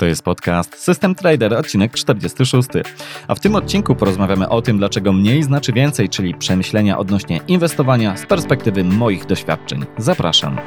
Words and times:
To 0.00 0.06
jest 0.06 0.22
podcast 0.22 0.78
System 0.78 1.14
Trader, 1.14 1.54
odcinek 1.54 1.94
46. 1.94 2.68
A 3.28 3.34
w 3.34 3.40
tym 3.40 3.54
odcinku 3.54 3.94
porozmawiamy 3.94 4.48
o 4.48 4.62
tym, 4.62 4.78
dlaczego 4.78 5.12
mniej 5.12 5.42
znaczy 5.42 5.72
więcej, 5.72 6.08
czyli 6.08 6.34
przemyślenia 6.34 6.98
odnośnie 6.98 7.40
inwestowania 7.48 8.16
z 8.16 8.26
perspektywy 8.26 8.84
moich 8.84 9.26
doświadczeń. 9.26 9.84
Zapraszam. 9.98 10.58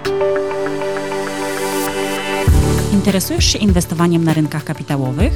Interesujesz 2.93 3.45
się 3.45 3.59
inwestowaniem 3.59 4.23
na 4.23 4.33
rynkach 4.33 4.63
kapitałowych? 4.63 5.33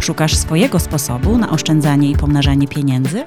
Szukasz 0.00 0.36
swojego 0.36 0.80
sposobu 0.80 1.38
na 1.38 1.50
oszczędzanie 1.50 2.10
i 2.10 2.16
pomnażanie 2.16 2.68
pieniędzy? 2.68 3.24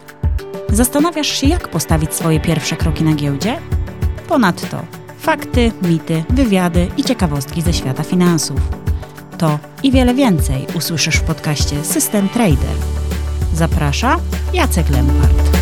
Zastanawiasz 0.70 1.41
się, 1.41 1.48
jak 1.48 1.68
postawić 1.68 2.14
swoje 2.14 2.39
pierwsze 2.39 2.75
kroki 2.75 3.04
na 3.04 3.16
giełdzie? 3.16 3.59
Ponadto 4.27 4.84
fakty, 5.20 5.71
mity, 5.82 6.23
wywiady 6.29 6.88
i 6.98 7.04
ciekawostki 7.04 7.61
ze 7.61 7.73
świata 7.73 8.04
finansów. 8.04 8.87
To 9.38 9.60
i 9.84 9.92
wiele 9.92 10.14
więcej 10.14 10.66
usłyszysz 10.76 11.16
w 11.16 11.24
podcaście 11.24 11.84
System 11.84 12.30
Trader. 12.30 12.76
Zaprasza 13.54 14.20
Jacek 14.54 14.90
Lempart. 14.90 15.58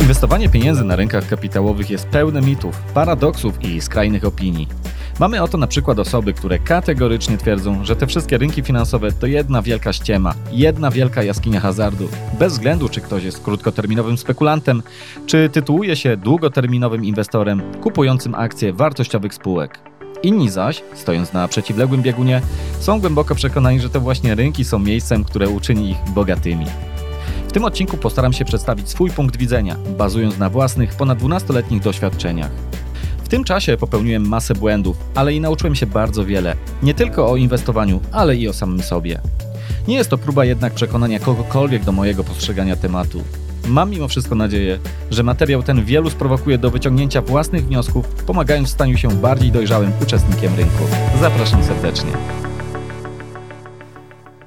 Inwestowanie 0.00 0.48
pieniędzy 0.48 0.84
na 0.84 0.96
rynkach 0.96 1.28
kapitałowych 1.28 1.90
jest 1.90 2.08
pełne 2.08 2.40
mitów, 2.40 2.82
paradoksów 2.94 3.64
i 3.64 3.80
skrajnych 3.80 4.24
opinii. 4.24 4.68
Mamy 5.20 5.42
oto 5.42 5.58
na 5.58 5.66
przykład 5.66 5.98
osoby, 5.98 6.32
które 6.32 6.58
kategorycznie 6.58 7.38
twierdzą, 7.38 7.84
że 7.84 7.96
te 7.96 8.06
wszystkie 8.06 8.38
rynki 8.38 8.62
finansowe 8.62 9.12
to 9.12 9.26
jedna 9.26 9.62
wielka 9.62 9.92
ściema, 9.92 10.34
jedna 10.52 10.90
wielka 10.90 11.22
jaskinia 11.22 11.60
hazardu, 11.60 12.08
bez 12.38 12.52
względu 12.52 12.88
czy 12.88 13.00
ktoś 13.00 13.24
jest 13.24 13.42
krótkoterminowym 13.44 14.18
spekulantem, 14.18 14.82
czy 15.26 15.48
tytułuje 15.48 15.96
się 15.96 16.16
długoterminowym 16.16 17.04
inwestorem 17.04 17.62
kupującym 17.80 18.34
akcje 18.34 18.72
wartościowych 18.72 19.34
spółek. 19.34 19.89
Inni 20.22 20.50
zaś, 20.50 20.82
stojąc 20.94 21.32
na 21.32 21.48
przeciwległym 21.48 22.02
biegunie, 22.02 22.42
są 22.80 23.00
głęboko 23.00 23.34
przekonani, 23.34 23.80
że 23.80 23.90
to 23.90 24.00
właśnie 24.00 24.34
rynki 24.34 24.64
są 24.64 24.78
miejscem, 24.78 25.24
które 25.24 25.48
uczyni 25.48 25.90
ich 25.90 25.98
bogatymi. 26.14 26.66
W 27.48 27.52
tym 27.52 27.64
odcinku 27.64 27.96
postaram 27.96 28.32
się 28.32 28.44
przedstawić 28.44 28.88
swój 28.88 29.10
punkt 29.10 29.36
widzenia, 29.36 29.76
bazując 29.98 30.38
na 30.38 30.50
własnych 30.50 30.94
ponad 30.94 31.18
12-letnich 31.18 31.82
doświadczeniach. 31.82 32.50
W 33.24 33.28
tym 33.28 33.44
czasie 33.44 33.76
popełniłem 33.76 34.28
masę 34.28 34.54
błędów, 34.54 34.96
ale 35.14 35.34
i 35.34 35.40
nauczyłem 35.40 35.74
się 35.74 35.86
bardzo 35.86 36.24
wiele, 36.24 36.56
nie 36.82 36.94
tylko 36.94 37.30
o 37.30 37.36
inwestowaniu, 37.36 38.00
ale 38.12 38.36
i 38.36 38.48
o 38.48 38.52
samym 38.52 38.82
sobie. 38.82 39.20
Nie 39.88 39.96
jest 39.96 40.10
to 40.10 40.18
próba 40.18 40.44
jednak 40.44 40.72
przekonania 40.72 41.18
kogokolwiek 41.18 41.84
do 41.84 41.92
mojego 41.92 42.24
postrzegania 42.24 42.76
tematu. 42.76 43.22
Mam 43.68 43.90
mimo 43.90 44.08
wszystko 44.08 44.34
nadzieję, 44.34 44.78
że 45.10 45.22
materiał 45.22 45.62
ten 45.62 45.84
wielu 45.84 46.10
sprowokuje 46.10 46.58
do 46.58 46.70
wyciągnięcia 46.70 47.22
własnych 47.22 47.66
wniosków, 47.66 48.06
pomagając 48.06 48.68
w 48.68 48.72
staniu 48.72 48.98
się 48.98 49.08
bardziej 49.08 49.52
dojrzałym 49.52 49.92
uczestnikiem 50.02 50.54
rynku. 50.54 50.84
Zapraszam 51.20 51.64
serdecznie. 51.64 52.12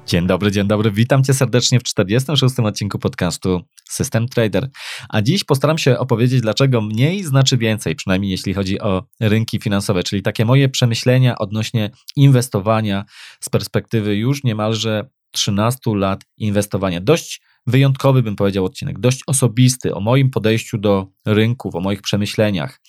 Dzień 0.06 0.26
dobry, 0.26 0.50
dzień 0.50 0.66
dobry. 0.66 0.90
Witam 0.90 1.24
Cię 1.24 1.34
serdecznie 1.34 1.80
w 1.80 1.82
46. 1.82 2.58
odcinku 2.58 2.98
podcastu 2.98 3.60
System 3.88 4.28
Trader. 4.28 4.70
A 5.08 5.22
dziś 5.22 5.44
postaram 5.44 5.78
się 5.78 5.98
opowiedzieć, 5.98 6.40
dlaczego 6.40 6.80
mniej 6.80 7.22
znaczy 7.22 7.56
więcej, 7.56 7.96
przynajmniej 7.96 8.30
jeśli 8.30 8.54
chodzi 8.54 8.80
o 8.80 9.02
rynki 9.20 9.60
finansowe, 9.60 10.02
czyli 10.02 10.22
takie 10.22 10.44
moje 10.44 10.68
przemyślenia 10.68 11.38
odnośnie 11.38 11.90
inwestowania 12.16 13.04
z 13.40 13.48
perspektywy 13.48 14.16
już 14.16 14.44
niemalże 14.44 15.08
13 15.30 15.78
lat 15.86 16.24
inwestowania. 16.36 17.00
Dość 17.00 17.40
wyjątkowy, 17.66 18.22
bym 18.22 18.36
powiedział, 18.36 18.64
odcinek, 18.64 18.98
dość 18.98 19.20
osobisty 19.26 19.94
o 19.94 20.00
moim 20.00 20.30
podejściu 20.30 20.78
do 20.78 21.06
rynków, 21.26 21.74
o 21.74 21.80
moich 21.80 22.02
przemyśleniach. 22.02 22.80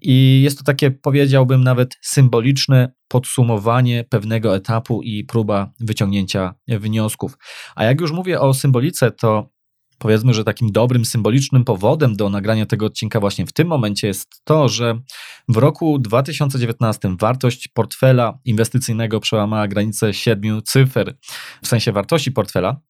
I 0.00 0.40
jest 0.44 0.58
to 0.58 0.64
takie, 0.64 0.90
powiedziałbym, 0.90 1.64
nawet 1.64 1.96
symboliczne 2.02 2.92
podsumowanie 3.08 4.04
pewnego 4.10 4.56
etapu 4.56 5.02
i 5.02 5.24
próba 5.24 5.70
wyciągnięcia 5.80 6.54
wniosków. 6.68 7.38
A 7.74 7.84
jak 7.84 8.00
już 8.00 8.12
mówię 8.12 8.40
o 8.40 8.54
symbolice, 8.54 9.10
to 9.10 9.54
powiedzmy, 9.98 10.34
że 10.34 10.44
takim 10.44 10.72
dobrym, 10.72 11.04
symbolicznym 11.04 11.64
powodem 11.64 12.16
do 12.16 12.30
nagrania 12.30 12.66
tego 12.66 12.86
odcinka 12.86 13.20
właśnie 13.20 13.46
w 13.46 13.52
tym 13.52 13.68
momencie 13.68 14.06
jest 14.06 14.28
to, 14.44 14.68
że 14.68 15.00
w 15.48 15.56
roku 15.56 15.98
2019 15.98 17.16
wartość 17.20 17.68
portfela 17.68 18.38
inwestycyjnego 18.44 19.20
przełamała 19.20 19.68
granicę 19.68 20.14
siedmiu 20.14 20.62
cyfr, 20.62 21.14
w 21.62 21.66
sensie 21.66 21.92
wartości 21.92 22.32
portfela. 22.32 22.80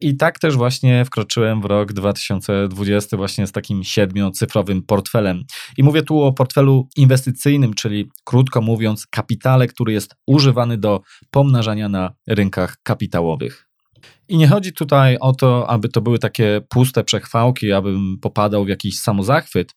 I 0.00 0.16
tak 0.16 0.38
też 0.38 0.56
właśnie 0.56 1.04
wkroczyłem 1.04 1.60
w 1.60 1.64
rok 1.64 1.92
2020 1.92 3.16
właśnie 3.16 3.46
z 3.46 3.52
takim 3.52 3.84
siedmiocyfrowym 3.84 4.82
portfelem. 4.82 5.42
I 5.76 5.82
mówię 5.82 6.02
tu 6.02 6.20
o 6.20 6.32
portfelu 6.32 6.88
inwestycyjnym, 6.96 7.74
czyli 7.74 8.10
krótko 8.24 8.60
mówiąc 8.60 9.06
kapitale, 9.06 9.66
który 9.66 9.92
jest 9.92 10.14
używany 10.26 10.78
do 10.78 11.00
pomnażania 11.30 11.88
na 11.88 12.12
rynkach 12.28 12.76
kapitałowych. 12.82 13.68
I 14.28 14.36
nie 14.36 14.48
chodzi 14.48 14.72
tutaj 14.72 15.16
o 15.20 15.32
to, 15.32 15.70
aby 15.70 15.88
to 15.88 16.00
były 16.00 16.18
takie 16.18 16.60
puste 16.68 17.04
przechwałki, 17.04 17.72
abym 17.72 18.18
popadał 18.20 18.64
w 18.64 18.68
jakiś 18.68 18.98
samozachwyt. 18.98 19.74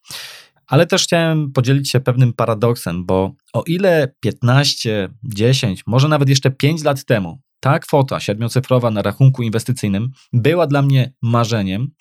Ale 0.67 0.85
też 0.85 1.03
chciałem 1.03 1.52
podzielić 1.52 1.90
się 1.90 2.00
pewnym 2.00 2.34
paradoksem, 2.34 3.06
bo 3.06 3.31
o 3.53 3.63
ile 3.67 4.13
15, 4.19 5.09
10, 5.23 5.84
może 5.88 6.07
nawet 6.07 6.29
jeszcze 6.29 6.52
5 6.52 6.84
lat 6.84 7.06
temu 7.06 7.41
ta 7.65 7.79
kwota 7.79 8.19
siedmiocyfrowa 8.19 8.91
na 8.91 9.01
rachunku 9.01 9.43
inwestycyjnym 9.43 10.09
była 10.33 10.67
dla 10.67 10.81
mnie 10.81 11.13
marzeniem, 11.21 11.91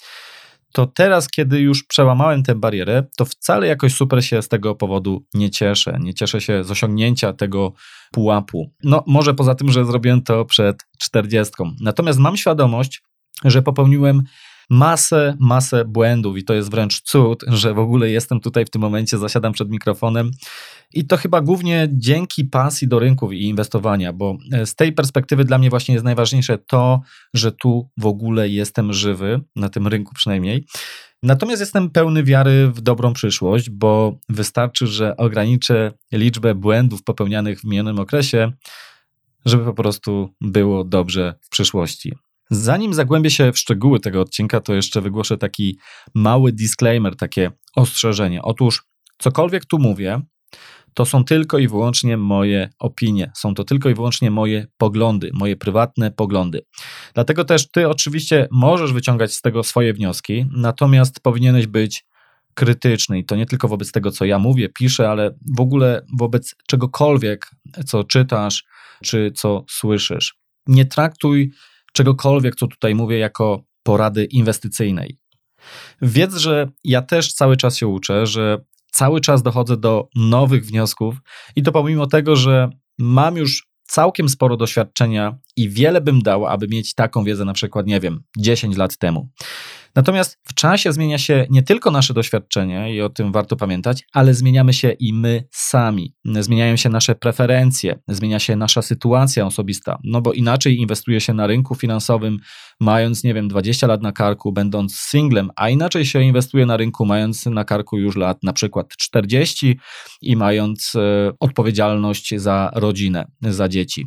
to 0.73 0.87
teraz, 0.87 1.29
kiedy 1.29 1.61
już 1.61 1.85
przełamałem 1.85 2.43
tę 2.43 2.55
barierę, 2.55 3.03
to 3.17 3.25
wcale 3.25 3.67
jakoś 3.67 3.95
super 3.95 4.25
się 4.25 4.43
z 4.43 4.49
tego 4.49 4.75
powodu 4.75 5.27
nie 5.35 5.51
cieszę. 5.51 5.99
Nie 6.01 6.15
cieszę 6.15 6.41
się 6.41 6.65
z 6.65 6.71
osiągnięcia 6.71 7.33
tego 7.33 7.73
pułapu. 8.13 8.73
No, 8.83 9.05
może 9.07 9.35
poza 9.35 9.55
tym, 9.55 9.73
że 9.73 9.85
zrobiłem 9.85 10.23
to 10.23 10.45
przed 10.45 10.83
czterdziestką. 10.99 11.73
Natomiast 11.81 12.19
mam 12.19 12.37
świadomość, 12.37 13.03
że 13.45 13.63
popełniłem 13.63 14.23
masę, 14.71 15.37
masę 15.41 15.85
błędów 15.85 16.37
i 16.39 16.45
to 16.45 16.55
jest 16.55 16.71
wręcz 16.71 17.01
cud, 17.01 17.45
że 17.49 17.75
w 17.75 17.79
ogóle 17.79 18.11
jestem 18.11 18.41
tutaj 18.41 18.65
w 18.65 18.71
tym 18.71 18.81
momencie, 18.81 19.19
zasiadam 19.19 19.53
przed 19.53 19.71
mikrofonem 19.71 20.31
i 20.95 21.07
to 21.07 21.17
chyba 21.17 21.41
głównie 21.41 21.89
dzięki 21.93 22.45
pasji 22.45 22.89
do 22.89 22.99
rynków 22.99 23.33
i 23.33 23.43
inwestowania, 23.43 24.13
bo 24.13 24.37
e, 24.53 24.67
z 24.67 24.75
tej 24.75 24.93
perspektywy 24.93 25.45
dla 25.45 25.59
mnie 25.59 25.71
właśnie 25.71 25.95
jest 25.95 26.05
najważniejsze 26.05 26.59
to, 26.59 27.01
że 27.35 27.53
tu 27.53 27.91
w 27.97 28.07
ogóle 28.07 28.49
jestem 28.49 28.93
żywy, 28.93 29.41
na 29.57 29.69
tym 29.69 29.87
rynku 29.87 30.15
przynajmniej. 30.15 30.67
Natomiast 31.23 31.61
jestem 31.61 31.91
pełny 31.91 32.23
wiary 32.23 32.69
w 32.69 32.81
dobrą 32.81 33.13
przyszłość, 33.13 33.71
bo 33.71 34.19
wystarczy, 34.29 34.87
że 34.87 35.17
ograniczę 35.17 35.93
liczbę 36.13 36.55
błędów 36.55 37.03
popełnianych 37.03 37.61
w 37.61 37.65
minionym 37.65 37.99
okresie, 37.99 38.53
żeby 39.45 39.65
po 39.65 39.75
prostu 39.75 40.35
było 40.41 40.85
dobrze 40.85 41.35
w 41.41 41.49
przyszłości. 41.49 42.13
Zanim 42.51 42.95
zagłębię 42.95 43.31
się 43.31 43.53
w 43.53 43.59
szczegóły 43.59 44.01
tego 44.01 44.21
odcinka, 44.21 44.61
to 44.61 44.75
jeszcze 44.75 45.01
wygłoszę 45.01 45.39
taki 45.39 45.79
mały 46.15 46.53
disclaimer, 46.53 47.17
takie 47.17 47.51
ostrzeżenie. 47.77 48.43
Otóż 48.43 48.83
cokolwiek 49.19 49.65
tu 49.65 49.79
mówię, 49.79 50.21
to 50.95 51.05
są 51.05 51.25
tylko 51.25 51.59
i 51.59 51.69
wyłącznie 51.69 52.17
moje 52.17 52.71
opinie, 52.79 53.33
są 53.37 53.55
to 53.55 53.65
tylko 53.65 53.89
i 53.91 53.95
wyłącznie 53.95 54.31
moje 54.31 54.67
poglądy, 54.79 55.31
moje 55.35 55.57
prywatne 55.57 56.11
poglądy. 56.11 56.61
Dlatego 57.15 57.45
też 57.45 57.71
ty 57.71 57.89
oczywiście 57.89 58.49
możesz 58.51 58.93
wyciągać 58.93 59.35
z 59.35 59.41
tego 59.41 59.63
swoje 59.63 59.93
wnioski, 59.93 60.47
natomiast 60.57 61.21
powinieneś 61.21 61.67
być 61.67 62.05
krytyczny 62.55 63.19
i 63.19 63.25
to 63.25 63.37
nie 63.37 63.47
tylko 63.47 63.69
wobec 63.69 63.93
tego, 63.93 64.11
co 64.11 64.25
ja 64.25 64.39
mówię, 64.39 64.69
piszę, 64.69 65.11
ale 65.11 65.35
w 65.57 65.61
ogóle 65.61 66.07
wobec 66.19 66.55
czegokolwiek, 66.67 67.51
co 67.87 68.05
czytasz 68.05 68.65
czy 69.05 69.33
co 69.35 69.65
słyszysz. 69.69 70.35
Nie 70.67 70.85
traktuj 70.85 71.53
czegokolwiek, 71.95 72.57
co 72.57 72.67
tutaj 72.67 72.95
mówię, 72.95 73.19
jako 73.19 73.65
porady 73.83 74.25
inwestycyjnej. 74.25 75.19
Wiedz, 76.03 76.37
że 76.37 76.69
ja 76.85 77.03
też 77.03 77.33
cały 77.33 77.57
czas 77.57 77.77
się 77.77 77.87
uczę, 77.87 78.27
że 78.27 78.65
cały 78.91 79.21
czas 79.21 79.43
dochodzę 79.43 79.77
do 79.77 80.09
nowych 80.17 80.67
wniosków 80.67 81.15
i 81.57 81.63
to 81.63 81.73
pomimo 81.73 82.07
tego, 82.07 82.37
że 82.37 82.71
mam 82.99 83.37
już 83.37 83.69
całkiem 83.87 84.29
sporo 84.29 84.57
doświadczenia 84.57 85.39
i 85.57 85.69
wiele 85.69 86.01
bym 86.01 86.23
dał, 86.23 86.47
aby 86.47 86.69
mieć 86.69 86.95
taką 86.95 87.25
wiedzę 87.25 87.45
na 87.45 87.53
przykład, 87.53 87.87
nie 87.87 88.01
wiem, 88.01 88.23
10 88.39 88.77
lat 88.77 88.99
temu. 88.99 89.29
Natomiast 89.97 90.39
w 90.43 90.55
czasie 90.55 90.93
zmienia 90.93 91.19
się 91.19 91.47
nie 91.51 91.63
tylko 91.63 91.91
nasze 91.91 92.15
doświadczenie 92.15 92.95
i 92.95 93.01
o 93.01 93.09
tym 93.09 93.33
warto 93.33 93.57
pamiętać, 93.57 94.05
ale 94.13 94.35
zmieniamy 94.35 94.73
się 94.73 94.91
i 94.91 95.13
my 95.13 95.45
sami. 95.51 96.15
Zmieniają 96.25 96.77
się 96.77 96.89
nasze 96.89 97.15
preferencje, 97.15 97.99
zmienia 98.09 98.39
się 98.39 98.57
nasza 98.57 98.83
sytuacja 98.83 99.47
osobista, 99.47 99.99
no 100.05 100.21
bo 100.21 100.33
inaczej 100.33 100.77
inwestuje 100.77 101.21
się 101.21 101.35
na 101.35 101.47
rynku 101.47 101.75
finansowym, 101.75 102.39
mając, 102.81 103.25
nie 103.25 103.35
wiem, 103.35 103.49
20 103.49 103.87
lat 103.87 104.03
na 104.03 104.13
karku, 104.13 104.53
będąc 104.53 104.97
singlem, 104.97 105.51
a 105.57 105.69
inaczej 105.69 106.07
się 106.07 106.23
inwestuje 106.23 106.67
na 106.67 106.77
rynku, 106.77 107.07
mając 107.07 107.47
na 107.47 107.65
karku 107.65 107.99
już 107.99 108.17
lat 108.17 108.43
na 108.43 108.53
przykład 108.53 108.89
40 108.89 109.79
i 110.23 110.37
mając 110.37 110.93
e, 110.95 111.33
odpowiedzialność 111.41 112.35
za 112.37 112.71
rodzinę, 112.75 113.25
za 113.41 113.69
dzieci 113.69 114.07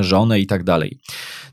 żonę 0.00 0.40
i 0.40 0.46
tak 0.46 0.64
dalej. 0.64 0.98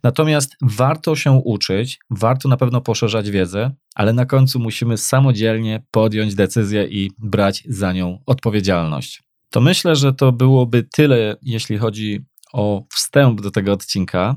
Natomiast 0.03 0.55
warto 0.61 1.15
się 1.15 1.31
uczyć, 1.31 1.99
warto 2.09 2.49
na 2.49 2.57
pewno 2.57 2.81
poszerzać 2.81 3.29
wiedzę, 3.29 3.71
ale 3.95 4.13
na 4.13 4.25
końcu 4.25 4.59
musimy 4.59 4.97
samodzielnie 4.97 5.83
podjąć 5.91 6.35
decyzję 6.35 6.87
i 6.87 7.11
brać 7.19 7.63
za 7.69 7.93
nią 7.93 8.19
odpowiedzialność. 8.25 9.23
To 9.49 9.61
myślę, 9.61 9.95
że 9.95 10.13
to 10.13 10.31
byłoby 10.31 10.87
tyle, 10.93 11.37
jeśli 11.41 11.77
chodzi 11.77 12.25
o 12.53 12.83
wstęp 12.93 13.41
do 13.41 13.51
tego 13.51 13.73
odcinka. 13.73 14.35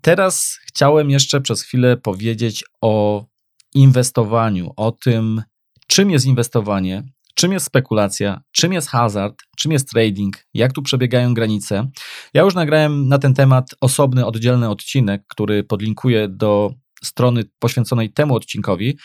Teraz 0.00 0.58
chciałem 0.66 1.10
jeszcze 1.10 1.40
przez 1.40 1.62
chwilę 1.62 1.96
powiedzieć 1.96 2.64
o 2.80 3.24
inwestowaniu, 3.74 4.72
o 4.76 4.92
tym, 4.92 5.42
czym 5.86 6.10
jest 6.10 6.26
inwestowanie, 6.26 7.02
czym 7.34 7.52
jest 7.52 7.66
spekulacja, 7.66 8.42
czym 8.52 8.72
jest 8.72 8.88
hazard, 8.88 9.42
czym 9.56 9.72
jest 9.72 9.90
trading, 9.90 10.36
jak 10.54 10.72
tu 10.72 10.82
przebiegają 10.82 11.34
granice. 11.34 11.90
Ja 12.34 12.42
już 12.42 12.54
nagrałem 12.54 13.08
na 13.08 13.18
ten 13.18 13.34
temat 13.34 13.70
osobny, 13.80 14.26
oddzielny 14.26 14.68
odcinek, 14.68 15.24
który 15.28 15.64
podlinkuję 15.64 16.28
do 16.28 16.74
strony 17.04 17.44
poświęconej 17.58 18.12
temu 18.12 18.34
odcinkowi. 18.34 18.98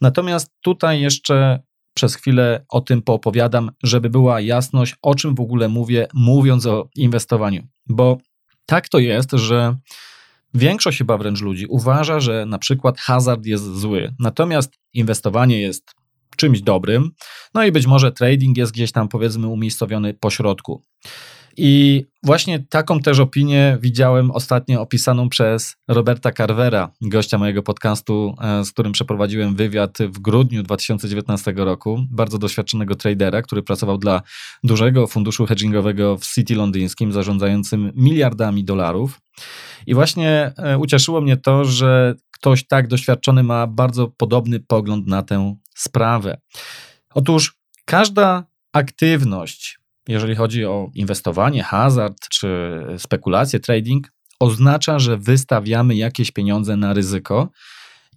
Natomiast 0.00 0.50
tutaj 0.60 1.00
jeszcze 1.00 1.62
przez 1.94 2.14
chwilę 2.14 2.64
o 2.68 2.80
tym 2.80 3.02
poopowiadam, 3.02 3.70
żeby 3.82 4.10
była 4.10 4.40
jasność, 4.40 4.96
o 5.02 5.14
czym 5.14 5.34
w 5.34 5.40
ogóle 5.40 5.68
mówię, 5.68 6.06
mówiąc 6.14 6.66
o 6.66 6.88
inwestowaniu. 6.96 7.66
Bo 7.86 8.18
tak 8.66 8.88
to 8.88 8.98
jest, 8.98 9.32
że 9.32 9.76
większość 10.54 10.98
chyba 10.98 11.18
wręcz 11.18 11.40
ludzi 11.40 11.66
uważa, 11.66 12.20
że 12.20 12.46
na 12.46 12.58
przykład 12.58 12.98
hazard 12.98 13.46
jest 13.46 13.64
zły, 13.64 14.14
natomiast 14.18 14.78
inwestowanie 14.92 15.60
jest 15.60 15.94
czymś 16.36 16.60
dobrym, 16.60 17.10
no 17.54 17.64
i 17.64 17.72
być 17.72 17.86
może 17.86 18.12
trading 18.12 18.56
jest 18.56 18.72
gdzieś 18.72 18.92
tam 18.92 19.08
powiedzmy 19.08 19.48
umiejscowiony 19.48 20.14
po 20.14 20.30
środku. 20.30 20.82
I 21.56 22.04
właśnie 22.22 22.58
taką 22.58 23.00
też 23.00 23.18
opinię 23.18 23.78
widziałem 23.80 24.30
ostatnio 24.30 24.80
opisaną 24.80 25.28
przez 25.28 25.76
Roberta 25.88 26.32
Carvera, 26.32 26.90
gościa 27.00 27.38
mojego 27.38 27.62
podcastu, 27.62 28.34
e, 28.40 28.64
z 28.64 28.72
którym 28.72 28.92
przeprowadziłem 28.92 29.54
wywiad 29.54 29.98
w 29.98 30.18
grudniu 30.18 30.62
2019 30.62 31.52
roku. 31.56 32.06
Bardzo 32.10 32.38
doświadczonego 32.38 32.94
tradera, 32.94 33.42
który 33.42 33.62
pracował 33.62 33.98
dla 33.98 34.22
dużego 34.64 35.06
funduszu 35.06 35.46
hedgingowego 35.46 36.18
w 36.18 36.26
City 36.26 36.54
londyńskim, 36.54 37.12
zarządzającym 37.12 37.92
miliardami 37.94 38.64
dolarów. 38.64 39.20
I 39.86 39.94
właśnie 39.94 40.52
e, 40.56 40.78
ucieszyło 40.78 41.20
mnie 41.20 41.36
to, 41.36 41.64
że 41.64 42.14
ktoś 42.30 42.66
tak 42.66 42.88
doświadczony 42.88 43.42
ma 43.42 43.66
bardzo 43.66 44.08
podobny 44.08 44.60
pogląd 44.60 45.06
na 45.06 45.22
tę 45.22 45.56
sprawę. 45.74 46.40
Otóż 47.14 47.54
każda 47.84 48.44
aktywność, 48.72 49.78
jeżeli 50.08 50.34
chodzi 50.34 50.64
o 50.64 50.90
inwestowanie, 50.94 51.62
hazard 51.62 52.28
czy 52.28 52.80
spekulacje, 52.98 53.60
trading, 53.60 54.12
oznacza, 54.40 54.98
że 54.98 55.16
wystawiamy 55.16 55.94
jakieś 55.94 56.30
pieniądze 56.30 56.76
na 56.76 56.92
ryzyko 56.92 57.50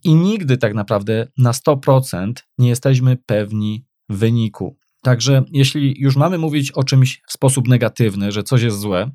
i 0.03 0.15
nigdy 0.15 0.57
tak 0.57 0.73
naprawdę 0.73 1.27
na 1.37 1.51
100% 1.51 2.33
nie 2.57 2.69
jesteśmy 2.69 3.17
pewni 3.25 3.85
wyniku. 4.09 4.77
Także 5.01 5.43
jeśli 5.51 5.95
już 5.99 6.15
mamy 6.15 6.37
mówić 6.37 6.71
o 6.71 6.83
czymś 6.83 7.21
w 7.27 7.33
sposób 7.33 7.67
negatywny, 7.67 8.31
że 8.31 8.43
coś 8.43 8.61
jest 8.61 8.79
złe, 8.79 9.11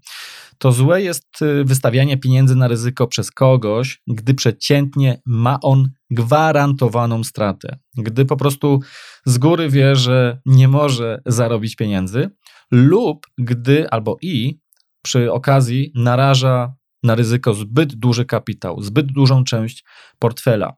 to 0.58 0.72
złe 0.72 1.02
jest 1.02 1.42
y, 1.42 1.64
wystawianie 1.64 2.18
pieniędzy 2.18 2.56
na 2.56 2.68
ryzyko 2.68 3.06
przez 3.06 3.30
kogoś, 3.30 4.02
gdy 4.06 4.34
przeciętnie 4.34 5.20
ma 5.26 5.58
on 5.62 5.88
gwarantowaną 6.10 7.24
stratę. 7.24 7.78
Gdy 7.96 8.24
po 8.24 8.36
prostu 8.36 8.80
z 9.24 9.38
góry 9.38 9.68
wie, 9.68 9.96
że 9.96 10.40
nie 10.46 10.68
może 10.68 11.22
zarobić 11.26 11.76
pieniędzy, 11.76 12.30
lub 12.70 13.26
gdy 13.38 13.90
albo 13.90 14.16
i 14.22 14.58
przy 15.02 15.32
okazji 15.32 15.92
naraża 15.94 16.74
na 17.02 17.14
ryzyko 17.14 17.54
zbyt 17.54 17.94
duży 17.94 18.24
kapitał, 18.24 18.82
zbyt 18.82 19.06
dużą 19.06 19.44
część 19.44 19.84
portfela. 20.18 20.72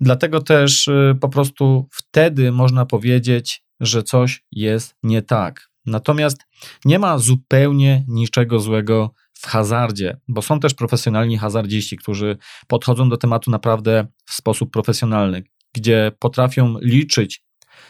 Dlatego 0.00 0.40
też 0.40 0.88
y, 0.88 1.16
po 1.20 1.28
prostu 1.28 1.88
wtedy 1.92 2.52
można 2.52 2.86
powiedzieć, 2.86 3.62
że 3.80 4.02
coś 4.02 4.44
jest 4.52 4.94
nie 5.02 5.22
tak. 5.22 5.68
Natomiast 5.86 6.38
nie 6.84 6.98
ma 6.98 7.18
zupełnie 7.18 8.04
niczego 8.08 8.60
złego 8.60 9.14
w 9.40 9.46
hazardzie, 9.46 10.20
bo 10.28 10.42
są 10.42 10.60
też 10.60 10.74
profesjonalni 10.74 11.38
hazardziści, 11.38 11.96
którzy 11.96 12.36
podchodzą 12.66 13.08
do 13.08 13.16
tematu 13.16 13.50
naprawdę 13.50 14.06
w 14.26 14.32
sposób 14.32 14.70
profesjonalny, 14.70 15.42
gdzie 15.74 16.12
potrafią 16.18 16.76
liczyć, 16.80 17.44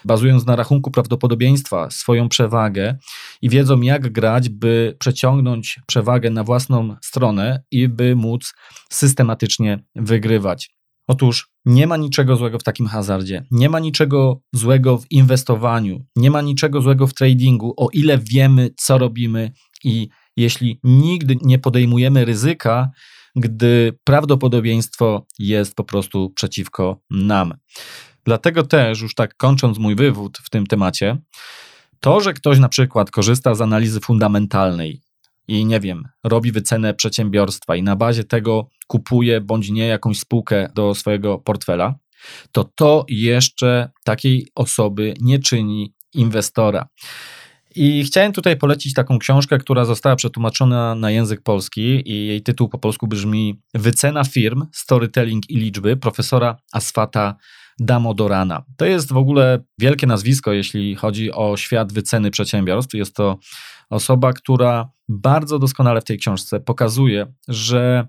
bazując 0.04 0.46
na 0.46 0.56
rachunku 0.56 0.90
prawdopodobieństwa, 0.90 1.90
swoją 1.90 2.28
przewagę 2.28 2.96
i 3.42 3.48
wiedzą, 3.48 3.80
jak 3.80 4.12
grać, 4.12 4.48
by 4.48 4.96
przeciągnąć 4.98 5.80
przewagę 5.86 6.30
na 6.30 6.44
własną 6.44 6.96
stronę 7.02 7.62
i 7.70 7.88
by 7.88 8.16
móc 8.16 8.54
systematycznie 8.90 9.84
wygrywać. 9.94 10.78
Otóż 11.08 11.50
nie 11.64 11.86
ma 11.86 11.96
niczego 11.96 12.36
złego 12.36 12.58
w 12.58 12.62
takim 12.62 12.86
hazardzie, 12.86 13.46
nie 13.50 13.68
ma 13.68 13.78
niczego 13.78 14.40
złego 14.52 14.98
w 14.98 15.10
inwestowaniu, 15.10 16.06
nie 16.16 16.30
ma 16.30 16.40
niczego 16.40 16.80
złego 16.80 17.06
w 17.06 17.14
tradingu, 17.14 17.74
o 17.76 17.88
ile 17.92 18.18
wiemy, 18.18 18.70
co 18.76 18.98
robimy 18.98 19.52
i 19.84 20.08
jeśli 20.38 20.80
nigdy 20.84 21.36
nie 21.42 21.58
podejmujemy 21.58 22.24
ryzyka, 22.24 22.90
gdy 23.36 23.98
prawdopodobieństwo 24.04 25.26
jest 25.38 25.74
po 25.74 25.84
prostu 25.84 26.30
przeciwko 26.30 27.00
nam. 27.10 27.54
Dlatego 28.24 28.62
też, 28.62 29.00
już 29.00 29.14
tak 29.14 29.36
kończąc 29.36 29.78
mój 29.78 29.94
wywód 29.94 30.38
w 30.44 30.50
tym 30.50 30.66
temacie, 30.66 31.16
to, 32.00 32.20
że 32.20 32.34
ktoś 32.34 32.58
na 32.58 32.68
przykład 32.68 33.10
korzysta 33.10 33.54
z 33.54 33.60
analizy 33.60 34.00
fundamentalnej 34.00 35.02
i 35.48 35.64
nie 35.64 35.80
wiem, 35.80 36.08
robi 36.24 36.52
wycenę 36.52 36.94
przedsiębiorstwa 36.94 37.76
i 37.76 37.82
na 37.82 37.96
bazie 37.96 38.24
tego 38.24 38.68
kupuje 38.86 39.40
bądź 39.40 39.70
nie 39.70 39.86
jakąś 39.86 40.18
spółkę 40.18 40.68
do 40.74 40.94
swojego 40.94 41.38
portfela, 41.38 41.94
to 42.52 42.64
to 42.64 43.04
jeszcze 43.08 43.90
takiej 44.04 44.46
osoby 44.54 45.14
nie 45.20 45.38
czyni 45.38 45.94
inwestora. 46.14 46.88
I 47.80 48.04
chciałem 48.04 48.32
tutaj 48.32 48.56
polecić 48.56 48.94
taką 48.94 49.18
książkę, 49.18 49.58
która 49.58 49.84
została 49.84 50.16
przetłumaczona 50.16 50.94
na 50.94 51.10
język 51.10 51.42
polski 51.42 52.10
i 52.10 52.26
jej 52.26 52.42
tytuł 52.42 52.68
po 52.68 52.78
polsku 52.78 53.06
brzmi 53.06 53.60
Wycena 53.74 54.24
firm, 54.24 54.66
storytelling 54.72 55.50
i 55.50 55.56
liczby 55.56 55.96
profesora 55.96 56.56
Asfata 56.72 57.36
Damodorana. 57.80 58.64
To 58.76 58.84
jest 58.84 59.12
w 59.12 59.16
ogóle 59.16 59.64
wielkie 59.78 60.06
nazwisko, 60.06 60.52
jeśli 60.52 60.94
chodzi 60.94 61.32
o 61.32 61.56
świat 61.56 61.92
wyceny 61.92 62.30
przedsiębiorstw. 62.30 62.94
Jest 62.94 63.16
to 63.16 63.38
osoba, 63.90 64.32
która 64.32 64.90
bardzo 65.08 65.58
doskonale 65.58 66.00
w 66.00 66.04
tej 66.04 66.18
książce 66.18 66.60
pokazuje, 66.60 67.26
że 67.48 68.06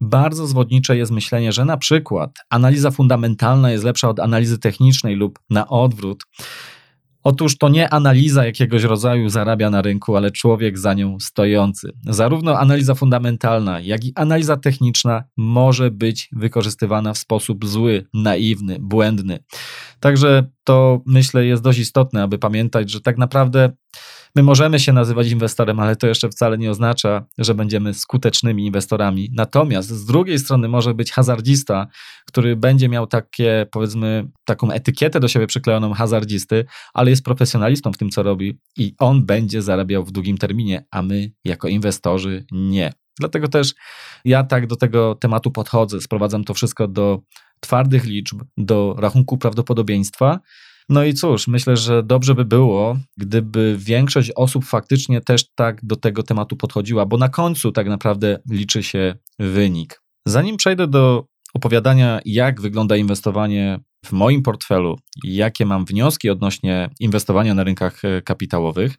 bardzo 0.00 0.46
zwodnicze 0.46 0.96
jest 0.96 1.12
myślenie, 1.12 1.52
że 1.52 1.64
na 1.64 1.76
przykład 1.76 2.30
analiza 2.50 2.90
fundamentalna 2.90 3.70
jest 3.70 3.84
lepsza 3.84 4.08
od 4.08 4.20
analizy 4.20 4.58
technicznej 4.58 5.16
lub 5.16 5.38
na 5.50 5.68
odwrót. 5.68 6.24
Otóż 7.24 7.58
to 7.58 7.68
nie 7.68 7.90
analiza 7.90 8.44
jakiegoś 8.44 8.82
rodzaju 8.82 9.28
zarabia 9.28 9.70
na 9.70 9.82
rynku, 9.82 10.16
ale 10.16 10.30
człowiek 10.30 10.78
za 10.78 10.94
nią 10.94 11.20
stojący. 11.20 11.92
Zarówno 12.06 12.58
analiza 12.58 12.94
fundamentalna, 12.94 13.80
jak 13.80 14.04
i 14.04 14.12
analiza 14.14 14.56
techniczna 14.56 15.24
może 15.36 15.90
być 15.90 16.28
wykorzystywana 16.32 17.12
w 17.12 17.18
sposób 17.18 17.66
zły, 17.66 18.06
naiwny, 18.14 18.78
błędny. 18.80 19.38
Także 20.00 20.46
to 20.64 21.02
myślę 21.06 21.46
jest 21.46 21.62
dość 21.62 21.78
istotne, 21.78 22.22
aby 22.22 22.38
pamiętać, 22.38 22.90
że 22.90 23.00
tak 23.00 23.18
naprawdę 23.18 23.72
My 24.36 24.42
możemy 24.42 24.80
się 24.80 24.92
nazywać 24.92 25.30
inwestorem, 25.30 25.80
ale 25.80 25.96
to 25.96 26.06
jeszcze 26.06 26.28
wcale 26.28 26.58
nie 26.58 26.70
oznacza, 26.70 27.24
że 27.38 27.54
będziemy 27.54 27.94
skutecznymi 27.94 28.66
inwestorami. 28.66 29.30
Natomiast 29.32 29.88
z 29.88 30.04
drugiej 30.04 30.38
strony 30.38 30.68
może 30.68 30.94
być 30.94 31.12
hazardzista, 31.12 31.86
który 32.26 32.56
będzie 32.56 32.88
miał 32.88 33.06
takie, 33.06 33.66
powiedzmy, 33.70 34.28
taką 34.44 34.70
etykietę 34.70 35.20
do 35.20 35.28
siebie 35.28 35.46
przyklejoną 35.46 35.92
hazardzisty, 35.92 36.64
ale 36.94 37.10
jest 37.10 37.24
profesjonalistą 37.24 37.92
w 37.92 37.98
tym, 37.98 38.10
co 38.10 38.22
robi 38.22 38.58
i 38.76 38.94
on 38.98 39.26
będzie 39.26 39.62
zarabiał 39.62 40.04
w 40.04 40.12
długim 40.12 40.38
terminie, 40.38 40.84
a 40.90 41.02
my 41.02 41.32
jako 41.44 41.68
inwestorzy 41.68 42.44
nie. 42.52 42.92
Dlatego 43.18 43.48
też 43.48 43.74
ja 44.24 44.44
tak 44.44 44.66
do 44.66 44.76
tego 44.76 45.14
tematu 45.14 45.50
podchodzę, 45.50 46.00
sprowadzam 46.00 46.44
to 46.44 46.54
wszystko 46.54 46.88
do 46.88 47.22
twardych 47.60 48.04
liczb, 48.04 48.42
do 48.56 48.94
rachunku 48.98 49.38
prawdopodobieństwa 49.38 50.40
no 50.88 51.04
i 51.04 51.14
cóż, 51.14 51.48
myślę, 51.48 51.76
że 51.76 52.02
dobrze 52.02 52.34
by 52.34 52.44
było, 52.44 52.96
gdyby 53.16 53.76
większość 53.78 54.30
osób 54.36 54.64
faktycznie 54.64 55.20
też 55.20 55.44
tak 55.54 55.84
do 55.84 55.96
tego 55.96 56.22
tematu 56.22 56.56
podchodziła, 56.56 57.06
bo 57.06 57.18
na 57.18 57.28
końcu 57.28 57.72
tak 57.72 57.88
naprawdę 57.88 58.38
liczy 58.50 58.82
się 58.82 59.14
wynik. 59.38 60.02
Zanim 60.26 60.56
przejdę 60.56 60.86
do 60.86 61.24
opowiadania, 61.54 62.20
jak 62.24 62.60
wygląda 62.60 62.96
inwestowanie 62.96 63.80
w 64.04 64.12
moim 64.12 64.42
portfelu 64.42 64.98
jakie 65.24 65.66
mam 65.66 65.84
wnioski 65.84 66.30
odnośnie 66.30 66.90
inwestowania 67.00 67.54
na 67.54 67.64
rynkach 67.64 68.04
e, 68.04 68.22
kapitałowych, 68.22 68.94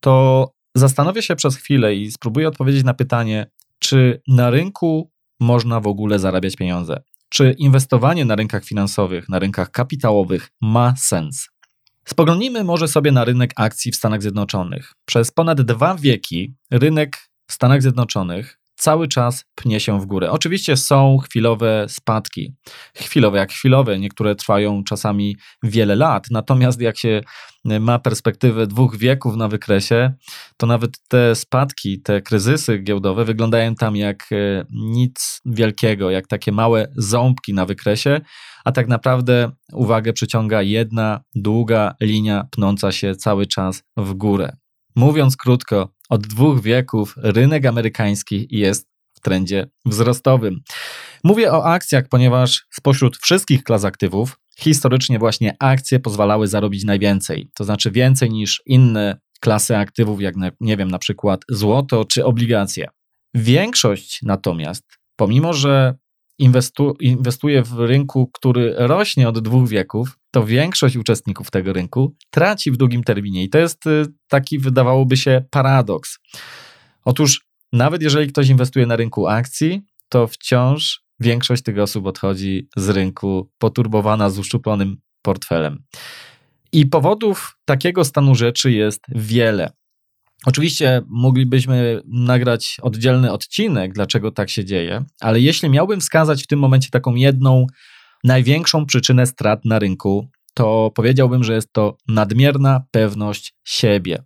to 0.00 0.46
zastanowię 0.74 1.22
się 1.22 1.36
przez 1.36 1.56
chwilę 1.56 1.94
i 1.94 2.10
spróbuję 2.10 2.48
odpowiedzieć 2.48 2.84
na 2.84 2.94
pytanie, 2.94 3.46
czy 3.78 4.20
na 4.28 4.50
rynku 4.50 5.10
można 5.40 5.80
w 5.80 5.86
ogóle 5.86 6.18
zarabiać 6.18 6.56
pieniądze? 6.56 7.02
Czy 7.28 7.54
inwestowanie 7.58 8.24
na 8.24 8.36
rynkach 8.36 8.64
finansowych, 8.64 9.28
na 9.28 9.38
rynkach 9.38 9.70
kapitałowych 9.70 10.48
ma 10.60 10.96
sens? 10.96 11.48
Spoglądnijmy 12.04 12.64
może 12.64 12.88
sobie 12.88 13.12
na 13.12 13.24
rynek 13.24 13.52
akcji 13.56 13.92
w 13.92 13.96
Stanach 13.96 14.22
Zjednoczonych. 14.22 14.92
Przez 15.04 15.30
ponad 15.30 15.62
dwa 15.62 15.94
wieki 15.94 16.54
rynek 16.70 17.16
w 17.46 17.52
Stanach 17.52 17.82
Zjednoczonych 17.82 18.60
cały 18.76 19.08
czas 19.08 19.44
pnie 19.54 19.80
się 19.80 20.00
w 20.00 20.06
górę. 20.06 20.30
Oczywiście 20.30 20.76
są 20.76 21.18
chwilowe 21.18 21.86
spadki. 21.88 22.54
Chwilowe 22.94 23.38
jak 23.38 23.52
chwilowe, 23.52 23.98
niektóre 23.98 24.34
trwają 24.34 24.84
czasami 24.84 25.36
wiele 25.62 25.96
lat. 25.96 26.26
Natomiast 26.30 26.80
jak 26.80 26.98
się 26.98 27.20
ma 27.80 27.98
perspektywę 27.98 28.66
dwóch 28.66 28.96
wieków 28.96 29.36
na 29.36 29.48
wykresie, 29.48 30.12
to 30.56 30.66
nawet 30.66 30.98
te 31.08 31.34
spadki, 31.34 32.02
te 32.02 32.22
kryzysy 32.22 32.78
giełdowe 32.78 33.24
wyglądają 33.24 33.74
tam 33.74 33.96
jak 33.96 34.28
e, 34.32 34.64
nic 34.70 35.40
wielkiego, 35.46 36.10
jak 36.10 36.26
takie 36.26 36.52
małe 36.52 36.86
ząbki 36.96 37.54
na 37.54 37.66
wykresie, 37.66 38.20
a 38.64 38.72
tak 38.72 38.88
naprawdę 38.88 39.50
uwagę 39.72 40.12
przyciąga 40.12 40.62
jedna 40.62 41.20
długa 41.34 41.94
linia 42.00 42.44
pnąca 42.50 42.92
się 42.92 43.14
cały 43.14 43.46
czas 43.46 43.82
w 43.96 44.14
górę. 44.14 44.56
Mówiąc 44.96 45.36
krótko, 45.36 45.88
od 46.08 46.26
dwóch 46.26 46.62
wieków 46.62 47.14
rynek 47.16 47.66
amerykański 47.66 48.46
jest 48.50 48.88
w 49.14 49.20
trendzie 49.20 49.66
wzrostowym. 49.84 50.60
Mówię 51.24 51.52
o 51.52 51.64
akcjach, 51.64 52.04
ponieważ 52.08 52.66
spośród 52.70 53.16
wszystkich 53.16 53.64
klas 53.64 53.84
aktywów 53.84 54.38
historycznie 54.58 55.18
właśnie 55.18 55.56
akcje 55.60 56.00
pozwalały 56.00 56.48
zarobić 56.48 56.84
najwięcej, 56.84 57.50
to 57.54 57.64
znaczy 57.64 57.90
więcej 57.90 58.30
niż 58.30 58.62
inne 58.66 59.18
klasy 59.40 59.76
aktywów, 59.76 60.20
jak 60.20 60.34
nie 60.60 60.76
wiem, 60.76 60.90
na 60.90 60.98
przykład 60.98 61.44
złoto 61.48 62.04
czy 62.04 62.24
obligacje. 62.24 62.88
Większość 63.34 64.20
natomiast, 64.22 64.84
pomimo 65.16 65.52
że 65.52 65.94
inwestu, 66.38 66.94
inwestuje 67.00 67.62
w 67.62 67.78
rynku, 67.78 68.30
który 68.34 68.74
rośnie 68.76 69.28
od 69.28 69.38
dwóch 69.38 69.68
wieków, 69.68 70.18
to 70.30 70.44
większość 70.44 70.96
uczestników 70.96 71.50
tego 71.50 71.72
rynku 71.72 72.16
traci 72.30 72.70
w 72.70 72.76
długim 72.76 73.04
terminie. 73.04 73.44
I 73.44 73.48
to 73.48 73.58
jest 73.58 73.86
y, 73.86 74.06
taki, 74.28 74.58
wydawałoby 74.58 75.16
się, 75.16 75.44
paradoks. 75.50 76.18
Otóż, 77.04 77.46
nawet 77.72 78.02
jeżeli 78.02 78.28
ktoś 78.28 78.48
inwestuje 78.48 78.86
na 78.86 78.96
rynku 78.96 79.26
akcji, 79.26 79.82
to 80.08 80.26
wciąż 80.26 81.02
większość 81.20 81.62
tych 81.62 81.78
osób 81.78 82.06
odchodzi 82.06 82.68
z 82.76 82.88
rynku 82.88 83.50
poturbowana 83.58 84.30
z 84.30 84.38
uszczuplonym 84.38 84.96
portfelem. 85.22 85.82
I 86.72 86.86
powodów 86.86 87.56
takiego 87.64 88.04
stanu 88.04 88.34
rzeczy 88.34 88.72
jest 88.72 89.00
wiele. 89.08 89.70
Oczywiście 90.46 91.02
moglibyśmy 91.08 92.02
nagrać 92.06 92.76
oddzielny 92.82 93.32
odcinek, 93.32 93.92
dlaczego 93.92 94.30
tak 94.30 94.50
się 94.50 94.64
dzieje, 94.64 95.04
ale 95.20 95.40
jeśli 95.40 95.70
miałbym 95.70 96.00
wskazać 96.00 96.44
w 96.44 96.46
tym 96.46 96.58
momencie 96.58 96.88
taką 96.90 97.14
jedną 97.14 97.66
największą 98.24 98.86
przyczynę 98.86 99.26
strat 99.26 99.64
na 99.64 99.78
rynku, 99.78 100.28
to 100.54 100.90
powiedziałbym, 100.94 101.44
że 101.44 101.54
jest 101.54 101.72
to 101.72 101.96
nadmierna 102.08 102.84
pewność 102.90 103.54
siebie. 103.64 104.22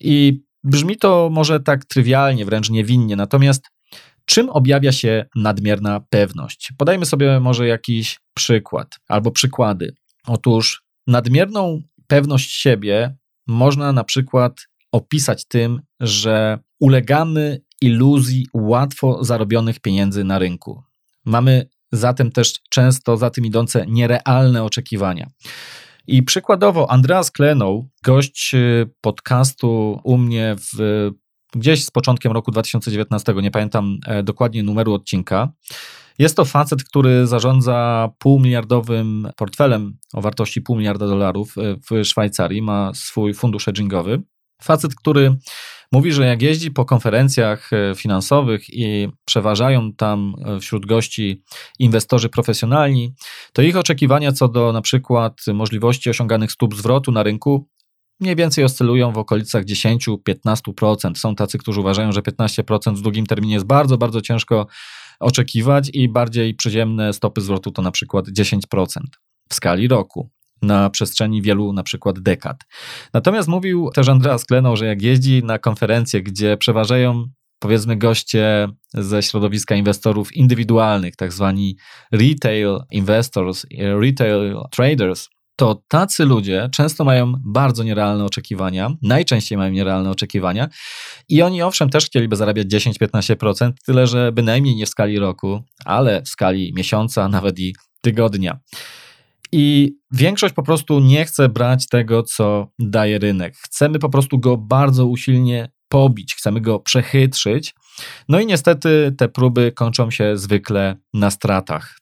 I 0.00 0.42
brzmi 0.64 0.96
to 0.96 1.28
może 1.32 1.60
tak 1.60 1.84
trywialnie, 1.84 2.44
wręcz 2.44 2.70
niewinnie, 2.70 3.16
natomiast 3.16 3.64
czym 4.24 4.50
objawia 4.50 4.92
się 4.92 5.26
nadmierna 5.36 6.00
pewność? 6.00 6.72
Podajmy 6.78 7.06
sobie 7.06 7.40
może 7.40 7.66
jakiś 7.66 8.20
przykład 8.34 8.96
albo 9.08 9.30
przykłady. 9.30 9.94
Otóż 10.26 10.82
nadmierną 11.06 11.82
pewność 12.06 12.50
siebie 12.50 13.16
można 13.46 13.92
na 13.92 14.04
przykład 14.04 14.66
opisać 14.96 15.44
tym, 15.44 15.82
że 16.00 16.58
ulegamy 16.80 17.60
iluzji 17.82 18.46
łatwo 18.54 19.24
zarobionych 19.24 19.80
pieniędzy 19.80 20.24
na 20.24 20.38
rynku. 20.38 20.82
Mamy 21.24 21.68
zatem 21.92 22.32
też 22.32 22.54
często 22.70 23.16
za 23.16 23.30
tym 23.30 23.44
idące 23.44 23.86
nierealne 23.86 24.64
oczekiwania. 24.64 25.30
I 26.06 26.22
przykładowo 26.22 26.90
Andreas 26.90 27.30
Klenow, 27.30 27.84
gość 28.04 28.54
y, 28.54 28.90
podcastu 29.00 30.00
u 30.04 30.18
mnie 30.18 30.56
w, 30.58 31.10
gdzieś 31.54 31.84
z 31.84 31.90
początkiem 31.90 32.32
roku 32.32 32.50
2019, 32.50 33.34
nie 33.42 33.50
pamiętam 33.50 33.98
e, 34.06 34.22
dokładnie 34.22 34.62
numeru 34.62 34.94
odcinka, 34.94 35.52
jest 36.18 36.36
to 36.36 36.44
facet, 36.44 36.84
który 36.84 37.26
zarządza 37.26 38.08
półmiliardowym 38.18 39.28
portfelem 39.36 39.98
o 40.12 40.20
wartości 40.20 40.62
pół 40.62 40.76
miliarda 40.76 41.06
dolarów 41.06 41.54
e, 41.58 41.76
w 41.90 42.04
Szwajcarii, 42.04 42.62
ma 42.62 42.94
swój 42.94 43.34
fundusz 43.34 43.64
hedgingowy. 43.64 44.22
Facet, 44.62 44.94
który 44.94 45.36
mówi, 45.92 46.12
że 46.12 46.26
jak 46.26 46.42
jeździ 46.42 46.70
po 46.70 46.84
konferencjach 46.84 47.72
e, 47.72 47.94
finansowych 47.94 48.74
i 48.74 49.08
przeważają 49.24 49.92
tam 49.92 50.34
e, 50.44 50.60
wśród 50.60 50.86
gości 50.86 51.42
inwestorzy 51.78 52.28
profesjonalni, 52.28 53.14
to 53.52 53.62
ich 53.62 53.76
oczekiwania 53.76 54.32
co 54.32 54.48
do 54.48 54.72
na 54.72 54.80
przykład 54.80 55.40
możliwości 55.54 56.10
osiąganych 56.10 56.52
stóp 56.52 56.74
zwrotu 56.74 57.12
na 57.12 57.22
rynku 57.22 57.68
mniej 58.20 58.36
więcej 58.36 58.64
oscylują 58.64 59.12
w 59.12 59.18
okolicach 59.18 59.64
10-15%. 59.64 61.14
Są 61.14 61.34
tacy, 61.34 61.58
którzy 61.58 61.80
uważają, 61.80 62.12
że 62.12 62.20
15% 62.20 62.94
w 62.94 63.00
długim 63.00 63.26
terminie 63.26 63.54
jest 63.54 63.66
bardzo, 63.66 63.98
bardzo 63.98 64.20
ciężko 64.20 64.66
oczekiwać 65.20 65.90
i 65.92 66.08
bardziej 66.08 66.54
przyziemne 66.54 67.12
stopy 67.12 67.40
zwrotu 67.40 67.70
to 67.70 67.82
na 67.82 67.90
przykład 67.90 68.26
10% 68.28 68.58
w 69.48 69.54
skali 69.54 69.88
roku 69.88 70.30
na 70.62 70.90
przestrzeni 70.90 71.42
wielu 71.42 71.72
na 71.72 71.82
przykład 71.82 72.20
dekad. 72.20 72.60
Natomiast 73.14 73.48
mówił 73.48 73.90
też 73.94 74.08
Andreas 74.08 74.44
Klenow, 74.44 74.78
że 74.78 74.86
jak 74.86 75.02
jeździ 75.02 75.44
na 75.44 75.58
konferencje, 75.58 76.22
gdzie 76.22 76.56
przeważają 76.56 77.24
powiedzmy 77.58 77.96
goście 77.96 78.68
ze 78.94 79.22
środowiska 79.22 79.74
inwestorów 79.74 80.36
indywidualnych, 80.36 81.16
tak 81.16 81.32
zwani 81.32 81.76
retail 82.12 82.78
investors, 82.90 83.66
retail 83.78 84.56
traders, 84.70 85.28
to 85.56 85.82
tacy 85.88 86.24
ludzie 86.24 86.68
często 86.72 87.04
mają 87.04 87.32
bardzo 87.44 87.82
nierealne 87.82 88.24
oczekiwania, 88.24 88.90
najczęściej 89.02 89.58
mają 89.58 89.72
nierealne 89.72 90.10
oczekiwania 90.10 90.68
i 91.28 91.42
oni 91.42 91.62
owszem 91.62 91.90
też 91.90 92.06
chcieliby 92.06 92.36
zarabiać 92.36 92.66
10-15%, 92.66 93.72
tyle 93.86 94.06
że 94.06 94.32
bynajmniej 94.32 94.76
nie 94.76 94.86
w 94.86 94.88
skali 94.88 95.18
roku, 95.18 95.62
ale 95.84 96.22
w 96.22 96.28
skali 96.28 96.72
miesiąca, 96.74 97.28
nawet 97.28 97.58
i 97.58 97.74
tygodnia. 98.00 98.58
I 99.52 99.96
większość 100.10 100.54
po 100.54 100.62
prostu 100.62 101.00
nie 101.00 101.24
chce 101.24 101.48
brać 101.48 101.88
tego, 101.88 102.22
co 102.22 102.68
daje 102.78 103.18
rynek. 103.18 103.56
Chcemy 103.56 103.98
po 103.98 104.08
prostu 104.08 104.38
go 104.38 104.56
bardzo 104.56 105.06
usilnie 105.06 105.70
pobić, 105.88 106.34
chcemy 106.34 106.60
go 106.60 106.80
przechytrzyć. 106.80 107.74
No 108.28 108.40
i 108.40 108.46
niestety 108.46 109.14
te 109.18 109.28
próby 109.28 109.72
kończą 109.72 110.10
się 110.10 110.36
zwykle 110.36 110.96
na 111.14 111.30
stratach. 111.30 111.98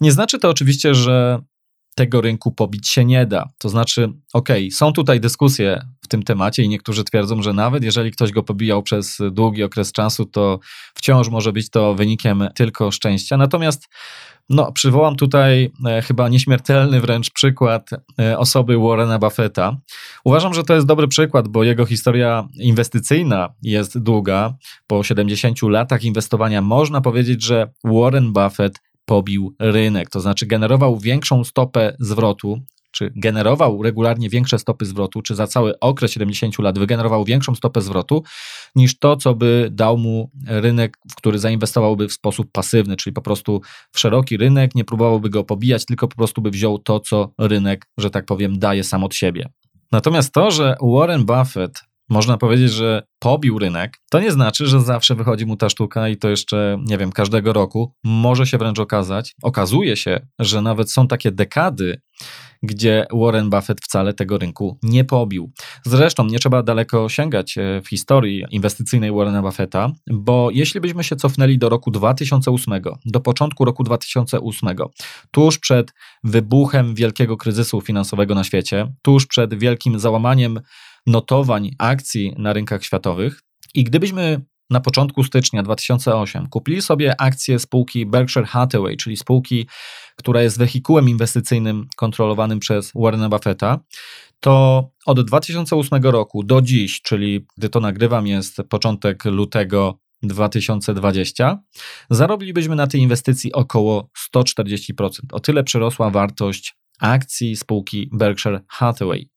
Nie 0.00 0.12
znaczy 0.12 0.38
to 0.38 0.50
oczywiście, 0.50 0.94
że 0.94 1.38
tego 1.98 2.20
rynku 2.20 2.52
pobić 2.52 2.88
się 2.88 3.04
nie 3.04 3.26
da. 3.26 3.48
To 3.58 3.68
znaczy, 3.68 4.12
ok, 4.32 4.48
są 4.72 4.92
tutaj 4.92 5.20
dyskusje 5.20 5.82
w 6.00 6.08
tym 6.08 6.22
temacie 6.22 6.62
i 6.62 6.68
niektórzy 6.68 7.04
twierdzą, 7.04 7.42
że 7.42 7.52
nawet 7.52 7.84
jeżeli 7.84 8.10
ktoś 8.10 8.32
go 8.32 8.42
pobijał 8.42 8.82
przez 8.82 9.18
długi 9.30 9.62
okres 9.62 9.92
czasu, 9.92 10.26
to 10.26 10.58
wciąż 10.94 11.28
może 11.28 11.52
być 11.52 11.70
to 11.70 11.94
wynikiem 11.94 12.48
tylko 12.54 12.90
szczęścia. 12.90 13.36
Natomiast 13.36 13.88
no, 14.48 14.72
przywołam 14.72 15.16
tutaj 15.16 15.70
e, 15.86 16.02
chyba 16.02 16.28
nieśmiertelny 16.28 17.00
wręcz 17.00 17.30
przykład 17.30 17.90
e, 18.20 18.38
osoby 18.38 18.78
Warrena 18.78 19.18
Buffetta. 19.18 19.76
Uważam, 20.24 20.54
że 20.54 20.64
to 20.64 20.74
jest 20.74 20.86
dobry 20.86 21.08
przykład, 21.08 21.48
bo 21.48 21.64
jego 21.64 21.86
historia 21.86 22.48
inwestycyjna 22.54 23.48
jest 23.62 23.98
długa. 23.98 24.54
Po 24.86 25.02
70 25.02 25.62
latach 25.62 26.04
inwestowania 26.04 26.62
można 26.62 27.00
powiedzieć, 27.00 27.42
że 27.42 27.70
Warren 27.84 28.32
Buffett 28.32 28.87
pobił 29.08 29.54
rynek, 29.58 30.10
to 30.10 30.20
znaczy 30.20 30.46
generował 30.46 30.98
większą 30.98 31.44
stopę 31.44 31.96
zwrotu, 32.00 32.60
czy 32.90 33.12
generował 33.16 33.82
regularnie 33.82 34.28
większe 34.28 34.58
stopy 34.58 34.84
zwrotu, 34.84 35.22
czy 35.22 35.34
za 35.34 35.46
cały 35.46 35.78
okres 35.80 36.12
70 36.12 36.58
lat 36.58 36.78
wygenerował 36.78 37.24
większą 37.24 37.54
stopę 37.54 37.80
zwrotu 37.80 38.22
niż 38.74 38.98
to, 38.98 39.16
co 39.16 39.34
by 39.34 39.68
dał 39.72 39.98
mu 39.98 40.30
rynek, 40.46 40.98
w 41.10 41.14
który 41.14 41.38
zainwestowałby 41.38 42.08
w 42.08 42.12
sposób 42.12 42.52
pasywny, 42.52 42.96
czyli 42.96 43.14
po 43.14 43.22
prostu 43.22 43.60
w 43.92 43.98
szeroki 43.98 44.36
rynek, 44.36 44.74
nie 44.74 44.84
próbowałby 44.84 45.30
go 45.30 45.44
pobijać, 45.44 45.84
tylko 45.84 46.08
po 46.08 46.16
prostu 46.16 46.42
by 46.42 46.50
wziął 46.50 46.78
to, 46.78 47.00
co 47.00 47.32
rynek, 47.38 47.86
że 47.98 48.10
tak 48.10 48.24
powiem, 48.24 48.58
daje 48.58 48.84
sam 48.84 49.04
od 49.04 49.14
siebie. 49.14 49.48
Natomiast 49.92 50.32
to, 50.32 50.50
że 50.50 50.76
Warren 50.82 51.24
Buffett 51.24 51.87
można 52.08 52.38
powiedzieć, 52.38 52.72
że 52.72 53.02
pobił 53.18 53.58
rynek, 53.58 53.98
to 54.10 54.20
nie 54.20 54.32
znaczy, 54.32 54.66
że 54.66 54.80
zawsze 54.80 55.14
wychodzi 55.14 55.46
mu 55.46 55.56
ta 55.56 55.68
sztuka 55.68 56.08
i 56.08 56.16
to 56.16 56.28
jeszcze, 56.28 56.78
nie 56.86 56.98
wiem, 56.98 57.12
każdego 57.12 57.52
roku. 57.52 57.94
Może 58.04 58.46
się 58.46 58.58
wręcz 58.58 58.78
okazać, 58.78 59.34
okazuje 59.42 59.96
się, 59.96 60.26
że 60.38 60.62
nawet 60.62 60.92
są 60.92 61.08
takie 61.08 61.32
dekady, 61.32 62.00
gdzie 62.62 63.06
Warren 63.12 63.50
Buffett 63.50 63.80
wcale 63.80 64.14
tego 64.14 64.38
rynku 64.38 64.78
nie 64.82 65.04
pobił. 65.04 65.52
Zresztą 65.84 66.26
nie 66.26 66.38
trzeba 66.38 66.62
daleko 66.62 67.08
sięgać 67.08 67.58
e, 67.58 67.80
w 67.84 67.88
historii 67.88 68.44
inwestycyjnej 68.50 69.12
Warrena 69.12 69.42
Buffetta, 69.42 69.90
bo 70.10 70.48
jeśli 70.52 70.80
byśmy 70.80 71.04
się 71.04 71.16
cofnęli 71.16 71.58
do 71.58 71.68
roku 71.68 71.90
2008, 71.90 72.82
do 73.04 73.20
początku 73.20 73.64
roku 73.64 73.84
2008, 73.84 74.76
tuż 75.30 75.58
przed 75.58 75.94
wybuchem 76.24 76.94
wielkiego 76.94 77.36
kryzysu 77.36 77.80
finansowego 77.80 78.34
na 78.34 78.44
świecie, 78.44 78.92
tuż 79.02 79.26
przed 79.26 79.54
wielkim 79.54 79.98
załamaniem 79.98 80.60
notowań 81.08 81.70
akcji 81.78 82.34
na 82.38 82.52
rynkach 82.52 82.84
światowych. 82.84 83.42
I 83.74 83.84
gdybyśmy 83.84 84.40
na 84.70 84.80
początku 84.80 85.24
stycznia 85.24 85.62
2008 85.62 86.48
kupili 86.48 86.82
sobie 86.82 87.20
akcje 87.20 87.58
spółki 87.58 88.06
Berkshire 88.06 88.46
Hathaway, 88.46 88.96
czyli 88.96 89.16
spółki, 89.16 89.66
która 90.16 90.42
jest 90.42 90.58
wehikułem 90.58 91.08
inwestycyjnym 91.08 91.86
kontrolowanym 91.96 92.58
przez 92.58 92.92
Warrena 92.94 93.28
Buffetta, 93.28 93.78
to 94.40 94.84
od 95.06 95.26
2008 95.26 96.02
roku 96.02 96.42
do 96.44 96.62
dziś, 96.62 97.02
czyli 97.02 97.46
gdy 97.56 97.68
to 97.68 97.80
nagrywam, 97.80 98.26
jest 98.26 98.56
początek 98.68 99.24
lutego 99.24 99.98
2020, 100.22 101.62
zarobilibyśmy 102.10 102.76
na 102.76 102.86
tej 102.86 103.00
inwestycji 103.00 103.52
około 103.52 104.10
140%. 104.34 105.08
O 105.32 105.40
tyle 105.40 105.64
przyrosła 105.64 106.10
wartość 106.10 106.76
akcji 107.00 107.56
spółki 107.56 108.10
Berkshire 108.12 108.60
Hathaway. 108.68 109.30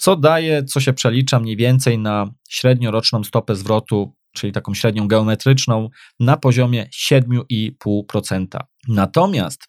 Co 0.00 0.16
daje, 0.16 0.64
co 0.64 0.80
się 0.80 0.92
przelicza 0.92 1.40
mniej 1.40 1.56
więcej 1.56 1.98
na 1.98 2.30
średnioroczną 2.50 3.24
stopę 3.24 3.56
zwrotu, 3.56 4.14
czyli 4.32 4.52
taką 4.52 4.74
średnią 4.74 5.08
geometryczną, 5.08 5.88
na 6.20 6.36
poziomie 6.36 6.86
7,5%. 7.12 8.46
Natomiast 8.88 9.68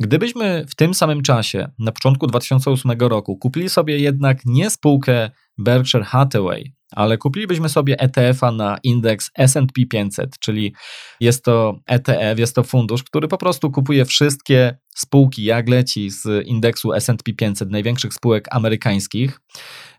gdybyśmy 0.00 0.64
w 0.68 0.74
tym 0.74 0.94
samym 0.94 1.22
czasie, 1.22 1.70
na 1.78 1.92
początku 1.92 2.26
2008 2.26 2.92
roku, 3.00 3.36
kupili 3.36 3.68
sobie 3.68 3.98
jednak 3.98 4.38
nie 4.44 4.70
spółkę 4.70 5.30
Berkshire 5.58 6.04
Hathaway, 6.04 6.72
ale 6.92 7.18
kupilibyśmy 7.18 7.68
sobie 7.68 7.98
ETF-a 7.98 8.52
na 8.52 8.78
indeks 8.82 9.30
SP 9.52 9.78
500, 9.90 10.38
czyli 10.38 10.74
jest 11.20 11.44
to 11.44 11.80
ETF, 11.86 12.38
jest 12.38 12.54
to 12.54 12.62
fundusz, 12.62 13.02
który 13.02 13.28
po 13.28 13.38
prostu 13.38 13.70
kupuje 13.70 14.04
wszystkie 14.04 14.78
spółki, 15.00 15.44
jak 15.44 15.68
leci 15.68 16.10
z 16.10 16.46
indeksu 16.46 16.92
SP 17.04 17.28
500, 17.36 17.70
największych 17.70 18.14
spółek 18.14 18.48
amerykańskich, 18.50 19.40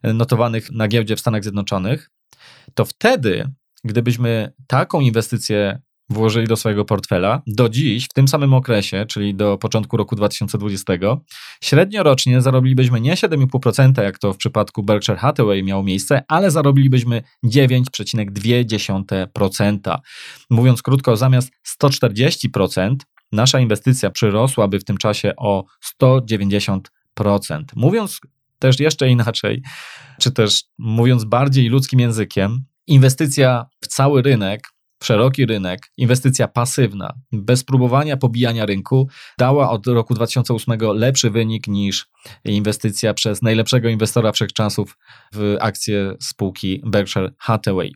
notowanych 0.03 0.71
na 0.71 0.87
giełdzie 0.87 1.15
w 1.15 1.19
Stanach 1.19 1.43
Zjednoczonych, 1.43 2.09
to 2.73 2.85
wtedy, 2.85 3.51
gdybyśmy 3.83 4.53
taką 4.67 4.99
inwestycję 4.99 5.79
włożyli 6.09 6.47
do 6.47 6.55
swojego 6.55 6.85
portfela, 6.85 7.41
do 7.47 7.69
dziś, 7.69 8.05
w 8.05 8.13
tym 8.13 8.27
samym 8.27 8.53
okresie, 8.53 9.05
czyli 9.05 9.35
do 9.35 9.57
początku 9.57 9.97
roku 9.97 10.15
2020, 10.15 10.93
średnio 11.63 12.03
rocznie 12.03 12.41
zarobilibyśmy 12.41 13.01
nie 13.01 13.13
7,5%, 13.13 14.03
jak 14.03 14.19
to 14.19 14.33
w 14.33 14.37
przypadku 14.37 14.83
Berkshire 14.83 15.17
Hathaway 15.17 15.63
miało 15.63 15.83
miejsce, 15.83 16.23
ale 16.27 16.51
zarobilibyśmy 16.51 17.23
9,2%. 17.45 19.97
Mówiąc 20.49 20.81
krótko, 20.81 21.17
zamiast 21.17 21.51
140%, 21.83 22.95
nasza 23.31 23.59
inwestycja 23.59 24.09
przyrosłaby 24.09 24.79
w 24.79 24.83
tym 24.83 24.97
czasie 24.97 25.33
o 25.37 25.65
190%. 26.01 26.79
Mówiąc 27.75 28.19
też 28.59 28.79
jeszcze 28.79 29.09
inaczej, 29.09 29.61
czy 30.19 30.31
też 30.31 30.63
mówiąc 30.77 31.23
bardziej 31.23 31.69
ludzkim 31.69 31.99
językiem, 31.99 32.65
inwestycja 32.87 33.65
w 33.81 33.87
cały 33.87 34.21
rynek 34.21 34.61
w 34.99 35.05
szeroki 35.05 35.45
rynek, 35.45 35.91
inwestycja 35.97 36.47
pasywna, 36.47 37.13
bez 37.31 37.63
próbowania 37.63 38.17
pobijania 38.17 38.65
rynku, 38.65 39.07
dała 39.37 39.69
od 39.69 39.87
roku 39.87 40.13
2008 40.13 40.79
lepszy 40.93 41.29
wynik 41.29 41.67
niż 41.67 42.09
inwestycja 42.45 43.13
przez 43.13 43.41
najlepszego 43.41 43.89
inwestora 43.89 44.31
wszechczasów 44.31 44.97
w 45.33 45.55
akcje 45.59 46.15
spółki 46.21 46.81
Berkshire 46.85 47.31
Hathaway. 47.37 47.93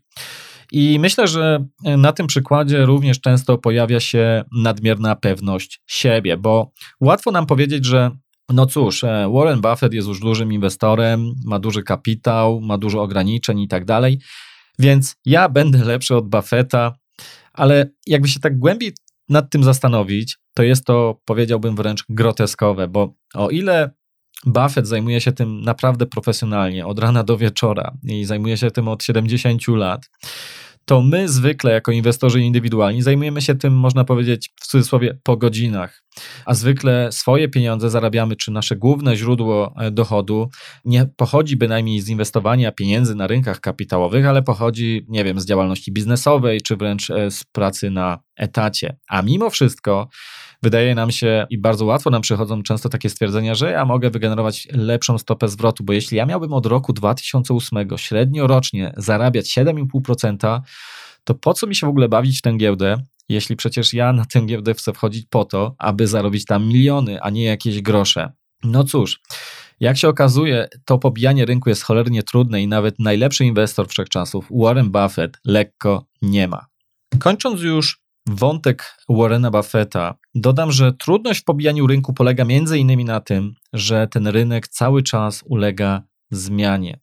I 0.75 0.99
myślę, 0.99 1.27
że 1.27 1.65
na 1.97 2.13
tym 2.13 2.27
przykładzie 2.27 2.85
również 2.85 3.21
często 3.21 3.57
pojawia 3.57 3.99
się 3.99 4.43
nadmierna 4.51 5.15
pewność 5.15 5.81
siebie, 5.87 6.37
bo 6.37 6.71
łatwo 7.01 7.31
nam 7.31 7.45
powiedzieć, 7.45 7.85
że 7.85 8.11
no 8.49 8.65
cóż, 8.65 9.03
e, 9.03 9.31
Warren 9.33 9.61
Buffett 9.61 9.93
jest 9.93 10.07
już 10.07 10.19
dużym 10.19 10.53
inwestorem, 10.53 11.33
ma 11.45 11.59
duży 11.59 11.83
kapitał, 11.83 12.61
ma 12.61 12.77
dużo 12.77 13.01
ograniczeń 13.01 13.59
i 13.59 13.67
tak 13.67 13.85
dalej. 13.85 14.19
Więc 14.79 15.15
ja 15.25 15.49
będę 15.49 15.85
lepszy 15.85 16.15
od 16.15 16.29
Buffetta, 16.29 16.93
ale 17.53 17.89
jakby 18.07 18.27
się 18.27 18.39
tak 18.39 18.59
głębiej 18.59 18.93
nad 19.29 19.49
tym 19.49 19.63
zastanowić, 19.63 20.37
to 20.53 20.63
jest 20.63 20.85
to, 20.85 21.21
powiedziałbym, 21.25 21.75
wręcz 21.75 22.03
groteskowe, 22.09 22.87
bo 22.87 23.13
o 23.33 23.49
ile 23.49 23.91
Buffett 24.45 24.87
zajmuje 24.87 25.21
się 25.21 25.31
tym 25.31 25.61
naprawdę 25.61 26.05
profesjonalnie, 26.05 26.85
od 26.85 26.99
rana 26.99 27.23
do 27.23 27.37
wieczora 27.37 27.93
i 28.03 28.25
zajmuje 28.25 28.57
się 28.57 28.71
tym 28.71 28.87
od 28.87 29.03
70 29.03 29.67
lat, 29.67 30.09
to 30.85 31.01
my 31.01 31.29
zwykle 31.29 31.71
jako 31.71 31.91
inwestorzy 31.91 32.41
indywidualni 32.41 33.01
zajmujemy 33.01 33.41
się 33.41 33.55
tym, 33.55 33.73
można 33.73 34.03
powiedzieć 34.03 34.49
w 34.61 34.67
cudzysłowie, 34.67 35.17
po 35.23 35.37
godzinach. 35.37 36.03
A 36.45 36.53
zwykle 36.53 37.11
swoje 37.11 37.49
pieniądze 37.49 37.89
zarabiamy, 37.89 38.35
czy 38.35 38.51
nasze 38.51 38.75
główne 38.75 39.15
źródło 39.15 39.73
e, 39.79 39.91
dochodu 39.91 40.49
nie 40.85 41.05
pochodzi 41.17 41.57
bynajmniej 41.57 42.01
z 42.01 42.09
inwestowania 42.09 42.71
pieniędzy 42.71 43.15
na 43.15 43.27
rynkach 43.27 43.59
kapitałowych, 43.59 44.25
ale 44.25 44.43
pochodzi, 44.43 45.05
nie 45.07 45.23
wiem, 45.23 45.39
z 45.39 45.45
działalności 45.45 45.91
biznesowej, 45.91 46.61
czy 46.61 46.75
wręcz 46.75 47.09
e, 47.09 47.31
z 47.31 47.43
pracy 47.43 47.89
na 47.89 48.19
etacie. 48.37 48.97
A 49.09 49.21
mimo 49.21 49.49
wszystko 49.49 50.09
wydaje 50.63 50.95
nam 50.95 51.11
się 51.11 51.45
i 51.49 51.57
bardzo 51.57 51.85
łatwo 51.85 52.09
nam 52.09 52.21
przychodzą 52.21 52.63
często 52.63 52.89
takie 52.89 53.09
stwierdzenia, 53.09 53.55
że 53.55 53.71
ja 53.71 53.85
mogę 53.85 54.09
wygenerować 54.09 54.67
lepszą 54.71 55.17
stopę 55.17 55.47
zwrotu, 55.47 55.83
bo 55.83 55.93
jeśli 55.93 56.17
ja 56.17 56.25
miałbym 56.25 56.53
od 56.53 56.65
roku 56.65 56.93
2008 56.93 57.97
średnio 57.97 58.47
rocznie 58.47 58.93
zarabiać 58.97 59.45
7,5%, 59.45 60.61
to 61.23 61.35
po 61.35 61.53
co 61.53 61.67
mi 61.67 61.75
się 61.75 61.87
w 61.87 61.89
ogóle 61.89 62.09
bawić 62.09 62.39
w 62.39 62.41
tę 62.41 62.53
giełdę, 62.57 62.97
jeśli 63.29 63.55
przecież 63.55 63.93
ja 63.93 64.13
na 64.13 64.25
tę 64.25 64.41
giełdę 64.41 64.73
chcę 64.73 64.93
wchodzić 64.93 65.25
po 65.29 65.45
to, 65.45 65.75
aby 65.77 66.07
zarobić 66.07 66.45
tam 66.45 66.67
miliony, 66.67 67.21
a 67.21 67.29
nie 67.29 67.43
jakieś 67.43 67.81
grosze. 67.81 68.31
No 68.63 68.83
cóż, 68.83 69.21
jak 69.79 69.97
się 69.97 70.07
okazuje, 70.07 70.67
to 70.85 70.97
pobijanie 70.97 71.45
rynku 71.45 71.69
jest 71.69 71.83
cholernie 71.83 72.23
trudne 72.23 72.61
i 72.61 72.67
nawet 72.67 72.99
najlepszy 72.99 73.45
inwestor 73.45 73.87
wszechczasów, 73.87 74.47
Warren 74.51 74.91
Buffett, 74.91 75.37
lekko 75.45 76.05
nie 76.21 76.47
ma. 76.47 76.65
Kończąc 77.19 77.61
już 77.61 78.02
wątek 78.27 78.97
Warrena 79.09 79.51
Buffetta, 79.51 80.15
dodam, 80.35 80.71
że 80.71 80.93
trudność 80.93 81.41
w 81.41 81.43
pobijaniu 81.43 81.87
rynku 81.87 82.13
polega 82.13 82.45
między 82.45 82.79
innymi 82.79 83.05
na 83.05 83.19
tym, 83.19 83.53
że 83.73 84.07
ten 84.07 84.27
rynek 84.27 84.67
cały 84.67 85.03
czas 85.03 85.43
ulega 85.45 86.03
zmianie. 86.31 86.99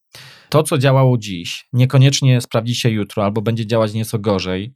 To, 0.49 0.63
co 0.63 0.79
działało 0.79 1.19
dziś, 1.19 1.69
niekoniecznie 1.73 2.41
sprawdzi 2.41 2.75
się 2.75 2.91
jutro 2.91 3.25
albo 3.25 3.43
będzie 3.43 3.67
działać 3.67 3.93
nieco 3.93 4.19
gorzej, 4.19 4.75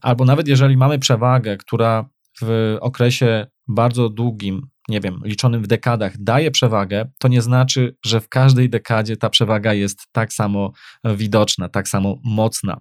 albo 0.00 0.24
nawet 0.24 0.48
jeżeli 0.48 0.76
mamy 0.76 0.98
przewagę, 0.98 1.56
która 1.56 2.08
w 2.42 2.76
okresie 2.80 3.46
bardzo 3.68 4.08
długim, 4.08 4.62
nie 4.88 5.00
wiem, 5.00 5.20
liczonym 5.24 5.62
w 5.62 5.66
dekadach 5.66 6.12
daje 6.18 6.50
przewagę, 6.50 7.10
to 7.18 7.28
nie 7.28 7.42
znaczy, 7.42 7.96
że 8.04 8.20
w 8.20 8.28
każdej 8.28 8.70
dekadzie 8.70 9.16
ta 9.16 9.30
przewaga 9.30 9.74
jest 9.74 10.06
tak 10.12 10.32
samo 10.32 10.72
widoczna, 11.04 11.68
tak 11.68 11.88
samo 11.88 12.16
mocna. 12.24 12.80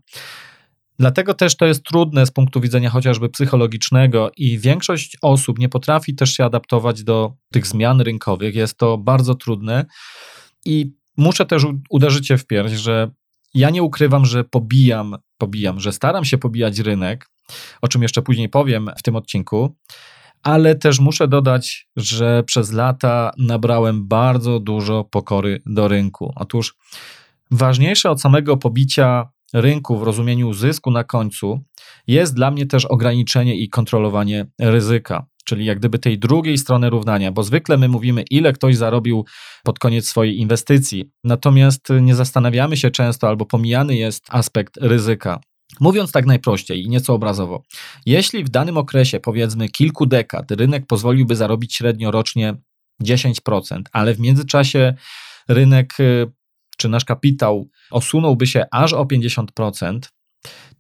Dlatego 1.00 1.34
też 1.34 1.58
to 1.58 1.66
jest 1.66 1.84
trudne 1.84 2.26
z 2.26 2.32
punktu 2.32 2.62
widzenia 2.62 2.90
chociażby 2.90 3.30
psychologicznego 3.30 4.32
i 4.38 4.60
większość 4.60 5.18
osób 5.22 5.60
nie 5.60 5.70
potrafi 5.70 6.16
też 6.16 6.34
się 6.34 6.46
adaptować 6.46 7.04
do 7.04 7.34
tych 7.52 7.68
zmian 7.68 8.02
rynkowych. 8.02 8.56
Jest 8.56 8.78
to 8.78 8.98
bardzo 8.98 9.36
trudne 9.36 9.86
i 10.66 10.94
muszę 11.18 11.46
też 11.46 11.64
uderzyć 11.90 12.28
się 12.28 12.38
w 12.38 12.48
pierś, 12.48 12.72
że 12.72 13.12
ja 13.54 13.70
nie 13.70 13.84
ukrywam, 13.84 14.26
że 14.26 14.44
pobijam, 14.44 15.16
pobijam, 15.38 15.80
że 15.80 15.92
staram 15.92 16.26
się 16.26 16.38
pobijać 16.38 16.80
rynek, 16.80 17.30
o 17.82 17.88
czym 17.88 18.02
jeszcze 18.02 18.22
później 18.22 18.50
powiem 18.50 18.90
w 18.98 19.04
tym 19.04 19.16
odcinku, 19.16 19.76
ale 20.44 20.76
też 20.76 21.00
muszę 21.00 21.28
dodać, 21.28 21.88
że 21.96 22.44
przez 22.44 22.72
lata 22.72 23.32
nabrałem 23.38 24.08
bardzo 24.08 24.60
dużo 24.60 25.04
pokory 25.04 25.62
do 25.66 25.88
rynku. 25.88 26.34
Otóż 26.36 26.76
ważniejsze 27.52 28.10
od 28.10 28.22
samego 28.22 28.58
pobicia 28.58 29.30
rynku 29.54 29.98
w 29.98 30.04
rozumieniu 30.04 30.54
zysku 30.54 30.92
na 30.92 31.04
końcu 31.04 31.64
jest 32.08 32.36
dla 32.36 32.52
mnie 32.52 32.66
też 32.66 32.86
ograniczenie 32.86 33.56
i 33.56 33.70
kontrolowanie 33.70 34.46
ryzyka. 34.60 35.26
Czyli 35.46 35.66
jak 35.66 35.80
gdyby 35.80 36.00
tej 36.00 36.20
drugiej 36.20 36.58
strony 36.58 36.90
równania, 36.90 37.32
bo 37.32 37.44
zwykle 37.44 37.78
my 37.78 37.88
mówimy, 37.88 38.24
ile 38.32 38.54
ktoś 38.54 38.76
zarobił 38.76 39.26
pod 39.64 39.80
koniec 39.80 40.08
swojej 40.08 40.40
inwestycji, 40.40 41.12
natomiast 41.24 41.88
nie 42.02 42.16
zastanawiamy 42.16 42.78
się 42.78 42.92
często 42.92 43.28
albo 43.28 43.46
pomijany 43.46 43.96
jest 43.96 44.26
aspekt 44.30 44.78
ryzyka. 44.78 45.40
Mówiąc 45.80 46.12
tak 46.12 46.26
najprościej 46.26 46.84
i 46.84 46.90
nieco 46.90 47.14
obrazowo, 47.14 47.64
jeśli 48.06 48.44
w 48.44 48.50
danym 48.50 48.78
okresie, 48.78 49.20
powiedzmy 49.20 49.70
kilku 49.70 50.06
dekad, 50.06 50.52
rynek 50.52 50.86
pozwoliłby 50.88 51.36
zarobić 51.36 51.76
średnio 51.76 52.12
rocznie 52.12 52.56
10%, 53.04 53.82
ale 53.92 54.14
w 54.14 54.20
międzyczasie 54.20 54.94
rynek 55.48 56.00
y, 56.00 56.32
czy 56.78 56.90
nasz 56.90 57.06
kapitał 57.06 57.70
osunąłby 57.92 58.48
się 58.48 58.66
aż 58.72 58.94
o 58.94 59.04
50%, 59.04 60.00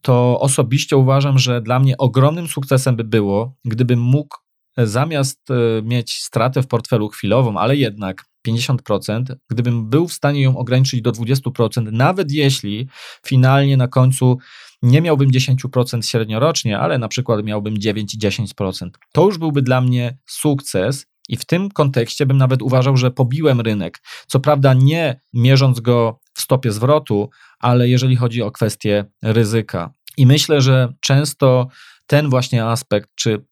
to 0.01 0.39
osobiście 0.39 0.97
uważam, 0.97 1.39
że 1.39 1.61
dla 1.61 1.79
mnie 1.79 1.97
ogromnym 1.97 2.47
sukcesem 2.47 2.95
by 2.95 3.03
było, 3.03 3.55
gdybym 3.65 3.99
mógł 3.99 4.37
e, 4.77 4.87
zamiast 4.87 5.51
e, 5.51 5.81
mieć 5.81 6.13
stratę 6.13 6.63
w 6.63 6.67
portfelu 6.67 7.09
chwilową, 7.09 7.57
ale 7.57 7.75
jednak 7.75 8.25
50%, 8.47 9.35
gdybym 9.49 9.89
był 9.89 10.07
w 10.07 10.13
stanie 10.13 10.41
ją 10.41 10.57
ograniczyć 10.57 11.01
do 11.01 11.11
20%, 11.11 11.91
nawet 11.91 12.31
jeśli 12.31 12.87
finalnie 13.25 13.77
na 13.77 13.87
końcu 13.87 14.37
nie 14.81 15.01
miałbym 15.01 15.31
10% 15.31 16.09
średniorocznie, 16.09 16.79
ale 16.79 16.97
na 16.97 17.07
przykład 17.07 17.43
miałbym 17.43 17.75
9-10%. 17.75 18.89
To 19.13 19.25
już 19.25 19.37
byłby 19.37 19.61
dla 19.61 19.81
mnie 19.81 20.17
sukces 20.25 21.07
i 21.27 21.37
w 21.37 21.45
tym 21.45 21.69
kontekście 21.69 22.25
bym 22.25 22.37
nawet 22.37 22.61
uważał, 22.61 22.97
że 22.97 23.11
pobiłem 23.11 23.61
rynek. 23.61 23.99
Co 24.27 24.39
prawda 24.39 24.73
nie 24.73 25.19
mierząc 25.33 25.79
go 25.79 26.19
w 26.33 26.41
stopie 26.41 26.71
zwrotu, 26.71 27.29
ale 27.59 27.89
jeżeli 27.89 28.15
chodzi 28.15 28.41
o 28.41 28.51
kwestię 28.51 29.05
ryzyka. 29.23 29.93
I 30.17 30.25
myślę, 30.25 30.61
że 30.61 30.93
często 30.99 31.67
ten 32.07 32.29
właśnie 32.29 32.65
aspekt, 32.65 33.09
czy 33.15 33.45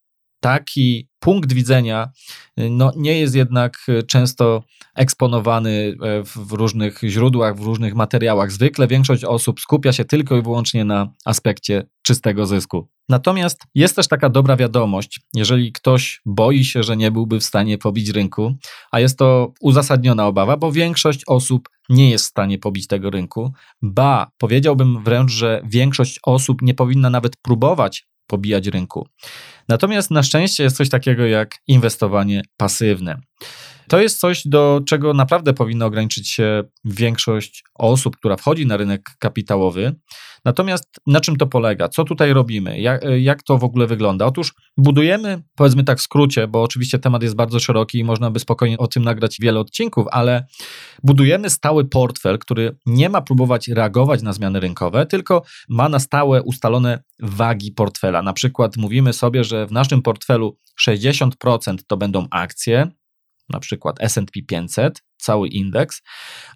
taki 0.45 1.07
punkt 1.19 1.53
widzenia 1.53 2.09
no, 2.57 2.91
nie 2.95 3.19
jest 3.19 3.35
jednak 3.35 3.77
często 4.07 4.63
eksponowany 4.95 5.95
e, 6.01 6.23
w 6.23 6.51
różnych 6.51 6.99
źródłach, 7.03 7.57
w 7.57 7.61
różnych 7.61 7.95
materiałach. 7.95 8.51
Zwykle 8.51 8.87
większość 8.87 9.23
osób 9.23 9.59
skupia 9.59 9.93
się 9.93 10.05
tylko 10.05 10.37
i 10.37 10.41
wyłącznie 10.41 10.85
na 10.85 11.13
aspekcie 11.25 11.83
czystego 12.01 12.45
zysku. 12.45 12.87
Natomiast 13.09 13.63
jest 13.75 13.95
też 13.95 14.07
taka 14.07 14.29
dobra 14.29 14.55
wiadomość, 14.55 15.21
jeżeli 15.33 15.71
ktoś 15.71 16.21
boi 16.25 16.63
się, 16.63 16.83
że 16.83 16.97
nie 16.97 17.11
byłby 17.11 17.39
w 17.39 17.43
stanie 17.43 17.77
pobić 17.77 18.09
rynku, 18.09 18.55
a 18.91 18.99
jest 18.99 19.17
to 19.17 19.53
uzasadniona 19.61 20.27
obawa, 20.27 20.57
bo 20.57 20.71
większość 20.71 21.21
osób 21.27 21.69
nie 21.89 22.09
jest 22.09 22.25
w 22.25 22.29
stanie 22.29 22.59
pobić 22.59 22.87
tego 22.87 23.09
rynku. 23.09 23.53
Ba, 23.81 24.27
powiedziałbym 24.37 25.03
wręcz, 25.03 25.31
że 25.31 25.61
większość 25.65 26.19
osób 26.23 26.61
nie 26.61 26.73
powinna 26.73 27.09
nawet 27.09 27.37
próbować 27.37 28.07
pobijać 28.27 28.67
rynku. 28.67 29.07
Natomiast 29.67 30.11
na 30.11 30.23
szczęście 30.23 30.63
jest 30.63 30.77
coś 30.77 30.89
takiego 30.89 31.25
jak 31.25 31.55
inwestowanie 31.67 32.41
pasywne. 32.57 33.17
To 33.87 33.99
jest 33.99 34.19
coś, 34.19 34.47
do 34.47 34.81
czego 34.87 35.13
naprawdę 35.13 35.53
powinno 35.53 35.85
ograniczyć 35.85 36.29
się 36.29 36.63
większość 36.85 37.63
osób, 37.75 38.17
która 38.17 38.35
wchodzi 38.35 38.65
na 38.65 38.77
rynek 38.77 39.01
kapitałowy. 39.19 39.95
Natomiast 40.45 40.99
na 41.07 41.21
czym 41.21 41.35
to 41.35 41.47
polega? 41.47 41.89
Co 41.89 42.03
tutaj 42.03 42.33
robimy? 42.33 42.79
Jak, 42.79 43.01
jak 43.19 43.43
to 43.43 43.57
w 43.57 43.63
ogóle 43.63 43.87
wygląda? 43.87 44.25
Otóż 44.25 44.53
budujemy, 44.77 45.43
powiedzmy 45.55 45.83
tak 45.83 45.99
w 45.99 46.01
skrócie, 46.01 46.47
bo 46.47 46.63
oczywiście 46.63 46.99
temat 46.99 47.23
jest 47.23 47.35
bardzo 47.35 47.59
szeroki 47.59 47.99
i 47.99 48.03
można 48.03 48.31
by 48.31 48.39
spokojnie 48.39 48.77
o 48.77 48.87
tym 48.87 49.03
nagrać 49.03 49.37
wiele 49.41 49.59
odcinków, 49.59 50.07
ale 50.11 50.45
budujemy 51.03 51.49
stały 51.49 51.85
portfel, 51.85 52.39
który 52.39 52.77
nie 52.85 53.09
ma 53.09 53.21
próbować 53.21 53.67
reagować 53.67 54.21
na 54.21 54.33
zmiany 54.33 54.59
rynkowe, 54.59 55.05
tylko 55.05 55.43
ma 55.69 55.89
na 55.89 55.99
stałe 55.99 56.43
ustalone 56.43 57.03
wagi 57.19 57.71
portfela. 57.71 58.21
Na 58.21 58.33
przykład 58.33 58.77
mówimy 58.77 59.13
sobie, 59.13 59.43
że 59.43 59.67
w 59.67 59.71
naszym 59.71 60.01
portfelu 60.01 60.57
60% 60.87 61.77
to 61.87 61.97
będą 61.97 62.27
akcje, 62.31 62.91
na 63.49 63.59
przykład 63.59 63.95
SP 64.13 64.37
500, 64.47 65.03
cały 65.17 65.47
indeks, 65.47 66.01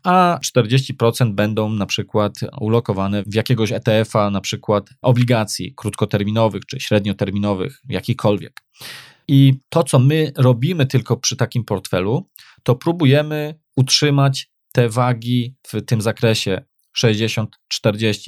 a 0.04 0.40
40% 0.46 1.34
będą 1.34 1.70
na 1.70 1.86
przykład 1.86 2.34
ulokowane 2.60 3.24
w 3.24 3.34
jakiegoś 3.34 3.72
ETF-a, 3.72 4.30
na 4.30 4.42
przykład 4.42 4.90
obligacji 5.02 5.74
krótkoterminowych 5.76 6.66
czy 6.66 6.80
średnioterminowych, 6.80 7.82
jakikolwiek. 7.90 8.62
I 9.28 9.54
to, 9.70 9.84
co 9.84 10.00
my 10.00 10.32
robimy 10.38 10.86
tylko 10.86 11.18
przy 11.18 11.36
takim 11.36 11.64
portfelu, 11.64 12.30
to 12.64 12.76
próbujemy 12.76 13.60
utrzymać 13.76 14.50
te 14.74 14.90
wagi 14.90 15.56
w 15.68 15.86
tym 15.86 16.02
zakresie 16.02 16.62
60-40. 16.98 17.46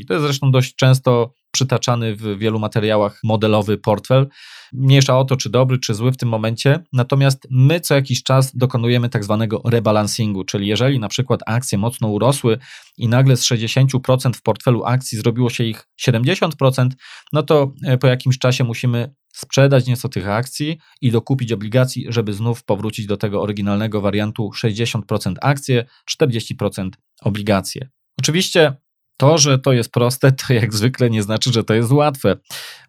To 0.08 0.14
jest 0.14 0.26
zresztą 0.26 0.52
dość 0.52 0.76
często 0.76 1.34
przytaczany 1.52 2.16
w 2.16 2.38
wielu 2.38 2.60
materiałach 2.60 3.20
modelowy 3.24 3.78
portfel. 3.78 4.28
Mniejsza 4.74 5.20
o 5.20 5.26
to, 5.26 5.38
czy 5.38 5.50
dobry, 5.50 5.80
czy 5.80 5.94
zły 5.94 6.12
w 6.12 6.18
tym 6.18 6.30
momencie. 6.30 6.84
Natomiast 6.94 7.48
my 7.50 7.80
co 7.80 7.96
jakiś 7.96 8.24
czas 8.24 8.56
dokonujemy 8.56 9.10
tak 9.10 9.24
zwanego 9.24 9.62
rebalansingu, 9.66 10.44
czyli 10.44 10.68
jeżeli 10.68 11.00
na 11.00 11.08
przykład 11.08 11.40
akcje 11.46 11.78
mocno 11.78 12.08
urosły 12.08 12.58
i 12.98 13.08
nagle 13.08 13.38
z 13.38 13.44
60% 13.44 14.34
w 14.34 14.42
portfelu 14.42 14.86
akcji 14.86 15.18
zrobiło 15.18 15.50
się 15.50 15.64
ich 15.64 15.88
70%, 16.02 16.90
no 17.34 17.44
to 17.44 17.74
e, 17.84 17.98
po 17.98 18.08
jakimś 18.08 18.38
czasie 18.38 18.64
musimy 18.64 19.14
sprzedać 19.34 19.88
nieco 19.88 20.10
tych 20.10 20.28
akcji 20.28 20.78
i 21.02 21.12
dokupić 21.12 21.52
obligacji, 21.52 22.06
żeby 22.10 22.34
znów 22.34 22.64
powrócić 22.64 23.06
do 23.06 23.18
tego 23.18 23.42
oryginalnego 23.42 24.02
wariantu 24.02 24.50
60% 24.64 25.36
akcje, 25.42 25.86
40% 26.10 26.90
obligacje. 27.22 27.90
Oczywiście 28.20 28.76
to, 29.22 29.38
że 29.38 29.60
to 29.60 29.74
jest 29.74 29.92
proste, 29.92 30.32
to 30.32 30.54
jak 30.54 30.74
zwykle 30.74 31.10
nie 31.10 31.24
znaczy, 31.24 31.54
że 31.54 31.64
to 31.64 31.74
jest 31.74 31.92
łatwe, 31.92 32.38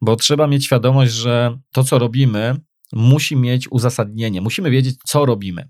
bo 0.03 0.17
trzeba 0.17 0.47
mieć 0.47 0.65
świadomość, 0.65 1.13
że 1.13 1.59
to, 1.73 1.85
co 1.85 1.99
robimy, 1.99 2.57
musi 2.93 3.37
mieć 3.37 3.73
uzasadnienie, 3.73 4.41
musimy 4.41 4.71
wiedzieć, 4.71 4.97
co 5.05 5.27
robimy. 5.27 5.69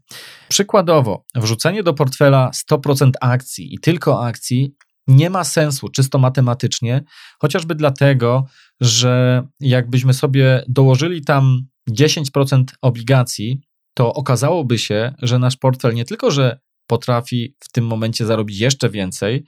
Przykładowo, 0.48 1.25
wrzucenie 1.35 1.83
do 1.83 1.94
portfela 1.94 2.51
100% 2.70 3.11
akcji 3.20 3.75
i 3.75 3.79
tylko 3.79 4.25
akcji 4.27 4.75
nie 5.07 5.31
ma 5.31 5.44
sensu 5.44 5.88
czysto 5.88 6.18
matematycznie, 6.18 7.03
chociażby 7.40 7.75
dlatego, 7.75 8.46
że 8.81 9.42
jakbyśmy 9.61 10.14
sobie 10.14 10.64
dołożyli 10.68 11.25
tam 11.25 11.66
10% 11.90 12.64
obligacji, 12.83 13.61
to 13.94 14.14
okazałoby 14.14 14.79
się, 14.79 15.14
że 15.22 15.38
nasz 15.38 15.57
portfel 15.57 15.94
nie 15.94 16.05
tylko, 16.05 16.31
że 16.31 16.59
potrafi 16.87 17.57
w 17.61 17.72
tym 17.72 17.87
momencie 17.87 18.27
zarobić 18.27 18.61
jeszcze 18.61 18.90
więcej, 18.90 19.44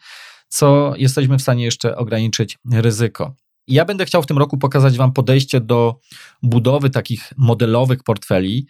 co 0.49 0.95
jesteśmy 0.97 1.39
w 1.39 1.43
stanie 1.43 1.65
jeszcze 1.65 1.97
ograniczyć 1.97 2.59
ryzyko. 2.73 3.35
Ja 3.69 3.85
będę 3.85 4.05
chciał 4.05 4.23
w 4.23 4.27
tym 4.27 4.39
roku 4.39 4.59
pokazać 4.59 4.97
Wam 4.97 5.13
podejście 5.13 5.61
do 5.61 6.01
budowy 6.43 6.91
takich 6.91 7.33
modelowych 7.37 8.03
portfeli. 8.03 8.67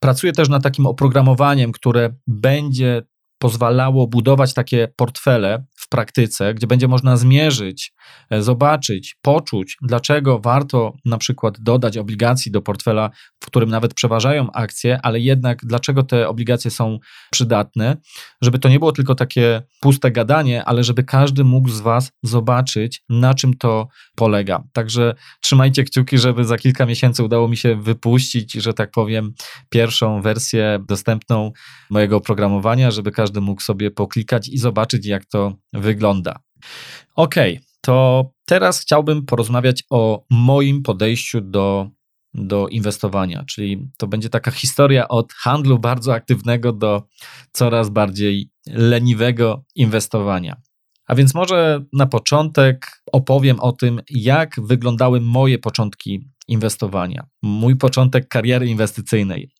Pracuję 0.00 0.32
też 0.32 0.48
nad 0.48 0.62
takim 0.62 0.86
oprogramowaniem, 0.86 1.72
które 1.72 2.14
będzie 2.26 3.02
pozwalało 3.38 4.06
budować 4.06 4.54
takie 4.54 4.88
portfele 4.96 5.64
w 5.76 5.88
praktyce, 5.88 6.54
gdzie 6.54 6.66
będzie 6.66 6.88
można 6.88 7.16
zmierzyć, 7.16 7.92
zobaczyć, 8.30 9.16
poczuć, 9.22 9.76
dlaczego 9.82 10.38
warto 10.38 10.92
na 11.04 11.18
przykład 11.18 11.60
dodać 11.60 11.98
obligacji 11.98 12.52
do 12.52 12.62
portfela, 12.62 13.10
w 13.40 13.46
którym 13.46 13.70
nawet 13.70 13.94
przeważają 13.94 14.52
akcje, 14.52 14.98
ale 15.02 15.20
jednak 15.20 15.64
dlaczego 15.64 16.02
te 16.02 16.28
obligacje 16.28 16.70
są 16.70 16.98
przydatne, 17.30 17.96
żeby 18.42 18.58
to 18.58 18.68
nie 18.68 18.78
było 18.78 18.92
tylko 18.92 19.14
takie 19.14 19.62
puste 19.80 20.10
gadanie, 20.10 20.64
ale 20.64 20.84
żeby 20.84 21.04
każdy 21.04 21.44
mógł 21.44 21.68
z 21.68 21.80
Was 21.80 22.12
zobaczyć, 22.22 23.02
na 23.08 23.34
czym 23.34 23.54
to 23.54 23.88
polega. 24.16 24.62
Także 24.72 25.14
trzymajcie 25.40 25.84
kciuki, 25.84 26.18
żeby 26.18 26.44
za 26.44 26.58
kilka 26.58 26.86
miesięcy 26.86 27.24
udało 27.24 27.48
mi 27.48 27.56
się 27.56 27.76
wypuścić, 27.76 28.52
że 28.52 28.74
tak 28.74 28.90
powiem, 28.90 29.32
pierwszą 29.68 30.22
wersję 30.22 30.78
dostępną 30.88 31.52
mojego 31.90 32.16
oprogramowania, 32.16 32.90
żeby 32.90 33.10
każdy 33.10 33.40
mógł 33.40 33.60
sobie 33.60 33.90
poklikać 33.90 34.48
i 34.48 34.58
zobaczyć, 34.58 35.06
jak 35.06 35.24
to 35.24 35.56
wygląda. 35.72 36.36
Ok, 37.16 37.34
to 37.84 38.30
teraz 38.46 38.80
chciałbym 38.80 39.26
porozmawiać 39.26 39.84
o 39.90 40.24
moim 40.30 40.82
podejściu 40.82 41.40
do, 41.40 41.90
do 42.34 42.68
inwestowania, 42.68 43.44
czyli 43.44 43.88
to 43.96 44.06
będzie 44.06 44.28
taka 44.28 44.50
historia 44.50 45.08
od 45.08 45.32
handlu 45.32 45.78
bardzo 45.78 46.14
aktywnego 46.14 46.72
do 46.72 47.02
coraz 47.52 47.90
bardziej 47.90 48.50
leniwego 48.66 49.64
inwestowania. 49.74 50.56
A 51.06 51.14
więc 51.14 51.34
może 51.34 51.84
na 51.92 52.06
początek 52.06 53.02
opowiem 53.12 53.60
o 53.60 53.72
tym, 53.72 54.00
jak 54.10 54.54
wyglądały 54.58 55.20
moje 55.20 55.58
początki 55.58 56.28
inwestowania, 56.48 57.26
mój 57.42 57.76
początek 57.76 58.28
kariery 58.28 58.66
inwestycyjnej. 58.66 59.50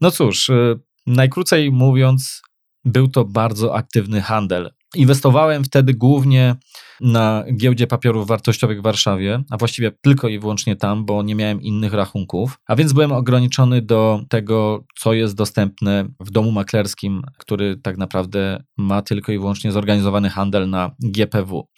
No 0.00 0.10
cóż, 0.10 0.48
y, 0.48 0.80
najkrócej 1.06 1.72
mówiąc, 1.72 2.42
był 2.84 3.08
to 3.08 3.24
bardzo 3.24 3.76
aktywny 3.76 4.20
handel. 4.20 4.70
Inwestowałem 4.94 5.64
wtedy 5.64 5.94
głównie 5.94 6.56
na 7.00 7.44
giełdzie 7.56 7.86
papierów 7.86 8.26
wartościowych 8.26 8.80
w 8.80 8.82
Warszawie, 8.82 9.42
a 9.50 9.56
właściwie 9.56 9.92
tylko 10.02 10.28
i 10.28 10.38
wyłącznie 10.38 10.76
tam, 10.76 11.04
bo 11.04 11.22
nie 11.22 11.34
miałem 11.34 11.62
innych 11.62 11.92
rachunków, 11.92 12.58
a 12.66 12.76
więc 12.76 12.92
byłem 12.92 13.12
ograniczony 13.12 13.82
do 13.82 14.20
tego, 14.28 14.84
co 14.98 15.12
jest 15.12 15.34
dostępne 15.34 16.08
w 16.20 16.30
domu 16.30 16.52
maklerskim, 16.52 17.22
który 17.38 17.76
tak 17.76 17.98
naprawdę 17.98 18.64
ma 18.76 19.02
tylko 19.02 19.32
i 19.32 19.38
wyłącznie 19.38 19.72
zorganizowany 19.72 20.30
handel 20.30 20.70
na 20.70 20.90
GPW. 21.00 21.68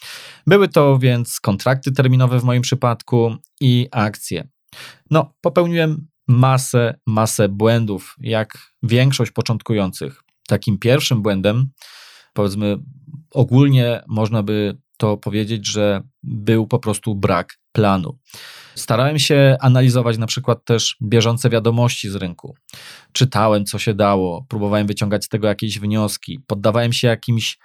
Były 0.47 0.69
to 0.69 0.99
więc 0.99 1.41
kontrakty 1.41 1.93
terminowe 1.93 2.41
w 2.41 2.45
moim 2.45 2.63
przypadku 2.63 3.37
i 3.61 3.89
akcje. 3.91 4.49
No, 5.11 5.35
popełniłem 5.41 6.07
masę, 6.29 7.01
masę 7.07 7.49
błędów, 7.49 8.17
jak 8.21 8.59
większość 8.83 9.31
początkujących. 9.31 10.23
Takim 10.49 10.79
pierwszym 10.79 11.23
błędem, 11.23 11.71
powiedzmy, 12.33 12.79
ogólnie 13.37 14.03
można 14.07 14.43
by 14.43 14.77
to 14.97 15.17
powiedzieć, 15.17 15.67
że 15.67 16.03
był 16.23 16.67
po 16.67 16.79
prostu 16.79 17.15
brak 17.15 17.55
planu. 17.73 18.19
Starałem 18.75 19.19
się 19.19 19.57
analizować 19.61 20.19
na 20.19 20.27
przykład 20.27 20.65
też 20.65 20.97
bieżące 21.03 21.51
wiadomości 21.51 22.11
z 22.11 22.15
rynku. 22.15 22.55
Czytałem, 23.13 23.65
co 23.65 23.79
się 23.79 23.95
dało, 23.95 24.47
próbowałem 24.49 24.87
wyciągać 24.87 25.25
z 25.25 25.29
tego 25.29 25.49
jakieś 25.49 25.79
wnioski, 25.79 26.41
poddawałem 26.47 26.93
się 26.93 27.09
jakimś 27.09 27.59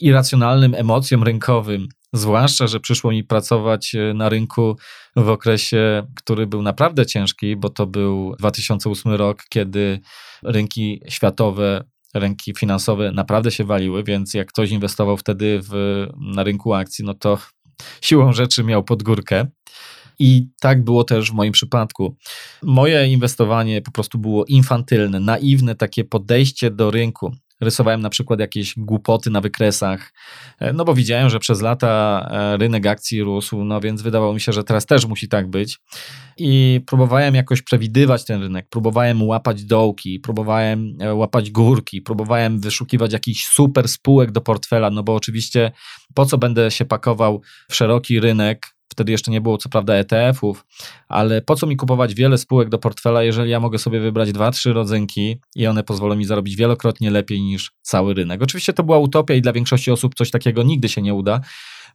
irracjonalnym 0.00 0.74
emocjom 0.74 1.22
rynkowym, 1.22 1.88
zwłaszcza, 2.12 2.66
że 2.66 2.80
przyszło 2.80 3.10
mi 3.10 3.24
pracować 3.24 3.94
e, 3.94 4.14
na 4.14 4.28
rynku 4.28 4.76
w 5.16 5.28
okresie, 5.28 6.06
który 6.16 6.46
był 6.46 6.62
naprawdę 6.62 7.06
ciężki, 7.06 7.56
bo 7.56 7.70
to 7.70 7.86
był 7.86 8.34
2008 8.38 9.12
rok, 9.12 9.42
kiedy 9.48 10.00
rynki 10.42 11.00
światowe 11.08 11.84
rynki 12.18 12.54
finansowe 12.58 13.12
naprawdę 13.12 13.50
się 13.50 13.64
waliły, 13.64 14.04
więc 14.04 14.34
jak 14.34 14.48
ktoś 14.48 14.70
inwestował 14.70 15.16
wtedy 15.16 15.60
w, 15.62 16.06
na 16.34 16.44
rynku 16.44 16.74
akcji, 16.74 17.04
no 17.04 17.14
to 17.14 17.38
siłą 18.00 18.32
rzeczy 18.32 18.64
miał 18.64 18.84
podgórkę. 18.84 19.46
I 20.18 20.48
tak 20.60 20.84
było 20.84 21.04
też 21.04 21.30
w 21.30 21.34
moim 21.34 21.52
przypadku. 21.52 22.16
Moje 22.62 23.06
inwestowanie 23.06 23.82
po 23.82 23.90
prostu 23.90 24.18
było 24.18 24.44
infantylne, 24.44 25.20
naiwne 25.20 25.74
takie 25.74 26.04
podejście 26.04 26.70
do 26.70 26.90
rynku. 26.90 27.32
Rysowałem 27.60 28.00
na 28.00 28.10
przykład 28.10 28.40
jakieś 28.40 28.74
głupoty 28.76 29.30
na 29.30 29.40
wykresach, 29.40 30.12
e, 30.60 30.72
no 30.72 30.84
bo 30.84 30.94
widziałem, 30.94 31.30
że 31.30 31.38
przez 31.38 31.60
lata 31.60 32.26
e, 32.30 32.56
rynek 32.56 32.86
akcji 32.86 33.22
rósł, 33.22 33.64
no 33.64 33.80
więc 33.80 34.02
wydawało 34.02 34.34
mi 34.34 34.40
się, 34.40 34.52
że 34.52 34.64
teraz 34.64 34.86
też 34.86 35.06
musi 35.06 35.28
tak 35.28 35.50
być. 35.50 35.78
I 36.38 36.80
próbowałem 36.86 37.34
jakoś 37.34 37.62
przewidywać 37.62 38.24
ten 38.24 38.42
rynek, 38.42 38.66
próbowałem 38.70 39.22
łapać 39.22 39.64
dołki, 39.64 40.20
próbowałem 40.20 40.96
e, 41.00 41.14
łapać 41.14 41.50
górki, 41.50 42.02
próbowałem 42.02 42.60
wyszukiwać 42.60 43.12
jakichś 43.12 43.46
super 43.46 43.88
spółek 43.88 44.32
do 44.32 44.40
portfela, 44.40 44.90
no 44.90 45.02
bo 45.02 45.14
oczywiście 45.14 45.72
po 46.14 46.26
co 46.26 46.38
będę 46.38 46.70
się 46.70 46.84
pakował 46.84 47.42
w 47.70 47.74
szeroki 47.74 48.20
rynek, 48.20 48.75
Wtedy 48.88 49.12
jeszcze 49.12 49.30
nie 49.30 49.40
było 49.40 49.58
co 49.58 49.68
prawda 49.68 49.94
ETF-ów, 49.94 50.66
ale 51.08 51.42
po 51.42 51.56
co 51.56 51.66
mi 51.66 51.76
kupować 51.76 52.14
wiele 52.14 52.38
spółek 52.38 52.68
do 52.68 52.78
portfela, 52.78 53.22
jeżeli 53.22 53.50
ja 53.50 53.60
mogę 53.60 53.78
sobie 53.78 54.00
wybrać 54.00 54.32
dwa, 54.32 54.50
trzy 54.50 54.72
rodzynki 54.72 55.36
i 55.56 55.66
one 55.66 55.84
pozwolą 55.84 56.16
mi 56.16 56.24
zarobić 56.24 56.56
wielokrotnie 56.56 57.10
lepiej 57.10 57.42
niż 57.42 57.72
cały 57.82 58.14
rynek. 58.14 58.42
Oczywiście 58.42 58.72
to 58.72 58.82
była 58.82 58.98
utopia 58.98 59.34
i 59.34 59.42
dla 59.42 59.52
większości 59.52 59.90
osób 59.90 60.14
coś 60.14 60.30
takiego 60.30 60.62
nigdy 60.62 60.88
się 60.88 61.02
nie 61.02 61.14
uda, 61.14 61.40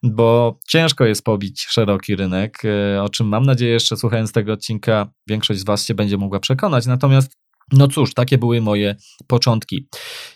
bo 0.04 0.60
ciężko 0.68 1.06
jest 1.06 1.24
pobić 1.24 1.66
szeroki 1.70 2.16
rynek, 2.16 2.58
e, 2.66 3.04
o 3.04 3.10
czym 3.10 3.28
mam 3.28 3.44
nadzieję 3.44 3.74
jeszcze 3.74 3.98
słuchając 3.98 4.32
tego 4.32 4.54
odcinka 4.54 5.08
większość 5.28 5.60
z 5.60 5.66
Was 5.66 5.86
się 5.86 5.94
będzie 5.94 6.18
mogła 6.18 6.40
przekonać. 6.40 6.86
Natomiast 6.86 7.41
no 7.72 7.88
cóż, 7.88 8.14
takie 8.14 8.38
były 8.38 8.62
moje 8.62 8.96
początki. 9.28 9.88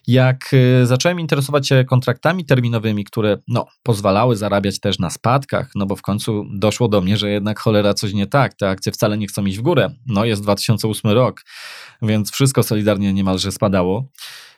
Jak 0.07 0.53
y, 0.53 0.85
zacząłem 0.85 1.19
interesować 1.19 1.67
się 1.67 1.85
kontraktami 1.85 2.45
terminowymi, 2.45 3.03
które 3.03 3.37
no, 3.47 3.65
pozwalały 3.83 4.35
zarabiać 4.35 4.79
też 4.79 4.99
na 4.99 5.09
spadkach, 5.09 5.71
no 5.75 5.85
bo 5.85 5.95
w 5.95 6.01
końcu 6.01 6.45
doszło 6.53 6.87
do 6.87 7.01
mnie, 7.01 7.17
że 7.17 7.29
jednak 7.29 7.59
cholera 7.59 7.93
coś 7.93 8.13
nie 8.13 8.27
tak, 8.27 8.53
te 8.53 8.69
akcje 8.69 8.91
wcale 8.91 9.17
nie 9.17 9.27
chcą 9.27 9.45
iść 9.45 9.57
w 9.57 9.61
górę. 9.61 9.89
No 10.05 10.25
jest 10.25 10.41
2008 10.41 11.11
rok, 11.11 11.41
więc 12.01 12.31
wszystko 12.31 12.63
solidarnie 12.63 13.13
niemalże 13.13 13.51
spadało. 13.51 14.09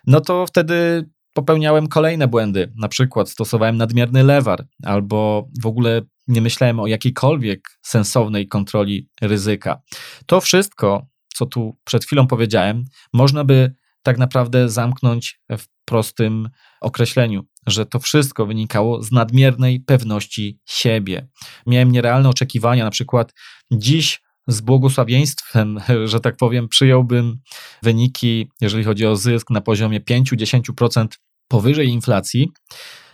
No 0.08 0.22
to 0.22 0.46
wtedy 0.48 1.10
popełniałem 1.34 1.88
kolejne 1.88 2.28
błędy. 2.28 2.74
Na 2.76 2.88
przykład 2.88 3.30
stosowałem 3.30 3.78
nadmierny 3.78 4.24
lewar, 4.24 4.68
albo 4.84 5.48
w 5.62 5.66
ogóle 5.66 6.02
nie 6.28 6.42
myślałem 6.42 6.80
o 6.80 6.88
jakiejkolwiek 6.88 7.70
sensownej 7.82 8.48
kontroli 8.48 9.10
ryzyka. 9.22 9.82
To 10.26 10.42
wszystko 10.42 11.08
co 11.38 11.46
tu 11.46 11.78
przed 11.84 12.06
chwilą 12.06 12.28
powiedziałem, 12.28 12.84
można 13.14 13.44
by 13.44 13.76
tak 14.04 14.18
naprawdę 14.18 14.70
zamknąć 14.70 15.42
w 15.58 15.64
prostym 15.86 16.50
określeniu, 16.82 17.44
że 17.68 17.86
to 17.86 18.00
wszystko 18.00 18.46
wynikało 18.46 19.04
z 19.04 19.12
nadmiernej 19.12 19.80
pewności 19.80 20.60
siebie. 20.66 21.28
Miałem 21.68 21.92
nierealne 21.92 22.30
oczekiwania, 22.30 22.84
na 22.84 22.92
przykład 22.92 23.34
dziś 23.72 24.22
z 24.48 24.62
błogosławieństwem, 24.62 25.80
że 26.12 26.20
tak 26.20 26.38
powiem, 26.38 26.68
przyjąłbym 26.68 27.40
wyniki, 27.84 28.50
jeżeli 28.62 28.84
chodzi 28.84 29.06
o 29.06 29.16
zysk, 29.16 29.50
na 29.50 29.62
poziomie 29.62 30.02
5-10% 30.02 31.08
powyżej 31.48 31.88
inflacji. 31.88 32.52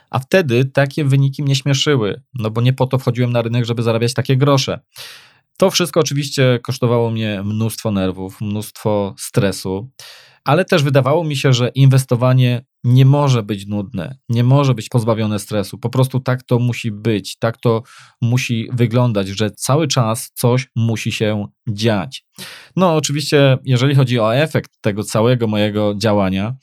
A 0.10 0.20
wtedy 0.20 0.66
takie 0.66 1.06
wyniki 1.06 1.44
mnie 1.44 1.56
śmieszyły, 1.56 2.22
no 2.34 2.52
bo 2.52 2.62
nie 2.62 2.74
po 2.74 2.88
to 2.88 3.00
wchodziłem 3.00 3.32
na 3.32 3.42
rynek, 3.42 3.66
żeby 3.66 3.84
zarabiać 3.84 4.14
takie 4.14 4.38
grosze. 4.38 4.80
To 5.58 5.72
wszystko 5.72 6.00
oczywiście 6.00 6.60
kosztowało 6.64 7.12
mnie 7.12 7.42
mnóstwo 7.44 7.92
nerwów, 7.92 8.42
mnóstwo 8.42 9.16
stresu, 9.18 9.92
ale 10.44 10.66
też 10.66 10.84
wydawało 10.84 11.24
mi 11.24 11.36
się, 11.36 11.54
że 11.54 11.70
inwestowanie 11.70 12.66
nie 12.84 13.06
może 13.06 13.44
być 13.44 13.68
nudne, 13.68 14.18
nie 14.30 14.44
może 14.44 14.74
być 14.74 14.90
pozbawione 14.90 15.40
stresu. 15.40 15.78
Po 15.78 15.90
prostu 15.90 16.20
tak 16.20 16.44
to 16.44 16.60
musi 16.60 16.92
być, 16.92 17.38
tak 17.40 17.58
to 17.58 17.84
musi 18.22 18.68
wyglądać, 18.74 19.28
że 19.28 19.52
cały 19.52 19.88
czas 19.88 20.32
coś 20.34 20.68
musi 20.76 21.12
się 21.12 21.48
dziać. 21.70 22.26
No, 22.76 22.96
oczywiście, 22.96 23.58
jeżeli 23.66 23.96
chodzi 23.96 24.20
o 24.20 24.36
efekt 24.36 24.72
tego 24.82 25.04
całego 25.04 25.48
mojego 25.48 25.94
działania, 25.98 26.56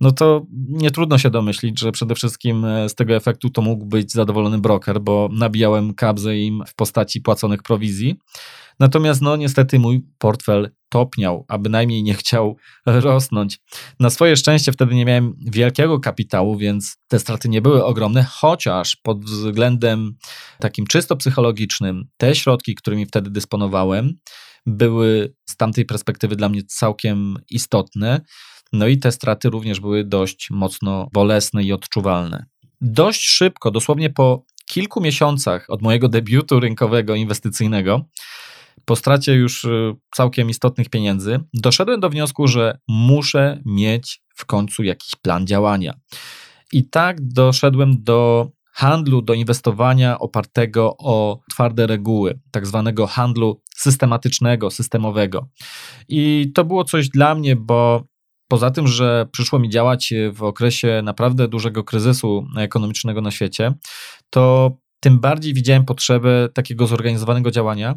no 0.00 0.12
to 0.12 0.46
nie 0.68 0.90
trudno 0.90 1.18
się 1.18 1.30
domyślić, 1.30 1.80
że 1.80 1.92
przede 1.92 2.14
wszystkim 2.14 2.64
e, 2.64 2.88
z 2.88 2.94
tego 2.94 3.14
efektu 3.14 3.50
to 3.50 3.62
mógł 3.62 3.86
być 3.86 4.12
zadowolony 4.12 4.58
broker, 4.58 5.00
bo 5.00 5.28
nabijałem 5.32 5.94
kabzę 5.94 6.38
im 6.38 6.62
w 6.66 6.74
postaci 6.74 7.20
płaconych 7.20 7.62
prowizji. 7.62 8.16
Natomiast 8.80 9.22
no 9.22 9.36
niestety 9.36 9.78
mój 9.78 10.06
portfel 10.18 10.70
topniał, 10.88 11.44
a 11.48 11.58
bynajmniej 11.58 12.02
nie 12.02 12.14
chciał 12.14 12.56
rosnąć. 12.86 13.58
Na 14.00 14.10
swoje 14.10 14.36
szczęście 14.36 14.72
wtedy 14.72 14.94
nie 14.94 15.04
miałem 15.04 15.34
wielkiego 15.46 16.00
kapitału, 16.00 16.56
więc 16.56 16.96
te 17.08 17.18
straty 17.18 17.48
nie 17.48 17.62
były 17.62 17.84
ogromne, 17.84 18.24
chociaż 18.30 18.96
pod 18.96 19.24
względem 19.24 20.16
takim 20.60 20.86
czysto 20.86 21.16
psychologicznym 21.16 22.04
te 22.16 22.34
środki, 22.34 22.74
którymi 22.74 23.06
wtedy 23.06 23.30
dysponowałem, 23.30 24.12
były 24.66 25.34
z 25.48 25.56
tamtej 25.56 25.84
perspektywy 25.84 26.36
dla 26.36 26.48
mnie 26.48 26.62
całkiem 26.62 27.36
istotne. 27.50 28.20
No 28.72 28.86
i 28.86 28.98
te 28.98 29.12
straty 29.12 29.50
również 29.50 29.80
były 29.80 30.04
dość 30.04 30.50
mocno 30.50 31.08
bolesne 31.12 31.62
i 31.64 31.72
odczuwalne. 31.72 32.46
Dość 32.80 33.28
szybko, 33.28 33.70
dosłownie 33.70 34.10
po 34.10 34.44
kilku 34.66 35.00
miesiącach 35.00 35.66
od 35.68 35.82
mojego 35.82 36.08
debiutu 36.08 36.60
rynkowego 36.60 37.14
inwestycyjnego, 37.14 38.04
po 38.84 38.96
stracie 38.96 39.34
już 39.34 39.64
y, 39.64 39.94
całkiem 40.14 40.50
istotnych 40.50 40.88
pieniędzy, 40.88 41.40
doszedłem 41.54 42.00
do 42.00 42.10
wniosku, 42.10 42.48
że 42.48 42.78
muszę 42.88 43.62
mieć 43.64 44.22
w 44.34 44.46
końcu 44.46 44.82
jakiś 44.82 45.14
plan 45.22 45.46
działania. 45.46 45.94
I 46.72 46.88
tak 46.88 47.16
doszedłem 47.20 48.04
do 48.04 48.50
handlu, 48.72 49.22
do 49.22 49.34
inwestowania 49.34 50.18
opartego 50.18 50.96
o 50.98 51.40
twarde 51.50 51.86
reguły, 51.86 52.40
tak 52.50 52.66
zwanego 52.66 53.06
handlu 53.06 53.62
systematycznego, 53.76 54.70
systemowego. 54.70 55.48
I 56.08 56.52
to 56.54 56.64
było 56.64 56.84
coś 56.84 57.08
dla 57.08 57.34
mnie, 57.34 57.56
bo 57.56 58.04
Poza 58.48 58.70
tym, 58.70 58.88
że 58.88 59.26
przyszło 59.32 59.58
mi 59.58 59.68
działać 59.68 60.14
w 60.32 60.42
okresie 60.42 61.00
naprawdę 61.04 61.48
dużego 61.48 61.84
kryzysu 61.84 62.46
ekonomicznego 62.56 63.20
na 63.20 63.30
świecie, 63.30 63.74
to 64.30 64.76
tym 65.00 65.18
bardziej 65.20 65.54
widziałem 65.54 65.84
potrzebę 65.84 66.48
takiego 66.54 66.86
zorganizowanego 66.86 67.50
działania, 67.50 67.94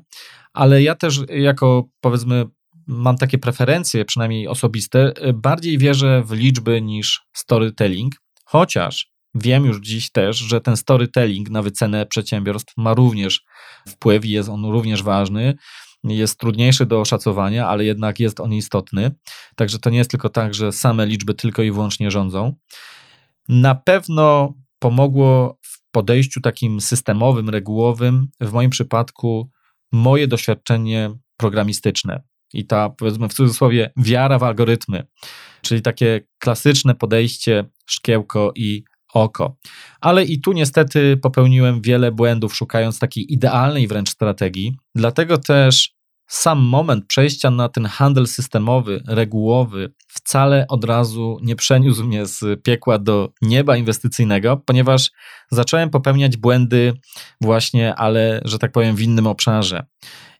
ale 0.53 0.83
ja 0.83 0.95
też 0.95 1.21
jako 1.29 1.83
powiedzmy 2.01 2.45
mam 2.87 3.17
takie 3.17 3.37
preferencje, 3.37 4.05
przynajmniej 4.05 4.47
osobiste, 4.47 5.13
bardziej 5.33 5.77
wierzę 5.77 6.23
w 6.25 6.31
liczby 6.31 6.81
niż 6.81 7.21
storytelling, 7.33 8.13
chociaż 8.45 9.11
wiem 9.35 9.65
już 9.65 9.79
dziś 9.79 10.11
też, 10.11 10.37
że 10.37 10.61
ten 10.61 10.77
storytelling 10.77 11.49
na 11.49 11.61
wycenę 11.61 12.05
przedsiębiorstw 12.05 12.73
ma 12.77 12.93
również 12.93 13.41
wpływ 13.87 14.25
i 14.25 14.29
jest 14.29 14.49
on 14.49 14.65
również 14.65 15.03
ważny 15.03 15.53
jest 16.03 16.39
trudniejszy 16.39 16.85
do 16.85 17.01
oszacowania, 17.01 17.67
ale 17.67 17.85
jednak 17.85 18.19
jest 18.19 18.39
on 18.39 18.53
istotny. 18.53 19.11
Także 19.55 19.79
to 19.79 19.89
nie 19.89 19.97
jest 19.97 20.11
tylko 20.11 20.29
tak, 20.29 20.53
że 20.53 20.71
same 20.71 21.05
liczby 21.05 21.33
tylko 21.33 21.63
i 21.63 21.71
wyłącznie 21.71 22.11
rządzą. 22.11 22.53
Na 23.49 23.75
pewno 23.75 24.53
pomogło 24.79 25.57
w 25.61 25.91
podejściu 25.91 26.41
takim 26.41 26.81
systemowym, 26.81 27.49
regułowym, 27.49 28.27
w 28.41 28.51
moim 28.51 28.69
przypadku, 28.69 29.49
moje 29.91 30.27
doświadczenie 30.27 31.11
programistyczne 31.37 32.23
i 32.53 32.65
ta, 32.65 32.89
powiedzmy 32.89 33.29
w 33.29 33.33
cudzysłowie, 33.33 33.91
wiara 33.97 34.39
w 34.39 34.43
algorytmy, 34.43 35.07
czyli 35.61 35.81
takie 35.81 36.21
klasyczne 36.39 36.95
podejście 36.95 37.65
szkiełko 37.85 38.51
i 38.55 38.83
oko. 39.13 39.55
Ale 40.01 40.23
i 40.23 40.41
tu 40.41 40.51
niestety 40.51 41.17
popełniłem 41.17 41.81
wiele 41.81 42.11
błędów, 42.11 42.55
szukając 42.55 42.99
takiej 42.99 43.33
idealnej 43.33 43.87
wręcz 43.87 44.09
strategii. 44.09 44.77
Dlatego 44.95 45.37
też 45.37 45.99
sam 46.27 46.59
moment 46.59 47.05
przejścia 47.05 47.51
na 47.51 47.69
ten 47.69 47.85
handel 47.85 48.27
systemowy, 48.27 49.03
regułowy, 49.07 49.93
wcale 50.07 50.65
od 50.67 50.83
razu 50.83 51.37
nie 51.41 51.55
przeniósł 51.55 52.03
mnie 52.03 52.25
z 52.25 52.63
piekła 52.63 52.99
do 52.99 53.29
nieba 53.41 53.77
inwestycyjnego, 53.77 54.57
ponieważ 54.65 55.11
zacząłem 55.51 55.89
popełniać 55.89 56.37
błędy 56.37 56.93
właśnie, 57.41 57.95
ale 57.95 58.41
że 58.45 58.59
tak 58.59 58.71
powiem, 58.71 58.95
w 58.95 59.01
innym 59.01 59.27
obszarze. 59.27 59.85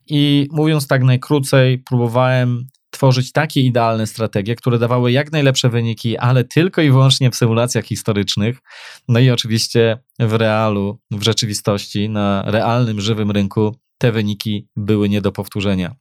I 0.08 0.48
mówiąc 0.52 0.88
tak 0.88 1.04
najkrócej, 1.04 1.80
próbowałem 1.80 2.68
tworzyć 2.90 3.32
takie 3.32 3.62
idealne 3.62 4.08
strategie, 4.08 4.56
które 4.56 4.80
dawały 4.80 5.12
jak 5.12 5.32
najlepsze 5.32 5.70
wyniki, 5.70 6.18
ale 6.18 6.44
tylko 6.44 6.82
i 6.82 6.92
wyłącznie 6.92 7.32
w 7.32 7.36
symulacjach 7.36 7.86
historycznych. 7.86 8.60
No 9.08 9.20
i 9.20 9.30
oczywiście 9.30 9.98
w 10.20 10.34
realu, 10.34 11.00
w 11.12 11.24
rzeczywistości, 11.24 12.10
na 12.10 12.44
realnym, 12.46 13.02
żywym 13.02 13.32
rynku 13.32 13.76
te 13.98 14.12
wyniki 14.12 14.68
były 14.76 15.10
nie 15.10 15.22
do 15.22 15.32
powtórzenia. 15.32 15.96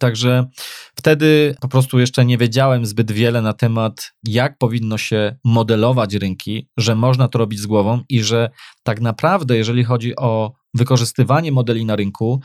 Także 0.00 0.46
wtedy 0.94 1.56
po 1.60 1.68
prostu 1.68 1.98
jeszcze 1.98 2.24
nie 2.24 2.38
wiedziałem 2.38 2.86
zbyt 2.86 3.12
wiele 3.12 3.42
na 3.42 3.52
temat, 3.52 4.12
jak 4.24 4.58
powinno 4.58 4.98
się 4.98 5.36
modelować 5.44 6.14
rynki, 6.14 6.68
że 6.76 6.94
można 6.94 7.28
to 7.28 7.38
robić 7.38 7.60
z 7.60 7.66
głową 7.66 8.00
i 8.08 8.22
że 8.22 8.50
tak 8.82 9.00
naprawdę, 9.00 9.56
jeżeli 9.56 9.84
chodzi 9.84 10.16
o 10.16 10.52
wykorzystywanie 10.74 11.52
modeli 11.52 11.84
na 11.84 11.96
rynku, 11.96 12.40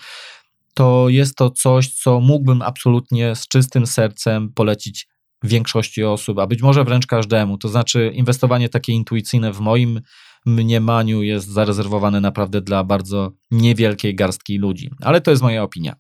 to 0.80 1.10
jest 1.10 1.36
to 1.36 1.50
coś, 1.50 1.94
co 1.94 2.20
mógłbym 2.20 2.62
absolutnie 2.62 3.36
z 3.36 3.48
czystym 3.48 3.88
sercem 3.88 4.54
polecić 4.54 5.08
większości 5.44 6.04
osób, 6.04 6.39
a 6.39 6.48
być 6.48 6.62
może 6.62 6.84
wręcz 6.84 7.06
każdemu. 7.06 7.58
To 7.58 7.68
znaczy, 7.68 8.12
inwestowanie 8.13 8.70
takie 8.70 8.94
intuicyjne 8.94 9.54
w 9.54 9.60
moim 9.60 10.02
mniemaniu 10.46 11.24
jest 11.24 11.48
zarezerwowane 11.48 12.22
naprawdę 12.22 12.62
dla 12.62 12.84
bardzo 12.84 13.32
niewielkiej 13.52 14.15
garstki 14.15 14.58
ludzi. 14.58 14.89
Ale 15.02 15.22
to 15.22 15.32
jest 15.32 15.44
moja 15.44 15.63
opinia. 15.63 15.96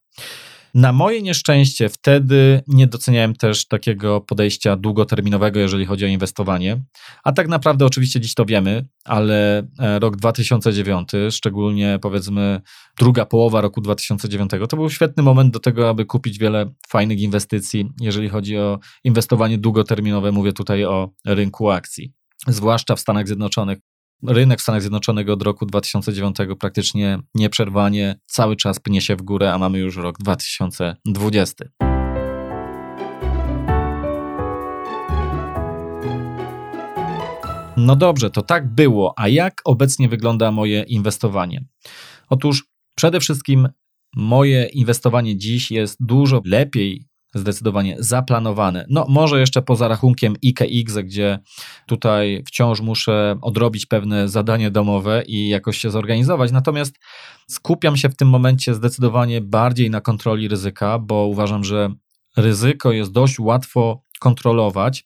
Na 0.73 0.91
moje 0.91 1.21
nieszczęście 1.21 1.89
wtedy 1.89 2.61
nie 2.67 2.87
doceniałem 2.87 3.35
też 3.35 3.67
takiego 3.67 4.21
podejścia 4.21 4.75
długoterminowego, 4.75 5.59
jeżeli 5.59 5.85
chodzi 5.85 6.05
o 6.05 6.07
inwestowanie. 6.07 6.83
A 7.23 7.31
tak 7.31 7.47
naprawdę 7.47 7.85
oczywiście 7.85 8.19
dziś 8.19 8.33
to 8.33 8.45
wiemy, 8.45 8.85
ale 9.05 9.67
e, 9.79 9.99
rok 9.99 10.15
2009, 10.17 11.09
szczególnie 11.29 11.99
powiedzmy 12.01 12.61
druga 12.99 13.25
połowa 13.25 13.61
roku 13.61 13.81
2009, 13.81 14.51
to 14.69 14.77
był 14.77 14.89
świetny 14.89 15.23
moment 15.23 15.53
do 15.53 15.59
tego, 15.59 15.89
aby 15.89 16.05
kupić 16.05 16.39
wiele 16.39 16.73
fajnych 16.87 17.19
inwestycji, 17.19 17.89
jeżeli 18.01 18.29
chodzi 18.29 18.57
o 18.57 18.79
inwestowanie 19.03 19.57
długoterminowe. 19.57 20.31
Mówię 20.31 20.53
tutaj 20.53 20.85
o 20.85 21.09
rynku 21.25 21.69
akcji, 21.69 22.13
zwłaszcza 22.47 22.95
w 22.95 22.99
Stanach 22.99 23.27
Zjednoczonych 23.27 23.79
rynek 24.27 24.59
w 24.59 24.61
Stanach 24.61 24.81
Zjednoczonych 24.81 25.29
od 25.29 25.41
roku 25.41 25.65
2009 25.65 26.37
praktycznie 26.59 27.19
nieprzerwanie 27.35 28.19
cały 28.25 28.55
czas 28.55 28.79
pnie 28.79 29.01
się 29.01 29.15
w 29.15 29.21
górę, 29.21 29.53
a 29.53 29.57
mamy 29.57 29.79
już 29.79 29.97
rok 29.97 30.17
2020. 30.19 31.65
No 37.77 37.95
dobrze, 37.95 38.29
to 38.29 38.41
tak 38.41 38.75
było. 38.75 39.13
A 39.17 39.27
jak 39.27 39.61
obecnie 39.65 40.09
wygląda 40.09 40.51
moje 40.51 40.83
inwestowanie? 40.83 41.65
Otóż 42.29 42.65
przede 42.95 43.19
wszystkim 43.19 43.69
moje 44.15 44.65
inwestowanie 44.65 45.37
dziś 45.37 45.71
jest 45.71 45.97
dużo 45.99 46.41
lepiej 46.45 47.08
zdecydowanie 47.33 47.95
zaplanowane. 47.99 48.85
No, 48.89 49.05
może 49.09 49.39
jeszcze 49.39 49.61
poza 49.61 49.87
rachunkiem 49.87 50.35
IKX, 50.41 50.93
gdzie 51.03 51.39
tutaj 51.87 52.43
wciąż 52.47 52.81
muszę 52.81 53.35
odrobić 53.41 53.85
pewne 53.85 54.29
zadanie 54.29 54.71
domowe 54.71 55.23
i 55.27 55.49
jakoś 55.49 55.77
się 55.77 55.89
zorganizować. 55.89 56.51
Natomiast 56.51 56.95
skupiam 57.47 57.97
się 57.97 58.09
w 58.09 58.15
tym 58.15 58.29
momencie 58.29 58.75
zdecydowanie 58.75 59.41
bardziej 59.41 59.89
na 59.89 60.01
kontroli 60.01 60.47
ryzyka, 60.47 60.99
bo 60.99 61.25
uważam, 61.25 61.63
że 61.63 61.89
ryzyko 62.37 62.91
jest 62.91 63.11
dość 63.11 63.39
łatwo 63.39 64.03
kontrolować. 64.19 65.05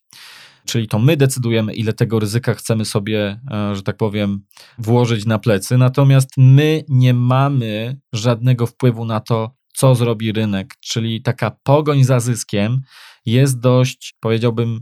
Czyli 0.65 0.87
to 0.87 0.99
my 0.99 1.17
decydujemy, 1.17 1.73
ile 1.73 1.93
tego 1.93 2.19
ryzyka 2.19 2.53
chcemy 2.53 2.85
sobie, 2.85 3.39
e, 3.51 3.75
że 3.75 3.83
tak 3.83 3.97
powiem, 3.97 4.45
włożyć 4.77 5.25
na 5.25 5.39
plecy. 5.39 5.77
Natomiast 5.77 6.29
my 6.37 6.83
nie 6.89 7.13
mamy 7.13 7.97
żadnego 8.13 8.67
wpływu 8.67 9.05
na 9.05 9.19
to, 9.19 9.51
co 9.83 9.95
zrobi 9.95 10.31
rynek, 10.31 10.73
czyli 10.79 11.21
taka 11.21 11.51
pogoń 11.63 12.03
za 12.03 12.19
zyskiem 12.19 12.81
jest 13.25 13.59
dość, 13.59 14.15
powiedziałbym, 14.19 14.79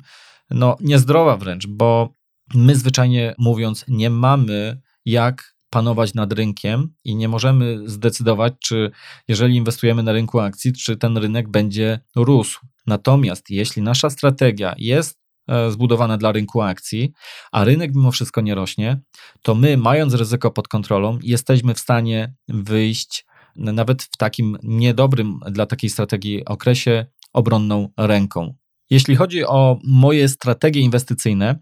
no 0.49 0.77
niezdrowa 0.79 1.37
wręcz, 1.37 1.67
bo 1.67 2.13
my 2.53 2.75
zwyczajnie 2.75 3.35
mówiąc 3.37 3.85
nie 3.87 4.09
mamy 4.09 4.81
jak 5.05 5.55
panować 5.69 6.13
nad 6.13 6.33
rynkiem 6.33 6.93
i 7.03 7.15
nie 7.15 7.27
możemy 7.27 7.89
zdecydować, 7.89 8.53
czy 8.59 8.91
jeżeli 9.27 9.55
inwestujemy 9.55 10.03
na 10.03 10.11
rynku 10.11 10.39
akcji, 10.39 10.73
czy 10.73 10.97
ten 10.97 11.17
rynek 11.17 11.49
będzie 11.49 11.99
rósł. 12.15 12.59
Natomiast 12.87 13.49
jeśli 13.49 13.81
nasza 13.81 14.09
strategia 14.09 14.75
jest 14.77 15.19
e, 15.47 15.71
zbudowana 15.71 16.17
dla 16.17 16.31
rynku 16.31 16.61
akcji, 16.61 17.11
a 17.51 17.63
rynek 17.63 17.95
mimo 17.95 18.11
wszystko 18.11 18.41
nie 18.41 18.55
rośnie, 18.55 19.01
to 19.41 19.55
my, 19.55 19.77
mając 19.77 20.13
ryzyko 20.13 20.51
pod 20.51 20.67
kontrolą, 20.67 21.19
jesteśmy 21.23 21.73
w 21.73 21.79
stanie 21.79 22.33
wyjść 22.47 23.25
nawet 23.55 24.03
w 24.03 24.17
takim 24.17 24.57
niedobrym 24.63 25.39
dla 25.51 25.65
takiej 25.65 25.89
strategii 25.89 26.45
okresie 26.45 27.05
obronną 27.33 27.89
ręką. 27.97 28.53
Jeśli 28.89 29.15
chodzi 29.15 29.45
o 29.45 29.79
moje 29.83 30.29
strategie 30.29 30.81
inwestycyjne, 30.81 31.59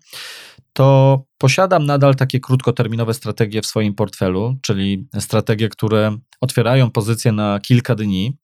to 0.73 1.23
posiadam 1.37 1.85
nadal 1.85 2.15
takie 2.15 2.39
krótkoterminowe 2.39 3.13
strategie 3.13 3.61
w 3.61 3.65
swoim 3.65 3.93
portfelu, 3.95 4.55
czyli 4.61 5.07
strategie, 5.19 5.69
które 5.69 6.17
otwierają 6.41 6.91
pozycje 6.91 7.31
na 7.31 7.59
kilka 7.59 7.95
dni. 7.95 8.37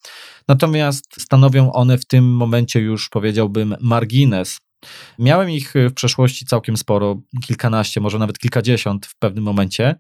Natomiast 0.48 1.22
stanowią 1.22 1.72
one 1.72 1.98
w 1.98 2.06
tym 2.06 2.36
momencie 2.36 2.80
już 2.80 3.10
powiedziałbym 3.10 3.76
margines 3.82 4.58
Miałem 5.20 5.50
ich 5.50 5.74
w 5.90 5.94
przeszłości 5.94 6.46
całkiem 6.46 6.78
sporo, 6.78 7.22
kilkanaście, 7.48 8.02
może 8.02 8.20
nawet 8.20 8.40
kilkadziesiąt 8.40 9.06
w 9.06 9.16
pewnym 9.20 9.44
momencie. 9.44 9.96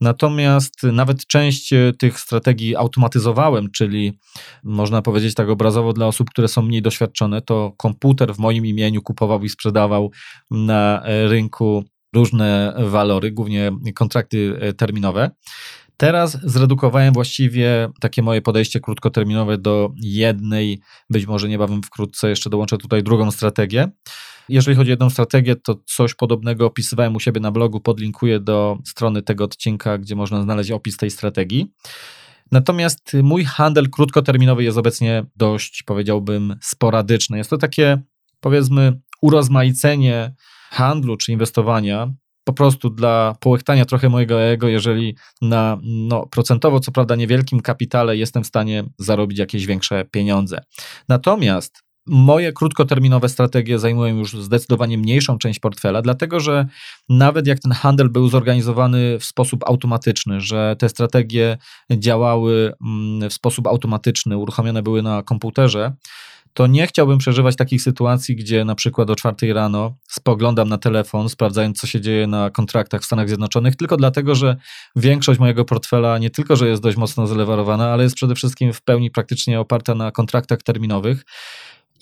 Natomiast 0.00 0.82
nawet 0.82 1.26
część 1.26 1.70
tych 1.98 2.20
strategii 2.20 2.76
automatyzowałem, 2.76 3.70
czyli 3.70 4.18
można 4.64 5.02
powiedzieć 5.02 5.34
tak 5.34 5.48
obrazowo 5.48 5.92
dla 5.92 6.06
osób, 6.06 6.30
które 6.30 6.48
są 6.48 6.62
mniej 6.62 6.82
doświadczone, 6.82 7.42
to 7.42 7.72
komputer 7.76 8.34
w 8.34 8.38
moim 8.38 8.66
imieniu 8.66 9.02
kupował 9.02 9.42
i 9.44 9.48
sprzedawał 9.48 10.10
na 10.50 11.02
rynku 11.04 11.84
różne 12.14 12.74
walory, 12.78 13.30
głównie 13.30 13.72
kontrakty 13.94 14.58
terminowe. 14.76 15.30
Teraz 15.96 16.38
zredukowałem 16.42 17.14
właściwie 17.14 17.88
takie 18.00 18.22
moje 18.22 18.42
podejście 18.42 18.80
krótkoterminowe 18.80 19.58
do 19.58 19.90
jednej, 19.96 20.80
być 21.10 21.26
może 21.26 21.48
niebawem 21.48 21.82
wkrótce 21.82 22.28
jeszcze 22.28 22.50
dołączę 22.50 22.78
tutaj 22.78 23.02
drugą 23.02 23.30
strategię. 23.30 23.88
Jeżeli 24.48 24.76
chodzi 24.76 24.90
o 24.90 24.92
jedną 24.92 25.10
strategię, 25.10 25.56
to 25.56 25.74
coś 25.86 26.14
podobnego 26.14 26.66
opisywałem 26.66 27.16
u 27.16 27.20
siebie 27.20 27.40
na 27.40 27.50
blogu, 27.50 27.80
podlinkuję 27.80 28.40
do 28.40 28.78
strony 28.86 29.22
tego 29.22 29.44
odcinka, 29.44 29.98
gdzie 29.98 30.16
można 30.16 30.42
znaleźć 30.42 30.70
opis 30.70 30.96
tej 30.96 31.10
strategii. 31.10 31.72
Natomiast 32.52 33.16
mój 33.22 33.44
handel 33.44 33.90
krótkoterminowy 33.90 34.64
jest 34.64 34.78
obecnie 34.78 35.24
dość, 35.36 35.82
powiedziałbym, 35.82 36.56
sporadyczny. 36.62 37.38
Jest 37.38 37.50
to 37.50 37.58
takie, 37.58 38.02
powiedzmy, 38.40 39.00
urozmaicenie 39.22 40.34
handlu 40.70 41.16
czy 41.16 41.32
inwestowania 41.32 42.14
po 42.44 42.52
prostu 42.52 42.90
dla 42.90 43.34
połechtania 43.40 43.84
trochę 43.84 44.08
mojego 44.08 44.42
ego, 44.42 44.68
jeżeli 44.68 45.16
na 45.42 45.78
no, 45.82 46.26
procentowo, 46.26 46.80
co 46.80 46.92
prawda 46.92 47.16
niewielkim 47.16 47.60
kapitale 47.60 48.16
jestem 48.16 48.44
w 48.44 48.46
stanie 48.46 48.84
zarobić 48.98 49.38
jakieś 49.38 49.66
większe 49.66 50.04
pieniądze. 50.04 50.58
Natomiast 51.08 51.84
Moje 52.06 52.52
krótkoterminowe 52.52 53.28
strategie 53.28 53.78
zajmują 53.78 54.16
już 54.16 54.32
zdecydowanie 54.32 54.98
mniejszą 54.98 55.38
część 55.38 55.60
portfela, 55.60 56.02
dlatego 56.02 56.40
że 56.40 56.66
nawet 57.08 57.46
jak 57.46 57.60
ten 57.60 57.72
handel 57.72 58.08
był 58.10 58.28
zorganizowany 58.28 59.18
w 59.18 59.24
sposób 59.24 59.64
automatyczny, 59.66 60.40
że 60.40 60.76
te 60.78 60.88
strategie 60.88 61.58
działały 61.90 62.72
mm, 62.86 63.30
w 63.30 63.32
sposób 63.32 63.66
automatyczny, 63.66 64.36
uruchomione 64.36 64.82
były 64.82 65.02
na 65.02 65.22
komputerze, 65.22 65.92
to 66.54 66.66
nie 66.66 66.86
chciałbym 66.86 67.18
przeżywać 67.18 67.56
takich 67.56 67.82
sytuacji, 67.82 68.36
gdzie 68.36 68.64
na 68.64 68.74
przykład 68.74 69.10
o 69.10 69.16
czwartej 69.16 69.52
rano 69.52 69.96
spoglądam 70.08 70.68
na 70.68 70.78
telefon, 70.78 71.28
sprawdzając, 71.28 71.80
co 71.80 71.86
się 71.86 72.00
dzieje 72.00 72.26
na 72.26 72.50
kontraktach 72.50 73.02
w 73.02 73.04
Stanach 73.04 73.28
Zjednoczonych, 73.28 73.76
tylko 73.76 73.96
dlatego, 73.96 74.34
że 74.34 74.56
większość 74.96 75.40
mojego 75.40 75.64
portfela 75.64 76.18
nie 76.18 76.30
tylko, 76.30 76.56
że 76.56 76.68
jest 76.68 76.82
dość 76.82 76.96
mocno 76.96 77.26
zlewarowana, 77.26 77.92
ale 77.92 78.02
jest 78.02 78.16
przede 78.16 78.34
wszystkim 78.34 78.72
w 78.72 78.82
pełni 78.82 79.10
praktycznie 79.10 79.60
oparta 79.60 79.94
na 79.94 80.10
kontraktach 80.10 80.62
terminowych. 80.62 81.24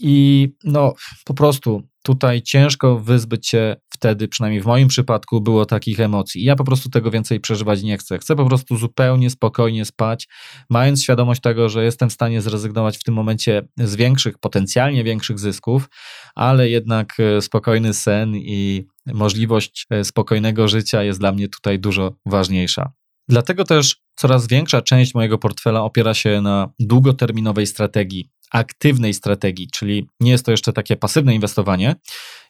I 0.02 0.48
no, 0.64 0.94
po 1.24 1.34
prostu 1.34 1.82
tutaj 2.02 2.42
ciężko 2.42 2.98
wyzbyć 2.98 3.48
się 3.48 3.76
wtedy, 3.88 4.28
przynajmniej 4.28 4.62
w 4.62 4.66
moim 4.66 4.88
przypadku, 4.88 5.40
było 5.40 5.66
takich 5.66 6.00
emocji. 6.00 6.44
Ja 6.44 6.56
po 6.56 6.64
prostu 6.64 6.90
tego 6.90 7.10
więcej 7.10 7.40
przeżywać 7.40 7.82
nie 7.82 7.98
chcę. 7.98 8.18
Chcę 8.18 8.36
po 8.36 8.46
prostu 8.46 8.76
zupełnie 8.76 9.30
spokojnie 9.30 9.84
spać, 9.84 10.28
mając 10.70 11.02
świadomość 11.02 11.40
tego, 11.40 11.68
że 11.68 11.84
jestem 11.84 12.10
w 12.10 12.12
stanie 12.12 12.42
zrezygnować 12.42 12.98
w 12.98 13.02
tym 13.02 13.14
momencie 13.14 13.62
z 13.78 13.96
większych, 13.96 14.38
potencjalnie 14.38 15.04
większych 15.04 15.38
zysków, 15.38 15.88
ale 16.34 16.68
jednak 16.68 17.20
e, 17.20 17.42
spokojny 17.42 17.94
sen 17.94 18.36
i 18.36 18.86
możliwość 19.06 19.86
e, 19.90 20.04
spokojnego 20.04 20.68
życia 20.68 21.02
jest 21.02 21.20
dla 21.20 21.32
mnie 21.32 21.48
tutaj 21.48 21.78
dużo 21.78 22.14
ważniejsza. 22.26 22.92
Dlatego 23.28 23.64
też 23.64 23.96
coraz 24.16 24.48
większa 24.48 24.82
część 24.82 25.14
mojego 25.14 25.38
portfela 25.38 25.82
opiera 25.82 26.14
się 26.14 26.40
na 26.40 26.68
długoterminowej 26.78 27.66
strategii 27.66 28.30
aktywnej 28.52 29.14
strategii, 29.14 29.68
czyli 29.72 30.08
nie 30.20 30.30
jest 30.30 30.44
to 30.44 30.50
jeszcze 30.50 30.72
takie 30.72 30.96
pasywne 30.96 31.34
inwestowanie. 31.34 31.96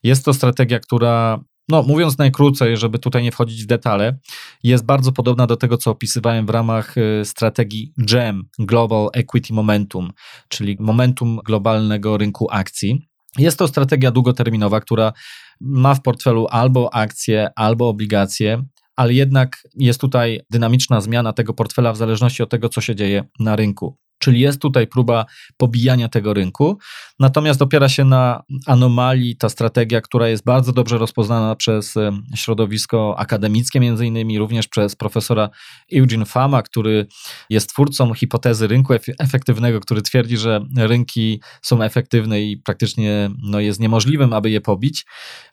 Jest 0.03 0.25
to 0.25 0.35
strategia, 0.35 0.81
która 0.81 1.41
no, 1.69 1.83
mówiąc 1.83 2.19
najkrócej, 2.19 2.77
żeby 2.77 2.99
tutaj 2.99 3.23
nie 3.23 3.33
wchodzić 3.33 3.63
w 3.63 3.67
detale, 3.67 4.19
jest 4.63 4.85
bardzo 4.85 5.13
podobna 5.13 5.47
do 5.47 5.57
tego, 5.57 5.77
co 5.77 5.91
opisywałem 5.91 6.47
w 6.47 6.51
ramach 6.51 6.99
y, 6.99 7.25
strategii 7.25 7.93
GEM, 7.99 8.43
Global 8.59 9.09
Equity 9.13 9.53
Momentum, 9.53 10.13
czyli 10.49 10.77
momentum 10.81 11.41
globalnego 11.45 12.17
rynku 12.17 12.47
akcji. 12.51 13.09
Jest 13.39 13.59
to 13.59 13.69
strategia 13.69 14.11
długoterminowa, 14.11 14.81
która 14.81 15.13
ma 15.61 15.95
w 15.95 16.03
portfelu 16.03 16.47
albo 16.51 16.95
akcje, 16.95 17.51
albo 17.57 17.89
obligacje, 17.89 18.65
ale 18.97 19.13
jednak 19.13 19.63
jest 19.75 20.01
tutaj 20.01 20.41
dynamiczna 20.51 21.01
zmiana 21.01 21.33
tego 21.33 21.55
portfela 21.55 21.93
w 21.93 21.97
zależności 21.97 22.43
od 22.43 22.51
tego, 22.51 22.69
co 22.69 22.81
się 22.81 22.95
dzieje 22.95 23.25
na 23.41 23.57
rynku. 23.57 23.99
Czyli 24.23 24.41
jest 24.41 24.61
tutaj 24.61 24.87
próba 24.87 25.27
pobijania 25.57 26.09
tego 26.09 26.35
rynku, 26.35 26.79
natomiast 27.19 27.63
opiera 27.63 27.89
się 27.89 28.05
na 28.05 28.43
anomalii 28.67 29.37
ta 29.37 29.49
strategia, 29.49 30.01
która 30.01 30.29
jest 30.29 30.45
bardzo 30.45 30.73
dobrze 30.73 30.99
rozpoznana 30.99 31.57
przez 31.57 31.95
środowisko 32.35 33.15
akademickie, 33.19 33.81
między 33.81 34.07
innymi 34.07 34.39
również 34.39 34.69
przez 34.69 34.97
profesora 34.97 35.51
Eugene 35.97 36.25
Fama, 36.25 36.63
który 36.63 37.07
jest 37.51 37.69
twórcą 37.69 38.15
hipotezy 38.15 38.67
rynku 38.67 38.95
efektywnego, 39.19 39.81
który 39.81 40.03
twierdzi, 40.03 40.37
że 40.37 40.61
rynki 40.77 41.41
są 41.63 41.83
efektywne 41.83 42.43
i 42.43 42.57
praktycznie 42.57 43.31
no, 43.43 43.61
jest 43.61 43.81
niemożliwym, 43.81 44.33
aby 44.33 44.51
je 44.51 44.61
pobić, 44.61 45.05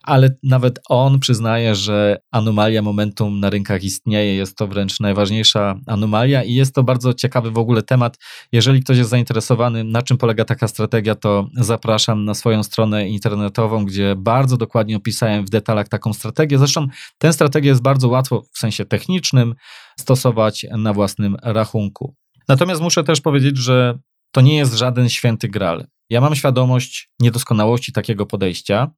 ale 0.03 0.37
nawet 0.43 0.79
on 0.89 1.19
przyznaje, 1.19 1.75
że 1.75 2.17
anomalia 2.31 2.81
momentum 2.81 3.39
na 3.39 3.49
rynkach 3.49 3.83
istnieje, 3.83 4.35
jest 4.35 4.57
to 4.57 4.67
wręcz 4.67 4.99
najważniejsza 4.99 5.79
anomalia 5.87 6.43
i 6.43 6.53
jest 6.53 6.75
to 6.75 6.83
bardzo 6.83 7.13
ciekawy 7.13 7.51
w 7.51 7.57
ogóle 7.57 7.83
temat, 7.83 8.17
Jeżeli 8.59 8.83
ktoś 8.83 8.97
jest 8.97 9.09
zainteresowany, 9.09 9.83
na 9.83 10.01
czym 10.01 10.17
polega 10.17 10.45
taka 10.45 10.67
strategia, 10.67 11.15
to 11.15 11.47
zapraszam 11.53 12.25
na 12.25 12.33
swoją 12.33 12.63
stronę 12.63 13.09
internetową, 13.09 13.85
gdzie 13.85 14.15
bardzo 14.17 14.57
dokładnie 14.57 14.97
opisałem 14.97 15.45
w 15.45 15.49
detalach 15.49 15.87
taką 15.87 16.13
strategię. 16.13 16.57
Zresztą 16.57 16.87
tę 17.17 17.33
strategię 17.33 17.69
jest 17.69 17.81
bardzo 17.81 18.07
łatwo 18.07 18.43
w 18.53 18.59
sensie 18.59 18.85
technicznym 18.85 19.55
stosować 19.99 20.65
na 20.77 20.93
własnym 20.93 21.37
rachunku. 21.43 22.15
Natomiast 22.47 22.81
muszę 22.81 23.03
też 23.03 23.21
powiedzieć, 23.21 23.57
że 23.57 23.99
to 24.31 24.41
nie 24.41 24.57
jest 24.57 24.73
żaden 24.73 25.09
święty 25.09 25.47
gral. 25.47 25.87
Ja 26.09 26.21
mam 26.21 26.35
świadomość 26.35 27.09
niedoskonałości 27.19 27.91
takiego 27.91 28.25
podejścia. 28.25 28.91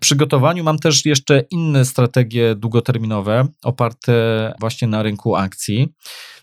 Przygotowaniu 0.00 0.64
mam 0.64 0.78
też 0.78 1.04
jeszcze 1.04 1.44
inne 1.50 1.84
strategie 1.84 2.54
długoterminowe, 2.54 3.48
oparte 3.64 4.12
właśnie 4.60 4.88
na 4.88 5.02
rynku 5.02 5.36
akcji 5.36 5.88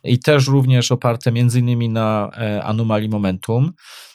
i 0.04 0.20
też 0.20 0.48
również 0.48 0.92
oparte 0.92 1.32
między 1.32 1.60
innymi 1.60 1.90
na 1.90 2.30
e, 2.38 2.64
anomalii 2.64 3.10
momentum. 3.10 3.72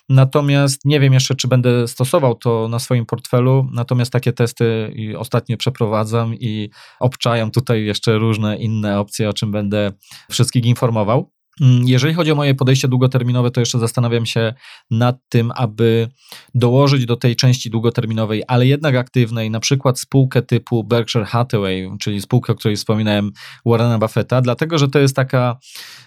Natomiast 0.09 0.85
nie 0.85 1.01
wiem 1.01 1.13
jeszcze, 1.13 1.35
czy 1.35 1.49
będę 1.49 1.89
stosował 1.89 2.35
to 2.35 2.69
na 2.69 2.79
swoim 2.79 3.07
portfelu. 3.07 3.69
Natomiast 3.73 4.13
takie 4.13 4.33
testy 4.33 4.95
ostatnio 5.19 5.57
przeprowadzam 5.57 6.35
i 6.35 6.71
obczajam 7.01 7.51
tutaj 7.51 7.85
jeszcze 7.85 8.19
różne 8.19 8.57
inne 8.57 9.01
opcje, 9.01 9.29
o 9.29 9.33
czym 9.33 9.53
będę 9.53 9.93
wszystkich 10.31 10.65
informował. 10.65 11.31
Mm, 11.61 11.89
jeżeli 11.89 12.15
chodzi 12.15 12.33
o 12.33 12.35
moje 12.35 12.55
podejście 12.55 12.89
długoterminowe, 12.89 13.51
to 13.51 13.61
jeszcze 13.61 13.79
zastanawiam 13.79 14.27
się 14.27 14.55
nad 14.91 15.17
tym, 15.29 15.53
aby 15.55 16.09
dołożyć 16.55 17.07
do 17.07 17.17
tej 17.17 17.37
części 17.37 17.71
długoterminowej, 17.71 18.43
ale 18.49 18.67
jednak 18.67 18.95
aktywnej, 18.95 19.51
na 19.51 19.61
przykład 19.61 20.01
spółkę 20.01 20.43
typu 20.43 20.85
Berkshire 20.85 21.25
Hathaway, 21.25 21.91
czyli 22.01 22.21
spółkę, 22.21 22.53
o 22.53 22.57
której 22.57 22.77
wspominałem 22.77 23.33
Warrena 23.67 23.99
Buffetta, 23.99 24.41
dlatego 24.41 24.79
że 24.79 24.89
to 24.89 24.99
jest 24.99 25.17
taka 25.17 25.59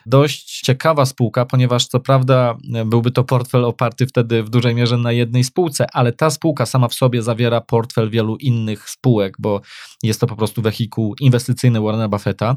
dość 0.06 0.62
ciekawa 0.62 1.06
spółka, 1.06 1.46
ponieważ 1.46 1.88
co 1.88 2.00
prawda 2.00 2.58
byłby 2.86 3.12
to 3.12 3.24
portfel 3.24 3.66
oparty 3.66 4.08
wtedy 4.08 4.44
w 4.44 4.50
dużej 4.50 4.76
mierze 4.76 4.98
na 4.98 5.12
jednej 5.12 5.44
spółce, 5.44 5.88
ale 5.94 6.12
ta 6.12 6.30
spółka 6.30 6.66
sama 6.66 6.88
w 6.88 6.94
sobie 6.94 7.22
zawiera 7.22 7.62
portfel 7.62 8.10
wielu 8.10 8.36
innych 8.36 8.90
spółek, 8.90 9.36
bo 9.40 9.62
jest 10.04 10.22
to 10.22 10.28
po 10.28 10.36
prostu 10.36 10.62
wehikuł 10.62 11.16
inwestycyjny 11.20 11.82
Warrena 11.82 12.10
Buffetta. 12.10 12.56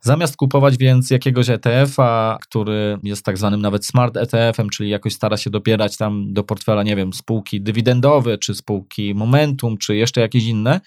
Zamiast 0.00 0.36
kupować 0.36 0.76
więc 0.76 1.10
jakiegoś 1.10 1.48
ETF-a, 1.48 2.27
który 2.42 2.98
jest 3.02 3.24
tak 3.24 3.38
zwanym 3.38 3.60
nawet 3.60 3.86
smart 3.86 4.16
ETF-em, 4.16 4.70
czyli 4.70 4.90
jakoś 4.90 5.14
stara 5.14 5.36
się 5.36 5.50
dobierać 5.50 5.96
tam 5.96 6.32
do 6.32 6.44
portfela, 6.44 6.82
nie 6.82 6.96
wiem, 6.96 7.12
spółki 7.12 7.60
dywidendowe, 7.60 8.38
czy 8.38 8.54
spółki 8.54 9.14
Momentum, 9.14 9.78
czy 9.78 9.96
jeszcze 9.96 10.20
jakieś 10.20 10.44
inne, 10.44 10.80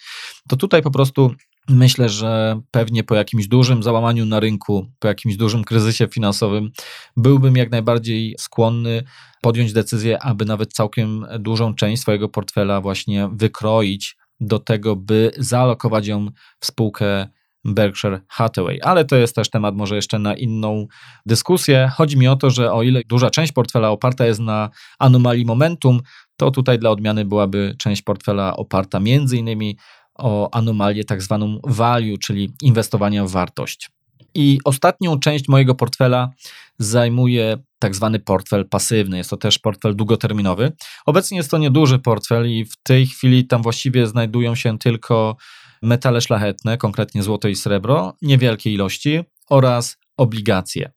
to 0.48 0.56
tutaj 0.56 0.82
po 0.82 0.92
prostu 0.92 1.32
Myślę, 1.70 2.10
że 2.10 2.62
pewnie 2.72 3.04
po 3.04 3.16
jakimś 3.16 3.48
dużym 3.48 3.84
załamaniu 3.84 4.26
na 4.26 4.40
rynku, 4.40 4.88
po 5.00 5.08
jakimś 5.08 5.38
dużym 5.38 5.64
kryzysie 5.64 6.08
finansowym, 6.08 6.72
byłbym 7.18 7.56
jak 7.56 7.72
najbardziej 7.72 8.36
skłonny 8.40 9.04
podjąć 9.42 9.74
decyzję, 9.74 10.24
aby 10.24 10.46
nawet 10.46 10.74
całkiem 10.74 11.26
dużą 11.40 11.76
część 11.76 12.02
swojego 12.02 12.30
portfela 12.30 12.82
właśnie 12.82 13.30
wykroić 13.34 14.18
do 14.40 14.60
tego, 14.60 14.96
by 14.96 15.32
zaalokować 15.38 16.08
ją 16.08 16.28
w 16.60 16.66
spółkę 16.66 17.28
Berkshire 17.66 18.22
Hathaway. 18.28 18.80
Ale 18.82 19.06
to 19.06 19.16
jest 19.16 19.36
też 19.36 19.50
temat 19.50 19.76
może 19.76 19.96
jeszcze 19.96 20.20
na 20.20 20.36
inną 20.36 20.88
dyskusję. 21.26 21.92
Chodzi 21.96 22.18
mi 22.18 22.28
o 22.28 22.36
to, 22.36 22.50
że 22.50 22.74
o 22.74 22.84
ile 22.84 23.02
duża 23.10 23.30
część 23.30 23.52
portfela 23.52 23.90
oparta 23.90 24.26
jest 24.26 24.40
na 24.40 24.70
anomalii 25.00 25.46
momentum, 25.46 26.02
to 26.38 26.52
tutaj 26.52 26.80
dla 26.80 26.90
odmiany 26.90 27.26
byłaby 27.26 27.76
część 27.80 28.02
portfela 28.02 28.58
oparta 28.58 29.00
między 29.00 29.38
innymi 29.38 29.78
o 30.16 30.54
anomalię 30.54 31.04
tak 31.04 31.22
zwaną 31.22 31.60
value, 31.64 32.18
czyli 32.18 32.54
inwestowania 32.62 33.26
w 33.26 33.32
wartość. 33.32 33.90
I 34.36 34.60
ostatnią 34.66 35.20
część 35.20 35.48
mojego 35.48 35.76
portfela 35.76 36.30
zajmuje 36.78 37.58
tak 37.80 37.96
zwany 37.96 38.20
portfel 38.20 38.70
pasywny. 38.70 39.18
Jest 39.18 39.30
to 39.30 39.38
też 39.38 39.60
portfel 39.60 39.96
długoterminowy. 39.96 40.72
Obecnie 41.06 41.38
jest 41.38 41.52
to 41.52 41.58
nieduży 41.58 42.00
portfel 42.00 42.50
i 42.50 42.66
w 42.66 42.76
tej 42.84 43.08
chwili 43.08 43.48
tam 43.48 43.62
właściwie 43.62 44.08
znajdują 44.08 44.56
się 44.56 44.80
tylko 44.80 45.36
metale 45.82 46.22
szlachetne, 46.22 46.78
konkretnie 46.78 47.24
złoto 47.24 47.48
i 47.48 47.56
srebro, 47.56 48.14
niewielkie 48.22 48.74
ilości 48.74 49.20
oraz 49.50 49.98
obligacje. 50.18 50.92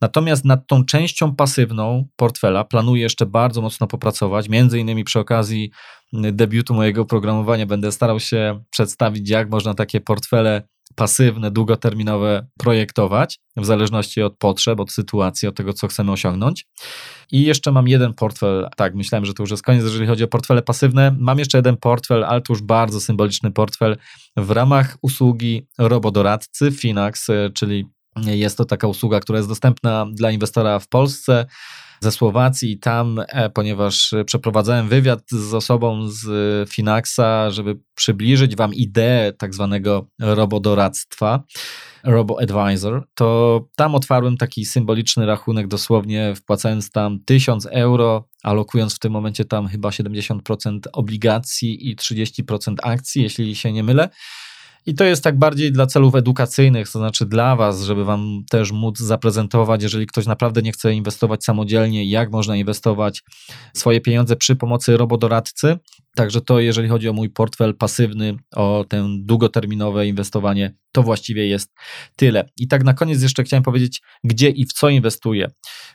Natomiast 0.00 0.44
nad 0.44 0.66
tą 0.66 0.84
częścią 0.84 1.36
pasywną 1.36 2.04
portfela 2.16 2.64
planuję 2.64 3.02
jeszcze 3.02 3.26
bardzo 3.26 3.62
mocno 3.62 3.86
popracować. 3.86 4.48
Między 4.48 4.78
innymi 4.78 5.04
przy 5.04 5.18
okazji 5.18 5.70
debiutu 6.12 6.74
mojego 6.74 7.04
programowania 7.04 7.66
będę 7.66 7.92
starał 7.92 8.20
się 8.20 8.64
przedstawić, 8.70 9.30
jak 9.30 9.50
można 9.50 9.74
takie 9.74 10.00
portfele 10.00 10.62
pasywne, 10.94 11.50
długoterminowe 11.50 12.46
projektować, 12.58 13.38
w 13.56 13.64
zależności 13.64 14.22
od 14.22 14.36
potrzeb, 14.36 14.80
od 14.80 14.92
sytuacji, 14.92 15.48
od 15.48 15.56
tego, 15.56 15.72
co 15.72 15.88
chcemy 15.88 16.12
osiągnąć. 16.12 16.66
I 17.32 17.42
jeszcze 17.42 17.72
mam 17.72 17.88
jeden 17.88 18.14
portfel, 18.14 18.68
tak, 18.76 18.94
myślałem, 18.94 19.24
że 19.24 19.34
to 19.34 19.42
już 19.42 19.50
jest 19.50 19.62
koniec, 19.62 19.84
jeżeli 19.84 20.06
chodzi 20.06 20.24
o 20.24 20.28
portfele 20.28 20.62
pasywne. 20.62 21.16
Mam 21.18 21.38
jeszcze 21.38 21.58
jeden 21.58 21.76
portfel, 21.76 22.24
ale 22.24 22.40
to 22.40 22.52
już 22.52 22.62
bardzo 22.62 23.00
symboliczny 23.00 23.50
portfel 23.50 23.96
w 24.36 24.50
ramach 24.50 24.96
usługi 25.02 25.66
robodoradcy 25.78 26.72
Finax, 26.72 27.26
czyli 27.54 27.86
jest 28.26 28.56
to 28.56 28.64
taka 28.64 28.86
usługa, 28.88 29.20
która 29.20 29.38
jest 29.38 29.48
dostępna 29.48 30.06
dla 30.12 30.30
inwestora 30.30 30.78
w 30.78 30.88
Polsce 30.88 31.46
ze 32.00 32.12
Słowacji. 32.12 32.78
Tam, 32.78 33.20
e, 33.28 33.50
ponieważ 33.50 34.14
przeprowadzałem 34.26 34.88
wywiad 34.88 35.20
z 35.30 35.54
osobą 35.54 36.08
z 36.08 36.24
Finaxa, 36.70 37.50
żeby 37.50 37.78
przybliżyć 37.94 38.56
Wam 38.56 38.74
ideę 38.74 39.32
tak 39.32 39.54
zwanego 39.54 40.06
robodoradztwa, 40.18 41.42
robo-advisor, 42.04 43.04
to 43.14 43.60
tam 43.76 43.94
otwarłem 43.94 44.36
taki 44.36 44.64
symboliczny 44.64 45.26
rachunek, 45.26 45.68
dosłownie 45.68 46.34
wpłacając 46.36 46.90
tam 46.90 47.18
1000 47.24 47.66
euro, 47.66 48.28
alokując 48.42 48.96
w 48.96 48.98
tym 48.98 49.12
momencie 49.12 49.44
tam 49.44 49.68
chyba 49.68 49.88
70% 49.88 50.80
obligacji 50.92 51.90
i 51.90 51.96
30% 51.96 52.74
akcji, 52.82 53.22
jeśli 53.22 53.56
się 53.56 53.72
nie 53.72 53.82
mylę. 53.82 54.08
I 54.86 54.94
to 54.94 55.04
jest 55.04 55.24
tak 55.24 55.38
bardziej 55.38 55.72
dla 55.72 55.86
celów 55.86 56.14
edukacyjnych, 56.14 56.90
to 56.90 56.98
znaczy 56.98 57.26
dla 57.26 57.56
Was, 57.56 57.82
żeby 57.82 58.04
Wam 58.04 58.44
też 58.50 58.72
móc 58.72 58.98
zaprezentować, 58.98 59.82
jeżeli 59.82 60.06
ktoś 60.06 60.26
naprawdę 60.26 60.62
nie 60.62 60.72
chce 60.72 60.94
inwestować 60.94 61.44
samodzielnie, 61.44 62.10
jak 62.10 62.32
można 62.32 62.56
inwestować 62.56 63.22
swoje 63.74 64.00
pieniądze 64.00 64.36
przy 64.36 64.56
pomocy 64.56 64.96
robodoradcy. 64.96 65.78
Także 66.14 66.40
to, 66.40 66.60
jeżeli 66.60 66.88
chodzi 66.88 67.08
o 67.08 67.12
mój 67.12 67.30
portfel 67.30 67.76
pasywny, 67.76 68.36
o 68.56 68.84
ten 68.88 69.26
długoterminowe 69.26 70.06
inwestowanie, 70.06 70.74
to 70.92 71.02
właściwie 71.02 71.46
jest 71.46 71.72
tyle. 72.16 72.48
I 72.56 72.68
tak 72.68 72.84
na 72.84 72.94
koniec 72.94 73.22
jeszcze 73.22 73.42
chciałem 73.42 73.62
powiedzieć, 73.62 74.02
gdzie 74.24 74.48
i 74.48 74.66
w 74.66 74.72
co 74.72 74.88
inwestuję, 74.88 75.50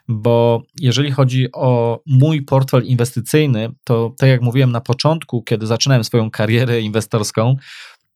bo 0.08 0.62
jeżeli 0.80 1.12
chodzi 1.12 1.48
o 1.54 2.00
mój 2.06 2.42
portfel 2.42 2.84
inwestycyjny, 2.84 3.70
to 3.84 4.16
tak 4.18 4.30
jak 4.30 4.42
mówiłem 4.42 4.72
na 4.72 4.82
początku, 4.82 5.44
kiedy 5.44 5.68
zaczynałem 5.68 6.04
swoją 6.04 6.32
karierę 6.32 6.82
inwestorską, 6.82 7.56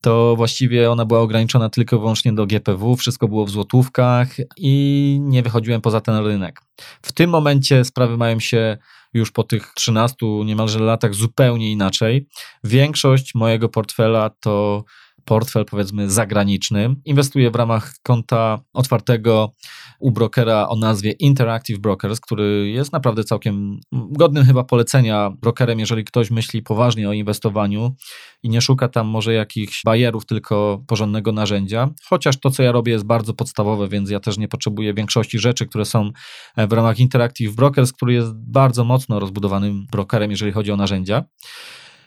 to 0.01 0.35
właściwie 0.35 0.91
ona 0.91 1.05
była 1.05 1.19
ograniczona 1.19 1.69
tylko 1.69 1.95
i 1.95 1.99
wyłącznie 1.99 2.33
do 2.33 2.45
GPW, 2.45 2.95
wszystko 2.95 3.27
było 3.27 3.45
w 3.45 3.49
złotówkach 3.49 4.27
i 4.57 5.17
nie 5.21 5.43
wychodziłem 5.43 5.81
poza 5.81 6.01
ten 6.01 6.25
rynek. 6.25 6.61
W 7.01 7.11
tym 7.11 7.29
momencie 7.29 7.85
sprawy 7.85 8.17
mają 8.17 8.39
się 8.39 8.77
już 9.13 9.31
po 9.31 9.43
tych 9.43 9.73
13 9.75 10.15
niemalże 10.45 10.79
latach 10.79 11.13
zupełnie 11.13 11.71
inaczej. 11.71 12.27
Większość 12.63 13.35
mojego 13.35 13.69
portfela 13.69 14.29
to 14.29 14.83
portfel 15.29 15.65
powiedzmy 15.65 16.09
zagraniczny. 16.09 16.95
Inwestuję 17.05 17.51
w 17.51 17.55
ramach 17.55 17.93
konta 18.03 18.59
otwartego 18.73 19.51
u 19.99 20.11
brokera 20.11 20.67
o 20.67 20.75
nazwie 20.75 21.11
Interactive 21.11 21.79
Brokers, 21.79 22.19
który 22.19 22.69
jest 22.69 22.93
naprawdę 22.93 23.23
całkiem 23.23 23.79
godnym 23.91 24.45
chyba 24.45 24.63
polecenia 24.63 25.31
brokerem, 25.41 25.79
jeżeli 25.79 26.03
ktoś 26.03 26.31
myśli 26.31 26.61
poważnie 26.61 27.09
o 27.09 27.13
inwestowaniu 27.13 27.95
i 28.43 28.49
nie 28.49 28.61
szuka 28.61 28.87
tam 28.87 29.07
może 29.07 29.33
jakichś 29.33 29.83
bajerów, 29.83 30.25
tylko 30.25 30.83
porządnego 30.87 31.31
narzędzia. 31.31 31.89
Chociaż 32.05 32.39
to, 32.39 32.49
co 32.49 32.63
ja 32.63 32.71
robię, 32.71 32.91
jest 32.91 33.05
bardzo 33.05 33.33
podstawowe, 33.33 33.87
więc 33.87 34.09
ja 34.09 34.19
też 34.19 34.37
nie 34.37 34.47
potrzebuję 34.47 34.93
większości 34.93 35.39
rzeczy, 35.39 35.65
które 35.65 35.85
są 35.85 36.11
w 36.57 36.71
ramach 36.73 36.99
Interactive 36.99 37.55
Brokers, 37.55 37.93
który 37.93 38.13
jest 38.13 38.31
bardzo 38.33 38.83
mocno 38.83 39.19
rozbudowanym 39.19 39.85
brokerem, 39.91 40.31
jeżeli 40.31 40.51
chodzi 40.51 40.71
o 40.71 40.75
narzędzia. 40.75 41.23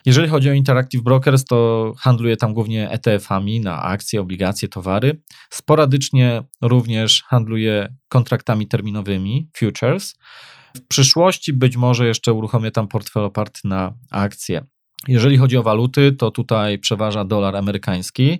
Jeżeli 0.06 0.28
chodzi 0.28 0.50
o 0.50 0.52
Interactive 0.52 1.02
Brokers, 1.02 1.44
to 1.44 1.92
handluję 1.98 2.36
tam 2.36 2.54
głównie 2.54 2.90
ETF-ami 2.90 3.60
na 3.60 3.82
akcje, 3.82 4.20
obligacje, 4.20 4.68
towary. 4.68 5.22
Sporadycznie 5.50 6.42
również 6.62 7.22
handluję 7.26 7.94
kontraktami 8.08 8.68
terminowymi, 8.68 9.48
futures. 9.56 10.14
W 10.76 10.86
przyszłości 10.88 11.52
być 11.52 11.76
może 11.76 12.06
jeszcze 12.06 12.32
uruchomię 12.32 12.70
tam 12.70 12.88
portfel 12.88 13.24
oparty 13.24 13.60
na 13.64 13.94
akcje. 14.10 14.64
Jeżeli 15.08 15.36
chodzi 15.36 15.56
o 15.56 15.62
waluty, 15.62 16.12
to 16.12 16.30
tutaj 16.30 16.78
przeważa 16.78 17.24
dolar 17.24 17.56
amerykański. 17.56 18.38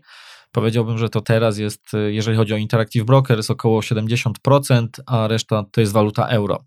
Powiedziałbym, 0.53 0.99
że 0.99 1.09
to 1.09 1.21
teraz 1.21 1.59
jest, 1.59 1.83
jeżeli 2.09 2.37
chodzi 2.37 2.55
o 2.55 2.57
Interactive 2.57 3.05
Brokers, 3.05 3.51
około 3.51 3.81
70%, 3.81 4.87
a 5.07 5.29
reszta 5.29 5.65
to 5.73 5.81
jest 5.81 5.93
waluta 5.93 6.27
euro. 6.27 6.65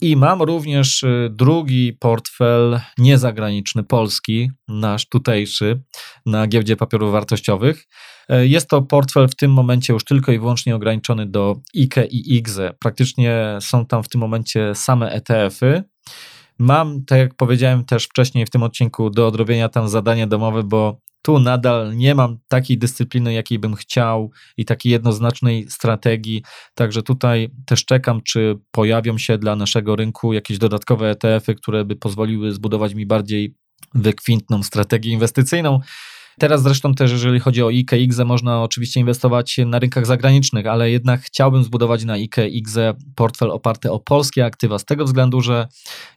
I 0.00 0.16
mam 0.16 0.42
również 0.42 1.02
y, 1.02 1.30
drugi 1.32 1.92
portfel 1.92 2.80
niezagraniczny, 2.98 3.84
polski, 3.84 4.50
nasz 4.68 5.08
tutejszy, 5.08 5.82
na 6.26 6.46
giełdzie 6.46 6.76
papierów 6.76 7.12
wartościowych. 7.12 7.86
E, 8.28 8.46
jest 8.46 8.68
to 8.68 8.82
portfel 8.82 9.28
w 9.28 9.36
tym 9.36 9.52
momencie 9.52 9.92
już 9.92 10.04
tylko 10.04 10.32
i 10.32 10.38
wyłącznie 10.38 10.76
ograniczony 10.76 11.26
do 11.26 11.56
IKE 11.76 12.06
i 12.10 12.36
IGZE. 12.36 12.74
Praktycznie 12.78 13.58
są 13.60 13.86
tam 13.86 14.02
w 14.02 14.08
tym 14.08 14.20
momencie 14.20 14.74
same 14.74 15.10
ETF-y. 15.10 15.82
Mam, 16.58 17.04
tak 17.04 17.18
jak 17.18 17.34
powiedziałem 17.34 17.84
też 17.84 18.04
wcześniej 18.04 18.46
w 18.46 18.50
tym 18.50 18.62
odcinku, 18.62 19.10
do 19.10 19.26
odrobienia 19.26 19.68
tam 19.68 19.88
zadanie 19.88 20.26
domowe, 20.26 20.62
bo 20.62 21.00
tu 21.22 21.38
nadal 21.38 21.96
nie 21.96 22.14
mam 22.14 22.38
takiej 22.48 22.78
dyscypliny, 22.78 23.32
jakiej 23.32 23.58
bym 23.58 23.74
chciał 23.74 24.30
i 24.56 24.64
takiej 24.64 24.92
jednoznacznej 24.92 25.70
strategii. 25.70 26.42
Także 26.74 27.02
tutaj 27.02 27.50
też 27.66 27.84
czekam, 27.84 28.20
czy 28.22 28.58
pojawią 28.70 29.18
się 29.18 29.38
dla 29.38 29.56
naszego 29.56 29.96
rynku 29.96 30.32
jakieś 30.32 30.58
dodatkowe 30.58 31.10
ETF-y, 31.10 31.54
które 31.54 31.84
by 31.84 31.96
pozwoliły 31.96 32.52
zbudować 32.52 32.94
mi 32.94 33.06
bardziej 33.06 33.54
wykwintną 33.94 34.62
strategię 34.62 35.12
inwestycyjną. 35.12 35.80
Teraz 36.38 36.62
zresztą 36.62 36.94
też, 36.94 37.12
jeżeli 37.12 37.40
chodzi 37.40 37.62
o 37.62 37.70
IGZE, 37.70 38.24
można 38.24 38.62
oczywiście 38.62 39.00
inwestować 39.00 39.60
na 39.66 39.78
rynkach 39.78 40.06
zagranicznych, 40.06 40.66
ale 40.66 40.90
jednak 40.90 41.20
chciałbym 41.20 41.64
zbudować 41.64 42.04
na 42.04 42.16
IGZE 42.16 42.94
portfel 43.14 43.50
oparty 43.50 43.92
o 43.92 44.00
polskie 44.00 44.44
aktywa, 44.44 44.78
z 44.78 44.84
tego 44.84 45.04
względu, 45.04 45.40
że 45.40 45.68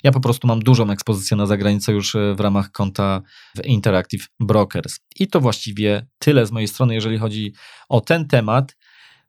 ja 0.04 0.12
po 0.12 0.20
prostu 0.20 0.48
mam 0.48 0.60
dużą 0.60 0.90
ekspozycję 0.90 1.38
na 1.38 1.46
zagranicę 1.46 1.92
już 1.92 2.16
e, 2.16 2.36
w 2.36 2.40
ramach 2.40 2.72
konta 2.72 3.22
w 3.58 3.66
Interactive 3.66 4.28
Brokers. 4.40 5.00
I 5.20 5.28
to 5.28 5.40
właściwie 5.40 6.06
tyle 6.20 6.46
z 6.46 6.52
mojej 6.52 6.68
strony, 6.68 6.94
jeżeli 6.94 7.18
chodzi 7.18 7.54
o 7.90 8.02
ten 8.02 8.28
temat. 8.28 8.76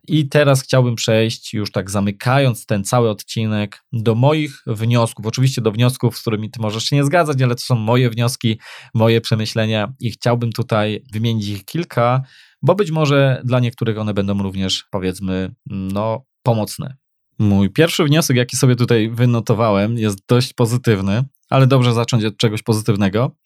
I 0.08 0.28
teraz 0.28 0.62
chciałbym 0.62 0.94
przejść, 0.94 1.54
już 1.54 1.72
tak 1.72 1.90
zamykając 1.90 2.66
ten 2.66 2.84
cały 2.84 3.10
odcinek, 3.10 3.84
do 3.92 4.14
moich 4.14 4.62
wniosków. 4.66 5.26
Oczywiście 5.26 5.62
do 5.62 5.72
wniosków, 5.72 6.18
z 6.18 6.20
którymi 6.20 6.50
ty 6.50 6.60
możesz 6.60 6.84
się 6.84 6.96
nie 6.96 7.04
zgadzać, 7.04 7.42
ale 7.42 7.54
to 7.54 7.60
są 7.60 7.74
moje 7.74 8.10
wnioski, 8.10 8.58
moje 8.94 9.20
przemyślenia 9.20 9.92
i 10.00 10.10
chciałbym 10.10 10.52
tutaj 10.52 11.04
wymienić 11.12 11.48
ich 11.48 11.64
kilka, 11.64 12.22
bo 12.62 12.74
być 12.74 12.90
może 12.90 13.42
dla 13.44 13.60
niektórych 13.60 13.98
one 13.98 14.14
będą 14.14 14.42
również, 14.42 14.84
powiedzmy, 14.90 15.54
no, 15.66 16.24
pomocne. 16.42 16.96
Mój 17.38 17.70
pierwszy 17.70 18.04
wniosek, 18.04 18.36
jaki 18.36 18.56
sobie 18.56 18.76
tutaj 18.76 19.10
wynotowałem, 19.10 19.98
jest 19.98 20.18
dość 20.28 20.52
pozytywny, 20.52 21.24
ale 21.50 21.66
dobrze 21.66 21.94
zacząć 21.94 22.24
od 22.24 22.36
czegoś 22.36 22.62
pozytywnego. 22.62 23.36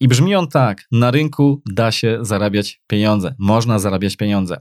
I 0.00 0.08
brzmi 0.08 0.34
on 0.34 0.48
tak: 0.48 0.84
na 0.92 1.10
rynku 1.10 1.62
da 1.66 1.92
się 1.92 2.18
zarabiać 2.20 2.80
pieniądze, 2.86 3.34
można 3.38 3.78
zarabiać 3.78 4.16
pieniądze 4.16 4.60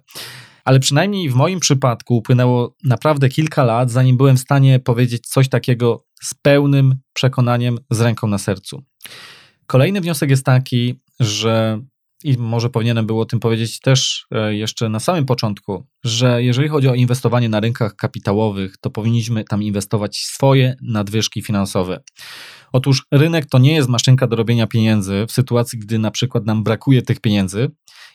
ale 0.66 0.80
przynajmniej 0.80 1.30
w 1.30 1.36
moim 1.36 1.60
przypadku 1.60 2.18
upłynęło 2.18 2.76
naprawdę 2.84 3.30
kilka 3.30 3.64
lat, 3.64 3.92
zanim 3.92 4.18
byłem 4.18 4.38
w 4.38 4.40
stanie 4.40 4.80
powiedzieć 4.80 5.28
coś 5.28 5.50
takiego 5.50 6.06
z 6.22 6.34
pełnym 6.34 6.96
przekonaniem, 7.14 7.80
z 7.90 8.02
ręką 8.02 8.28
na 8.28 8.38
sercu. 8.38 8.84
Kolejny 9.68 10.02
wniosek 10.02 10.30
jest 10.30 10.46
taki, 10.46 11.00
że 11.20 11.82
i 12.24 12.38
może 12.38 12.70
powinienem 12.70 13.06
było 13.06 13.22
o 13.22 13.26
tym 13.26 13.40
powiedzieć 13.40 13.80
też 13.80 14.26
e, 14.32 14.56
jeszcze 14.56 14.90
na 14.90 15.00
samym 15.00 15.26
początku, 15.26 15.86
że 16.04 16.44
jeżeli 16.44 16.68
chodzi 16.70 16.88
o 16.88 16.96
inwestowanie 16.96 17.50
na 17.50 17.60
rynkach 17.60 17.96
kapitałowych, 17.96 18.78
to 18.78 18.90
powinniśmy 18.90 19.44
tam 19.44 19.64
inwestować 19.64 20.18
swoje 20.18 20.76
nadwyżki 20.82 21.42
finansowe. 21.42 22.04
Otóż 22.76 23.04
rynek 23.12 23.46
to 23.46 23.60
nie 23.60 23.74
jest 23.74 23.90
maszynka 23.90 24.28
do 24.28 24.36
robienia 24.36 24.68
pieniędzy 24.68 25.26
w 25.28 25.32
sytuacji, 25.32 25.80
gdy 25.80 26.00
na 26.00 26.12
przykład 26.12 26.46
nam 26.46 26.64
brakuje 26.64 27.02
tych 27.02 27.20
pieniędzy, 27.20 27.72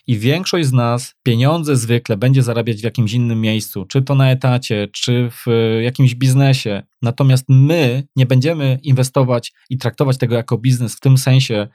i 0.07 0.17
większość 0.17 0.67
z 0.67 0.73
nas 0.73 1.15
pieniądze 1.23 1.75
zwykle 1.75 2.17
będzie 2.17 2.43
zarabiać 2.43 2.81
w 2.81 2.83
jakimś 2.83 3.13
innym 3.13 3.41
miejscu, 3.41 3.85
czy 3.85 4.01
to 4.01 4.15
na 4.15 4.31
etacie, 4.31 4.87
czy 4.93 5.29
w 5.31 5.47
e, 5.47 5.83
jakimś 5.83 6.15
biznesie. 6.15 6.83
Natomiast 7.01 7.45
my 7.49 8.03
nie 8.15 8.25
będziemy 8.25 8.79
inwestować 8.83 9.53
i 9.69 9.77
traktować 9.77 10.17
tego 10.17 10.35
jako 10.35 10.57
biznes 10.57 10.95
w 10.95 10.99
tym 10.99 11.17
sensie, 11.17 11.67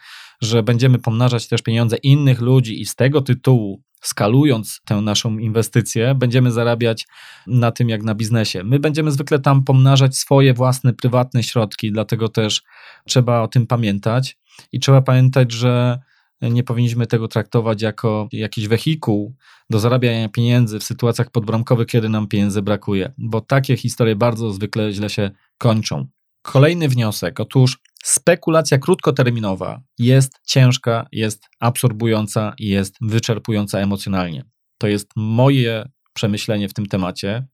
że 0.43 0.63
będziemy 0.63 0.99
pomnażać 0.99 1.49
też 1.49 1.63
pieniądze 1.63 1.97
innych 1.97 2.41
ludzi 2.41 2.81
i 2.81 2.87
z 2.87 2.95
tego 2.95 3.21
tytułu 3.21 3.83
skalując 4.07 4.81
tę 4.85 5.01
naszą 5.01 5.39
inwestycję, 5.39 6.15
będziemy 6.15 6.53
zarabiać 6.53 7.07
na 7.47 7.73
tym 7.73 7.89
jak 7.89 8.03
na 8.03 8.15
biznesie. 8.15 8.65
My 8.65 8.79
będziemy 8.79 9.11
zwykle 9.11 9.39
tam 9.39 9.65
pomnażać 9.65 10.17
swoje 10.17 10.55
własne, 10.55 10.93
prywatne 10.95 11.43
środki, 11.43 11.93
dlatego 11.93 12.29
też 12.29 12.63
trzeba 13.07 13.41
o 13.41 13.49
tym 13.49 13.67
pamiętać 13.67 14.39
i 14.73 14.81
trzeba 14.81 15.03
pamiętać, 15.03 15.53
że 15.53 15.99
nie 16.43 16.63
powinniśmy 16.63 17.07
tego 17.07 17.29
traktować 17.29 17.83
jako 17.83 18.29
jakiś 18.33 18.69
wehikuł 18.69 19.35
do 19.71 19.79
zarabiania 19.79 20.29
pieniędzy 20.29 20.79
w 20.79 20.85
sytuacjach 20.85 21.31
podbramkowych, 21.31 21.87
kiedy 21.87 22.09
nam 22.09 22.29
pieniędzy 22.29 22.63
brakuje, 22.63 23.13
bo 23.19 23.41
takie 23.41 23.77
historie 23.77 24.17
bardzo 24.17 24.53
zwykle 24.53 24.93
źle 24.93 25.11
się 25.11 25.31
kończą. 25.59 26.07
Kolejny 26.47 26.89
wniosek. 26.89 27.41
Otóż 27.41 27.79
spekulacja 28.05 28.79
krótkoterminowa 28.79 29.81
jest 29.99 30.33
ciężka, 30.47 31.07
jest 31.13 31.43
absorbująca 31.61 32.55
i 32.59 32.69
jest 32.69 32.95
wyczerpująca 33.01 33.79
emocjonalnie. 33.79 34.45
To 34.79 34.87
jest 34.87 35.11
moje 35.17 35.89
przemyślenie 36.13 36.69
w 36.69 36.75
tym 36.75 36.87
temacie, 36.87 37.47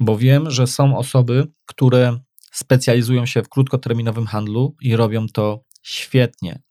bo 0.00 0.18
wiem, 0.18 0.50
że 0.50 0.66
są 0.66 0.98
osoby, 0.98 1.46
które 1.66 2.18
specjalizują 2.52 3.26
się 3.26 3.42
w 3.42 3.48
krótkoterminowym 3.48 4.26
handlu 4.26 4.76
i 4.80 4.96
robią 4.96 5.26
to 5.28 5.64
świetnie. 5.82 6.62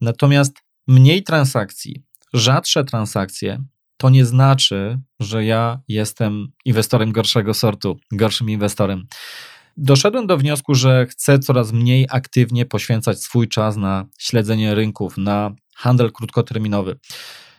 Natomiast 0.00 0.56
mniej 0.86 1.22
transakcji, 1.22 2.04
rzadsze 2.32 2.84
transakcje, 2.84 3.64
to 3.96 4.10
nie 4.10 4.24
znaczy, 4.24 4.98
że 5.20 5.44
ja 5.44 5.80
jestem 5.88 6.52
inwestorem 6.64 7.12
gorszego 7.12 7.54
sortu, 7.54 7.96
gorszym 8.12 8.50
inwestorem. 8.50 9.06
Doszedłem 9.80 10.26
do 10.26 10.38
wniosku, 10.38 10.74
że 10.74 11.06
chcę 11.06 11.38
coraz 11.38 11.72
mniej 11.72 12.06
aktywnie 12.10 12.66
poświęcać 12.66 13.22
swój 13.22 13.48
czas 13.48 13.76
na 13.76 14.06
śledzenie 14.18 14.74
rynków, 14.74 15.18
na 15.18 15.54
handel 15.76 16.12
krótkoterminowy. 16.12 16.98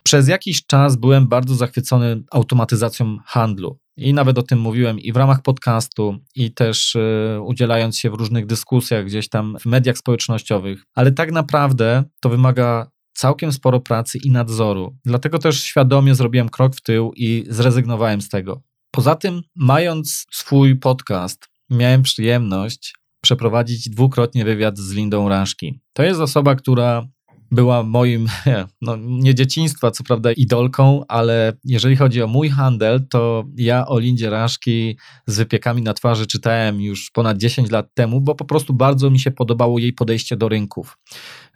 Przez 0.03 0.28
jakiś 0.28 0.65
czas 0.65 0.95
byłem 0.95 1.28
bardzo 1.28 1.55
zachwycony 1.55 2.24
automatyzacją 2.32 3.17
handlu. 3.26 3.80
I 3.97 4.13
nawet 4.13 4.38
o 4.38 4.43
tym 4.43 4.59
mówiłem 4.59 4.99
i 4.99 5.13
w 5.13 5.17
ramach 5.17 5.41
podcastu, 5.41 6.17
i 6.36 6.53
też 6.53 6.95
y, 6.95 7.39
udzielając 7.45 7.97
się 7.97 8.09
w 8.09 8.13
różnych 8.13 8.45
dyskusjach 8.45 9.05
gdzieś 9.05 9.30
tam 9.30 9.57
w 9.59 9.65
mediach 9.65 9.97
społecznościowych, 9.97 10.84
ale 10.95 11.11
tak 11.11 11.32
naprawdę 11.32 12.03
to 12.22 12.30
wymaga 12.30 12.91
całkiem 13.13 13.51
sporo 13.51 13.80
pracy 13.80 14.17
i 14.17 14.32
nadzoru. 14.32 14.97
Dlatego 15.05 15.39
też 15.39 15.63
świadomie 15.63 16.15
zrobiłem 16.15 16.49
krok 16.49 16.76
w 16.76 16.82
tył 16.82 17.11
i 17.15 17.45
zrezygnowałem 17.49 18.22
z 18.22 18.30
tego. 18.30 18.61
Poza 18.91 19.15
tym, 19.15 19.41
mając 19.55 20.26
swój 20.32 20.76
podcast, 20.76 21.49
miałem 21.70 22.01
przyjemność 22.01 22.93
przeprowadzić 23.22 23.89
dwukrotnie 23.89 24.45
wywiad 24.45 24.78
z 24.78 24.91
Lindą 24.91 25.30
Raszki. 25.30 25.80
To 25.93 26.03
jest 26.03 26.20
osoba, 26.20 26.55
która 26.55 27.07
była 27.51 27.84
moim, 27.84 28.28
no 28.82 28.97
nie 28.99 29.36
dzieciństwa, 29.36 29.91
co 29.91 30.03
prawda 30.03 30.32
idolką, 30.32 31.03
ale 31.07 31.53
jeżeli 31.63 31.95
chodzi 31.95 32.24
o 32.24 32.28
mój 32.28 32.49
handel, 32.49 33.07
to 33.09 33.43
ja 33.57 33.88
o 33.88 33.99
Lindzie 33.99 34.30
Raszki 34.30 34.97
z 35.28 35.38
wypiekami 35.38 35.82
na 35.82 35.93
twarzy 35.93 36.28
czytałem 36.28 36.82
już 36.82 37.11
ponad 37.11 37.38
10 37.38 37.72
lat 37.72 37.93
temu, 37.93 38.22
bo 38.22 38.36
po 38.36 38.45
prostu 38.45 38.74
bardzo 38.74 39.09
mi 39.09 39.20
się 39.20 39.32
podobało 39.32 39.80
jej 39.80 39.93
podejście 39.93 40.38
do 40.38 40.49
rynków. 40.49 40.97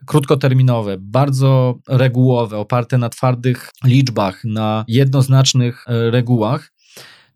Krótkoterminowe, 0.06 0.98
bardzo 1.00 1.80
regułowe, 1.88 2.58
oparte 2.58 2.98
na 2.98 3.10
twardych 3.10 3.70
liczbach, 3.84 4.44
na 4.44 4.86
jednoznacznych 4.88 5.86
e, 5.88 6.12
regułach. 6.12 6.73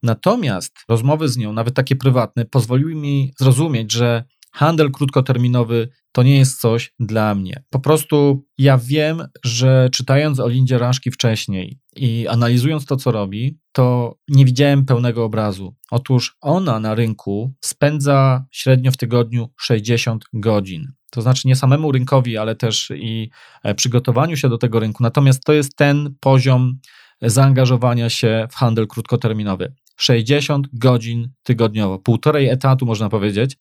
Natomiast 0.03 0.75
rozmowy 0.89 1.29
z 1.29 1.37
nią, 1.37 1.53
nawet 1.53 1.75
takie 1.75 1.95
prywatne, 1.95 2.45
pozwoliły 2.45 2.95
mi 2.95 3.33
zrozumieć, 3.39 3.91
że 3.91 4.23
handel 4.51 4.91
krótkoterminowy 4.91 5.89
to 6.11 6.23
nie 6.23 6.37
jest 6.37 6.61
coś 6.61 6.93
dla 6.99 7.35
mnie. 7.35 7.63
Po 7.69 7.79
prostu 7.79 8.45
ja 8.57 8.77
wiem, 8.77 9.23
że 9.43 9.89
czytając 9.91 10.39
o 10.39 10.47
Lindzie 10.47 10.77
Raszki 10.77 11.11
wcześniej 11.11 11.79
i 11.95 12.27
analizując 12.27 12.85
to, 12.85 12.95
co 12.95 13.11
robi, 13.11 13.59
to 13.71 14.15
nie 14.27 14.45
widziałem 14.45 14.85
pełnego 14.85 15.25
obrazu. 15.25 15.75
Otóż 15.91 16.37
ona 16.41 16.79
na 16.79 16.95
rynku 16.95 17.53
spędza 17.61 18.45
średnio 18.51 18.91
w 18.91 18.97
tygodniu 18.97 19.49
60 19.59 20.25
godzin. 20.33 20.91
To 21.11 21.21
znaczy 21.21 21.47
nie 21.47 21.55
samemu 21.55 21.91
rynkowi, 21.91 22.37
ale 22.37 22.55
też 22.55 22.91
i 22.95 23.29
e, 23.63 23.75
przygotowaniu 23.75 24.37
się 24.37 24.49
do 24.49 24.57
tego 24.57 24.79
rynku. 24.79 25.03
Natomiast 25.03 25.43
to 25.43 25.53
jest 25.53 25.75
ten 25.75 26.15
poziom 26.19 26.79
zaangażowania 27.21 28.09
się 28.09 28.47
w 28.51 28.55
handel 28.55 28.87
krótkoterminowy. 28.87 29.73
60 29.97 30.67
godzin 30.73 31.29
tygodniowo, 31.43 31.99
półtorej 31.99 32.49
etatu 32.49 32.85
można 32.85 33.09
powiedzieć. 33.09 33.57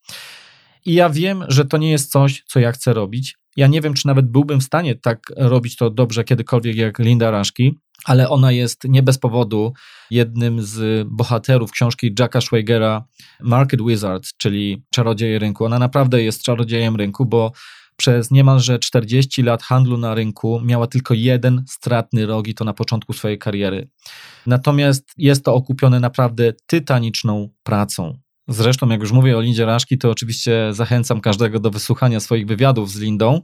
I 0.84 0.94
ja 0.94 1.10
wiem, 1.10 1.44
że 1.48 1.64
to 1.64 1.76
nie 1.76 1.90
jest 1.90 2.10
coś, 2.10 2.42
co 2.46 2.60
ja 2.60 2.72
chcę 2.72 2.92
robić. 2.92 3.36
Ja 3.56 3.66
nie 3.66 3.80
wiem, 3.80 3.94
czy 3.94 4.06
nawet 4.06 4.26
byłbym 4.26 4.60
w 4.60 4.64
stanie 4.64 4.94
tak 4.94 5.32
robić 5.36 5.76
to 5.76 5.90
dobrze 5.90 6.24
kiedykolwiek 6.24 6.76
jak 6.76 6.98
Linda 6.98 7.30
Raszki, 7.30 7.78
ale 8.04 8.28
ona 8.28 8.52
jest 8.52 8.84
nie 8.84 9.02
bez 9.02 9.18
powodu 9.18 9.72
jednym 10.10 10.62
z 10.62 11.08
bohaterów 11.08 11.70
książki 11.70 12.14
Jacka 12.18 12.40
Schweigera 12.40 13.04
Market 13.40 13.82
Wizard, 13.82 14.26
czyli 14.36 14.82
Czarodzieje 14.90 15.38
Rynku. 15.38 15.64
Ona 15.64 15.78
naprawdę 15.78 16.22
jest 16.22 16.42
czarodziejem 16.42 16.96
rynku, 16.96 17.26
bo 17.26 17.52
przez 17.96 18.30
niemalże 18.30 18.78
40 18.78 19.42
lat 19.42 19.62
handlu 19.62 19.98
na 19.98 20.14
rynku 20.14 20.60
miała 20.64 20.86
tylko 20.86 21.14
jeden 21.14 21.64
stratny 21.68 22.26
rok 22.26 22.48
i 22.48 22.54
to 22.54 22.64
na 22.64 22.72
początku 22.72 23.12
swojej 23.12 23.38
kariery. 23.38 23.88
Natomiast 24.46 25.12
jest 25.16 25.44
to 25.44 25.54
okupione 25.54 26.00
naprawdę 26.00 26.52
tytaniczną 26.66 27.48
pracą 27.62 28.18
Zresztą, 28.48 28.88
jak 28.88 29.00
już 29.00 29.12
mówię 29.12 29.36
o 29.36 29.40
Lindzie 29.40 29.66
Raszki, 29.66 29.98
to 29.98 30.10
oczywiście 30.10 30.68
zachęcam 30.70 31.20
każdego 31.20 31.60
do 31.60 31.70
wysłuchania 31.70 32.20
swoich 32.20 32.46
wywiadów 32.46 32.90
z 32.90 32.98
Lindą. 32.98 33.40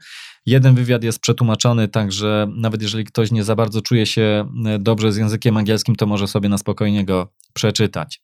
Jeden 0.47 0.75
wywiad 0.75 1.05
jest 1.05 1.21
przetłumaczony, 1.21 1.89
także 1.89 2.49
nawet 2.57 2.83
jeżeli 2.83 3.05
ktoś 3.05 3.31
nie 3.31 3.45
za 3.45 3.57
bardzo 3.57 3.83
czuje 3.83 4.07
się 4.07 4.49
e, 4.67 4.79
dobrze 4.79 5.13
z 5.13 5.17
językiem 5.17 5.57
angielskim, 5.57 5.97
to 5.97 6.07
może 6.07 6.29
sobie 6.29 6.49
na 6.49 6.59
spokojnie 6.59 7.05
go 7.05 7.33
przeczytać. 7.53 8.23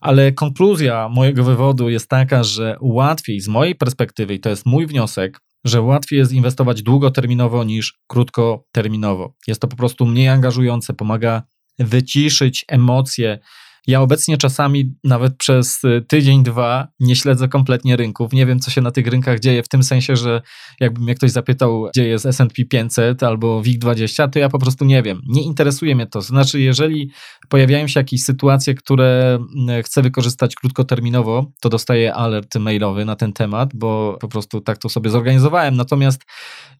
Ale 0.00 0.32
konkluzja 0.32 1.08
mojego 1.08 1.44
wywodu 1.44 1.88
jest 1.88 2.08
taka, 2.08 2.44
że 2.44 2.76
łatwiej 2.80 3.40
z 3.40 3.48
mojej 3.48 3.74
perspektywy, 3.74 4.34
i 4.34 4.40
to 4.40 4.48
jest 4.48 4.66
mój 4.66 4.86
wniosek, 4.86 5.40
że 5.66 5.82
łatwiej 5.82 6.18
jest 6.18 6.32
inwestować 6.32 6.82
długoterminowo 6.82 7.64
niż 7.64 7.98
krótkoterminowo. 8.06 9.34
Jest 9.46 9.60
to 9.60 9.68
po 9.68 9.76
prostu 9.76 10.06
mniej 10.06 10.28
angażujące, 10.28 10.94
pomaga 10.94 11.42
wyciszyć 11.78 12.64
emocje, 12.68 13.38
ja 13.86 14.00
obecnie 14.00 14.36
czasami 14.36 14.94
nawet 15.04 15.36
przez 15.36 15.84
y, 15.84 16.04
tydzień, 16.08 16.42
dwa 16.42 16.88
nie 17.00 17.16
śledzę 17.16 17.48
kompletnie 17.48 17.96
rynków. 17.96 18.32
Nie 18.32 18.46
wiem, 18.46 18.60
co 18.60 18.70
się 18.70 18.80
na 18.80 18.90
tych 18.90 19.06
rynkach 19.06 19.40
dzieje, 19.40 19.62
w 19.62 19.68
tym 19.68 19.82
sensie, 19.82 20.16
że 20.16 20.42
jakby 20.80 21.00
mnie 21.00 21.14
ktoś 21.14 21.30
zapytał, 21.30 21.88
gdzie 21.94 22.08
jest 22.08 22.26
SP 22.38 22.56
500 22.70 23.22
albo 23.22 23.62
WIG20, 23.62 24.30
to 24.30 24.38
ja 24.38 24.48
po 24.48 24.58
prostu 24.58 24.84
nie 24.84 25.02
wiem. 25.02 25.20
Nie 25.26 25.42
interesuje 25.42 25.94
mnie 25.94 26.06
to. 26.06 26.20
Znaczy, 26.20 26.60
jeżeli 26.60 27.10
pojawiają 27.48 27.88
się 27.88 28.00
jakieś 28.00 28.22
sytuacje, 28.22 28.74
które 28.74 29.38
mm, 29.56 29.82
chcę 29.82 30.02
wykorzystać 30.02 30.54
krótkoterminowo, 30.54 31.52
to 31.60 31.68
dostaję 31.68 32.14
alert 32.14 32.54
mailowy 32.54 33.04
na 33.04 33.16
ten 33.16 33.32
temat, 33.32 33.70
bo 33.74 34.16
po 34.20 34.28
prostu 34.28 34.60
tak 34.60 34.78
to 34.78 34.88
sobie 34.88 35.10
zorganizowałem. 35.10 35.76
Natomiast 35.76 36.22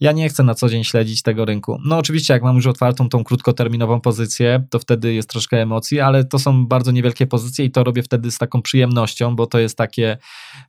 ja 0.00 0.12
nie 0.12 0.28
chcę 0.28 0.42
na 0.42 0.54
co 0.54 0.68
dzień 0.68 0.84
śledzić 0.84 1.22
tego 1.22 1.44
rynku. 1.44 1.78
No 1.84 1.98
oczywiście, 1.98 2.34
jak 2.34 2.42
mam 2.42 2.56
już 2.56 2.66
otwartą 2.66 3.08
tą 3.08 3.24
krótkoterminową 3.24 4.00
pozycję, 4.00 4.66
to 4.70 4.78
wtedy 4.78 5.14
jest 5.14 5.30
troszkę 5.30 5.62
emocji, 5.62 6.00
ale 6.00 6.24
to 6.24 6.38
są 6.38 6.66
bardzo 6.66 6.92
niewielkie 6.96 7.26
pozycje 7.26 7.64
i 7.64 7.70
to 7.70 7.84
robię 7.84 8.02
wtedy 8.02 8.30
z 8.30 8.38
taką 8.38 8.62
przyjemnością, 8.62 9.36
bo 9.36 9.46
to 9.46 9.58
jest 9.58 9.78
takie 9.78 10.16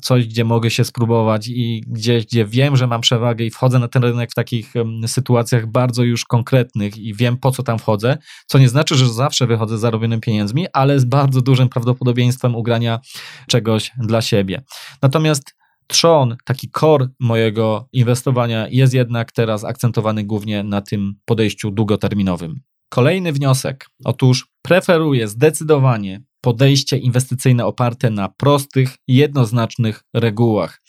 coś, 0.01 0.27
gdzie 0.27 0.43
mogę 0.43 0.69
się 0.69 0.83
spróbować 0.83 1.47
i 1.47 1.83
gdzieś, 1.87 2.25
gdzie 2.25 2.45
wiem, 2.45 2.77
że 2.77 2.87
mam 2.87 3.01
przewagę 3.01 3.45
i 3.45 3.49
wchodzę 3.49 3.79
na 3.79 3.87
ten 3.87 4.03
rynek 4.03 4.31
w 4.31 4.35
takich 4.35 4.73
sytuacjach 5.07 5.67
bardzo 5.67 6.03
już 6.03 6.25
konkretnych 6.25 6.97
i 6.97 7.13
wiem, 7.13 7.37
po 7.37 7.51
co 7.51 7.63
tam 7.63 7.79
wchodzę, 7.79 8.17
co 8.47 8.59
nie 8.59 8.69
znaczy, 8.69 8.95
że 8.95 9.13
zawsze 9.13 9.47
wychodzę 9.47 9.77
z 9.77 9.81
zarobionymi 9.81 10.21
pieniędzmi, 10.21 10.67
ale 10.73 10.99
z 10.99 11.05
bardzo 11.05 11.41
dużym 11.41 11.69
prawdopodobieństwem 11.69 12.55
ugrania 12.55 12.99
czegoś 13.47 13.91
dla 13.97 14.21
siebie. 14.21 14.61
Natomiast 15.01 15.55
trzon, 15.87 16.35
taki 16.45 16.69
core 16.79 17.07
mojego 17.19 17.87
inwestowania 17.93 18.67
jest 18.67 18.93
jednak 18.93 19.31
teraz 19.31 19.63
akcentowany 19.63 20.23
głównie 20.23 20.63
na 20.63 20.81
tym 20.81 21.13
podejściu 21.25 21.71
długoterminowym. 21.71 22.59
Kolejny 22.89 23.33
wniosek. 23.33 23.89
Otóż 24.05 24.47
preferuję 24.61 25.27
zdecydowanie 25.27 26.21
podejście 26.41 26.97
inwestycyjne 26.97 27.65
oparte 27.65 28.09
na 28.09 28.29
prostych, 28.29 28.95
jednoznacznych 29.07 30.03
regułach. 30.13 30.81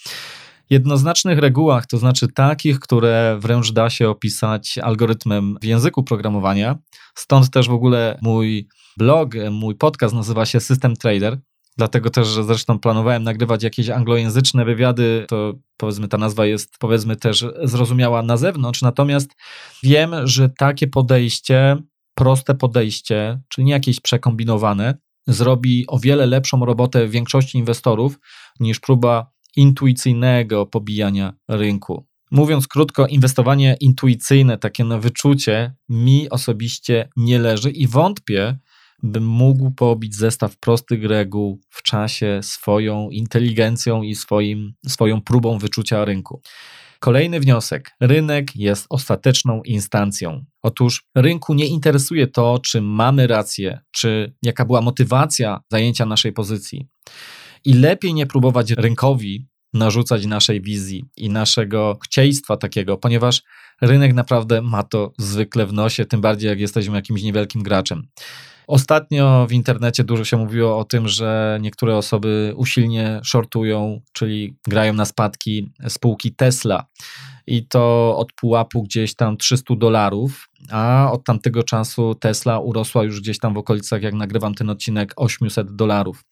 Jednoznacznych 0.70 1.38
regułach, 1.38 1.86
to 1.86 1.98
znaczy 1.98 2.28
takich, 2.28 2.80
które 2.80 3.38
wręcz 3.40 3.72
da 3.72 3.90
się 3.90 4.08
opisać 4.08 4.78
algorytmem 4.78 5.56
w 5.62 5.64
języku 5.64 6.02
programowania. 6.02 6.78
Stąd 7.14 7.50
też 7.50 7.68
w 7.68 7.72
ogóle 7.72 8.18
mój 8.22 8.68
blog, 8.96 9.34
mój 9.50 9.74
podcast 9.74 10.14
nazywa 10.14 10.46
się 10.46 10.60
System 10.60 10.96
Trader. 10.96 11.38
Dlatego 11.76 12.10
też, 12.10 12.28
że 12.28 12.44
zresztą 12.44 12.78
planowałem 12.78 13.22
nagrywać 13.22 13.62
jakieś 13.62 13.88
anglojęzyczne 13.88 14.64
wywiady, 14.64 15.24
to 15.28 15.54
powiedzmy 15.76 16.08
ta 16.08 16.18
nazwa 16.18 16.46
jest 16.46 16.78
powiedzmy 16.78 17.16
też 17.16 17.44
zrozumiała 17.62 18.22
na 18.22 18.36
zewnątrz, 18.36 18.82
natomiast 18.82 19.30
wiem, 19.82 20.10
że 20.24 20.48
takie 20.48 20.86
podejście, 20.86 21.76
proste 22.18 22.54
podejście, 22.54 23.40
czyli 23.48 23.64
nie 23.64 23.72
jakieś 23.72 24.00
przekombinowane, 24.00 24.94
zrobi 25.26 25.84
o 25.86 25.98
wiele 25.98 26.26
lepszą 26.26 26.64
robotę 26.64 27.08
większości 27.08 27.58
inwestorów 27.58 28.18
niż 28.60 28.80
próba 28.80 29.30
intuicyjnego 29.56 30.66
pobijania 30.66 31.32
rynku. 31.48 32.06
Mówiąc 32.30 32.68
krótko, 32.68 33.06
inwestowanie 33.06 33.76
intuicyjne, 33.80 34.58
takie 34.58 34.84
na 34.84 34.98
wyczucie, 34.98 35.74
mi 35.88 36.30
osobiście 36.30 37.08
nie 37.16 37.38
leży 37.38 37.70
i 37.70 37.86
wątpię, 37.86 38.58
bym 39.02 39.26
mógł 39.26 39.70
pobić 39.70 40.16
zestaw 40.16 40.56
prostych 40.56 41.04
reguł 41.04 41.60
w 41.70 41.82
czasie 41.82 42.40
swoją 42.42 43.10
inteligencją 43.10 44.02
i 44.02 44.14
swoim, 44.14 44.72
swoją 44.86 45.20
próbą 45.20 45.58
wyczucia 45.58 46.04
rynku. 46.04 46.42
Kolejny 47.00 47.40
wniosek. 47.40 47.90
Rynek 48.00 48.56
jest 48.56 48.86
ostateczną 48.90 49.62
instancją. 49.62 50.44
Otóż 50.62 51.04
rynku 51.14 51.54
nie 51.54 51.66
interesuje 51.66 52.26
to, 52.26 52.58
czy 52.64 52.80
mamy 52.80 53.26
rację, 53.26 53.80
czy 53.90 54.34
jaka 54.42 54.64
była 54.64 54.80
motywacja 54.80 55.60
zajęcia 55.70 56.06
naszej 56.06 56.32
pozycji. 56.32 56.88
I 57.64 57.74
lepiej 57.74 58.14
nie 58.14 58.26
próbować 58.26 58.70
rynkowi 58.70 59.46
narzucać 59.74 60.26
naszej 60.26 60.62
wizji 60.62 61.04
i 61.16 61.30
naszego 61.30 61.98
chcieństwa 62.04 62.56
takiego, 62.56 62.96
ponieważ 62.96 63.42
rynek 63.80 64.14
naprawdę 64.14 64.62
ma 64.62 64.82
to 64.82 65.12
zwykle 65.18 65.66
w 65.66 65.72
nosie, 65.72 66.04
tym 66.04 66.20
bardziej 66.20 66.48
jak 66.48 66.60
jesteśmy 66.60 66.96
jakimś 66.96 67.22
niewielkim 67.22 67.62
graczem. 67.62 68.02
Ostatnio 68.68 69.46
w 69.46 69.52
internecie 69.52 70.04
dużo 70.04 70.24
się 70.24 70.36
mówiło 70.36 70.78
o 70.78 70.84
tym, 70.84 71.08
że 71.08 71.58
niektóre 71.62 71.96
osoby 71.96 72.52
usilnie 72.56 73.20
shortują, 73.24 74.00
czyli 74.12 74.56
grają 74.66 74.92
na 74.92 75.04
spadki 75.04 75.70
spółki 75.88 76.34
Tesla. 76.34 76.84
I 77.46 77.66
to 77.66 78.14
od 78.16 78.32
pułapu 78.32 78.82
gdzieś 78.82 79.14
tam 79.14 79.36
300 79.36 79.74
dolarów, 79.76 80.48
a 80.70 81.10
od 81.12 81.24
tamtego 81.24 81.62
czasu 81.62 82.14
Tesla 82.14 82.58
urosła 82.58 83.04
już 83.04 83.20
gdzieś 83.20 83.38
tam 83.38 83.54
w 83.54 83.58
okolicach, 83.58 84.02
jak 84.02 84.14
nagrywam 84.14 84.54
ten 84.54 84.70
odcinek, 84.70 85.12
800 85.16 85.76
dolarów. 85.76 86.24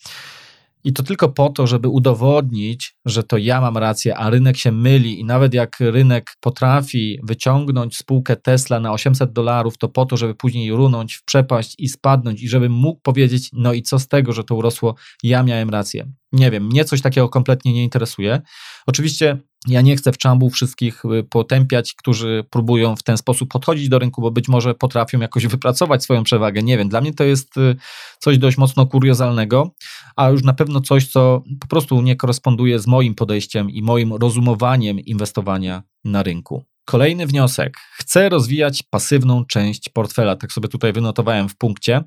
I 0.87 0.93
to 0.93 1.03
tylko 1.03 1.29
po 1.29 1.49
to, 1.49 1.67
żeby 1.67 1.89
udowodnić, 1.89 2.97
że 3.05 3.23
to 3.23 3.37
ja 3.37 3.61
mam 3.61 3.77
rację, 3.77 4.17
a 4.17 4.31
rynek 4.31 4.57
się 4.57 4.73
myli. 4.73 5.21
I 5.21 5.25
nawet 5.25 5.55
jak 5.55 5.77
rynek 5.81 6.31
potrafi 6.41 7.19
wyciągnąć 7.23 7.97
spółkę 7.97 8.37
Tesla 8.37 8.81
na 8.81 8.93
800 8.93 9.33
dolarów, 9.33 9.79
to 9.79 9.89
po 9.89 10.07
to, 10.07 10.17
żeby 10.17 10.35
później 10.35 10.73
runąć 10.73 11.15
w 11.15 11.25
przepaść 11.25 11.75
i 11.79 11.89
spadnąć, 11.89 12.43
i 12.43 12.49
żeby 12.49 12.69
mógł 12.69 13.01
powiedzieć: 13.01 13.51
No 13.53 13.73
i 13.73 13.83
co 13.83 13.99
z 13.99 14.09
tego, 14.09 14.33
że 14.33 14.45
to 14.45 14.55
urosło, 14.55 14.95
ja 15.23 15.43
miałem 15.43 15.71
rację. 15.71 16.13
Nie 16.37 16.51
wiem, 16.51 16.67
mnie 16.67 16.85
coś 16.85 17.03
takiego 17.03 17.29
kompletnie 17.29 17.73
nie 17.73 17.85
interesuje. 17.85 18.41
Oczywiście 18.87 19.39
ja 19.69 19.81
nie 19.81 19.97
chcę 19.97 20.13
w 20.13 20.19
czambu 20.19 20.51
wszystkich 20.51 21.05
y, 21.05 21.25
potępiać, 21.25 21.95
którzy 21.95 22.45
próbują 22.51 22.97
w 22.97 23.03
ten 23.03 23.17
sposób 23.17 23.49
podchodzić 23.49 23.89
do 23.89 23.99
rynku, 23.99 24.23
bo 24.23 24.31
być 24.31 24.49
może 24.49 24.75
potrafią 24.75 25.21
jakoś 25.21 25.47
wypracować 25.57 26.03
swoją 26.03 26.23
przewagę. 26.23 26.63
Nie 26.63 26.79
wiem, 26.79 26.89
dla 26.89 27.01
mnie 27.01 27.15
to 27.15 27.25
jest 27.25 27.57
y, 27.57 27.77
coś 28.19 28.39
dość 28.39 28.57
mocno 28.57 28.87
kuriozalnego, 28.87 29.71
a 30.17 30.29
już 30.29 30.43
na 30.43 30.53
pewno 30.53 30.81
coś, 30.81 31.09
co 31.09 31.43
po 31.61 31.67
prostu 31.67 32.03
nie 32.03 32.17
koresponduje 32.17 32.79
z 32.79 32.87
moim 32.87 33.15
podejściem 33.15 33.71
i 33.71 33.83
moim 33.83 34.13
rozumowaniem 34.13 35.01
inwestowania 35.01 35.83
na 36.05 36.23
rynku. 36.23 36.65
Kolejny 36.85 37.27
wniosek. 37.27 37.77
Chcę 37.93 38.29
rozwijać 38.29 38.83
pasywną 38.83 39.45
część 39.45 39.89
portfela. 39.89 40.37
Tak 40.37 40.53
sobie 40.53 40.69
tutaj 40.69 40.93
wynotowałem 40.93 41.49
w 41.49 41.57
punkcie. 41.57 42.05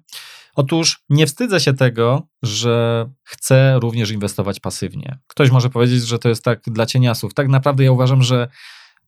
Otóż 0.60 1.03
nie 1.10 1.28
wstydzę 1.28 1.60
się 1.60 1.74
tego, 1.74 2.28
że 2.43 3.05
chcę 3.24 3.80
również 3.80 4.12
inwestować 4.12 4.60
pasywnie. 4.60 5.20
Ktoś 5.28 5.51
może 5.51 5.70
powiedzieć, 5.70 6.07
że 6.07 6.20
to 6.20 6.30
jest 6.30 6.43
tak 6.43 6.62
dla 6.68 6.86
cieniasów. 6.86 7.34
Tak 7.34 7.47
naprawdę 7.47 7.84
ja 7.84 7.91
uważam, 7.91 8.24
że 8.24 8.47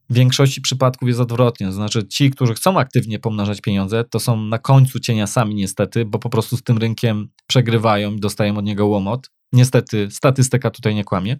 w 0.09 0.13
większości 0.13 0.61
przypadków 0.61 1.07
jest 1.07 1.19
odwrotnie. 1.19 1.67
To 1.67 1.73
znaczy, 1.73 2.07
ci, 2.07 2.31
którzy 2.31 2.53
chcą 2.53 2.79
aktywnie 2.79 3.19
pomnażać 3.19 3.61
pieniądze, 3.61 4.03
to 4.03 4.19
są 4.19 4.37
na 4.37 4.59
końcu 4.59 4.99
cieniasami, 4.99 5.55
niestety, 5.55 6.05
bo 6.05 6.19
po 6.19 6.29
prostu 6.29 6.57
z 6.57 6.63
tym 6.63 6.77
rynkiem 6.77 7.29
przegrywają 7.47 8.11
i 8.11 8.19
dostają 8.19 8.57
od 8.57 8.65
niego 8.65 8.87
łomot. 8.87 9.31
Niestety, 9.53 10.07
statystyka 10.11 10.69
tutaj 10.69 10.95
nie 10.95 11.03
kłamie. 11.03 11.37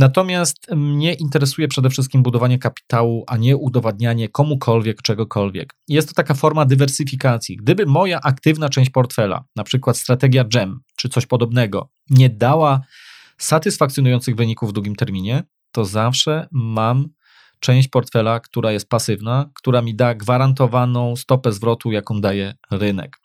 Natomiast 0.00 0.70
mnie 0.76 1.14
interesuje 1.14 1.68
przede 1.68 1.90
wszystkim 1.90 2.22
budowanie 2.22 2.58
kapitału, 2.58 3.24
a 3.26 3.36
nie 3.36 3.56
udowadnianie 3.56 4.28
komukolwiek 4.28 5.02
czegokolwiek. 5.02 5.74
Jest 5.88 6.08
to 6.08 6.14
taka 6.14 6.34
forma 6.34 6.64
dywersyfikacji. 6.64 7.56
Gdyby 7.56 7.86
moja 7.86 8.20
aktywna 8.20 8.68
część 8.68 8.90
portfela, 8.90 9.44
na 9.56 9.64
przykład 9.64 9.96
strategia 9.96 10.44
GEM 10.44 10.80
czy 10.96 11.08
coś 11.08 11.26
podobnego, 11.26 11.90
nie 12.10 12.30
dała 12.30 12.80
satysfakcjonujących 13.38 14.36
wyników 14.36 14.70
w 14.70 14.72
długim 14.72 14.96
terminie, 14.96 15.42
to 15.72 15.84
zawsze 15.84 16.48
mam 16.52 17.08
część 17.58 17.88
portfela, 17.88 18.40
która 18.40 18.72
jest 18.72 18.88
pasywna, 18.88 19.50
która 19.54 19.82
mi 19.82 19.94
da 19.94 20.14
gwarantowaną 20.14 21.16
stopę 21.16 21.52
zwrotu, 21.52 21.92
jaką 21.92 22.20
daje 22.20 22.54
rynek. 22.70 23.16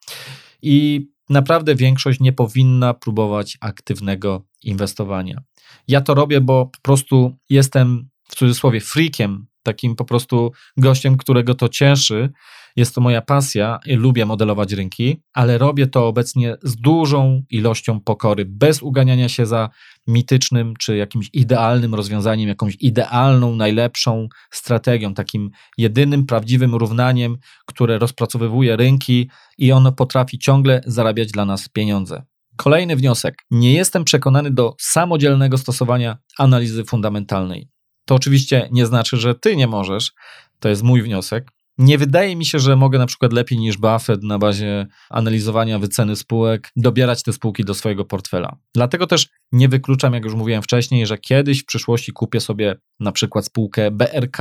I 0.61 1.07
naprawdę 1.29 1.75
większość 1.75 2.19
nie 2.19 2.33
powinna 2.33 2.93
próbować 2.93 3.57
aktywnego 3.61 4.41
inwestowania. 4.63 5.41
Ja 5.87 6.01
to 6.01 6.13
robię, 6.13 6.41
bo 6.41 6.65
po 6.65 6.79
prostu 6.81 7.35
jestem 7.49 8.09
w 8.29 8.35
cudzysłowie 8.35 8.81
freakiem, 8.81 9.47
takim 9.65 9.95
po 9.95 10.05
prostu 10.05 10.51
gościem, 10.77 11.17
którego 11.17 11.55
to 11.55 11.69
cieszy. 11.69 12.29
Jest 12.75 12.95
to 12.95 13.01
moja 13.01 13.21
pasja 13.21 13.79
lubię 13.87 14.25
modelować 14.25 14.73
rynki, 14.73 15.21
ale 15.33 15.57
robię 15.57 15.87
to 15.87 16.07
obecnie 16.07 16.55
z 16.63 16.75
dużą 16.75 17.43
ilością 17.49 17.99
pokory, 17.99 18.45
bez 18.45 18.81
uganiania 18.81 19.29
się 19.29 19.45
za 19.45 19.69
mitycznym 20.07 20.73
czy 20.79 20.97
jakimś 20.97 21.29
idealnym 21.33 21.95
rozwiązaniem, 21.95 22.49
jakąś 22.49 22.77
idealną, 22.79 23.55
najlepszą 23.55 24.27
strategią, 24.51 25.13
takim 25.13 25.49
jedynym 25.77 26.25
prawdziwym 26.25 26.75
równaniem, 26.75 27.37
które 27.65 27.99
rozpracowywuje 27.99 28.75
rynki 28.75 29.29
i 29.57 29.71
ono 29.71 29.91
potrafi 29.91 30.39
ciągle 30.39 30.81
zarabiać 30.85 31.31
dla 31.31 31.45
nas 31.45 31.69
pieniądze. 31.69 32.23
Kolejny 32.55 32.95
wniosek. 32.95 33.45
Nie 33.51 33.73
jestem 33.73 34.03
przekonany 34.03 34.51
do 34.51 34.75
samodzielnego 34.79 35.57
stosowania 35.57 36.17
analizy 36.37 36.83
fundamentalnej. 36.83 37.69
To 38.05 38.15
oczywiście 38.15 38.69
nie 38.71 38.85
znaczy, 38.85 39.17
że 39.17 39.35
ty 39.35 39.55
nie 39.55 39.67
możesz. 39.67 40.11
To 40.59 40.69
jest 40.69 40.83
mój 40.83 41.01
wniosek. 41.01 41.51
Nie 41.77 41.97
wydaje 41.97 42.35
mi 42.35 42.45
się, 42.45 42.59
że 42.59 42.75
mogę 42.75 42.99
na 42.99 43.05
przykład 43.05 43.33
lepiej 43.33 43.57
niż 43.57 43.77
Buffett 43.77 44.23
na 44.23 44.39
bazie 44.39 44.87
analizowania 45.09 45.79
wyceny 45.79 46.15
spółek 46.15 46.71
dobierać 46.75 47.23
te 47.23 47.33
spółki 47.33 47.65
do 47.65 47.73
swojego 47.73 48.05
portfela. 48.05 48.57
Dlatego 48.73 49.07
też 49.07 49.29
nie 49.51 49.69
wykluczam, 49.69 50.13
jak 50.13 50.23
już 50.23 50.33
mówiłem 50.33 50.63
wcześniej, 50.63 51.05
że 51.05 51.17
kiedyś 51.17 51.61
w 51.61 51.65
przyszłości 51.65 52.11
kupię 52.11 52.39
sobie 52.39 52.75
na 52.99 53.11
przykład 53.11 53.45
spółkę 53.45 53.91
BRK, 53.91 54.37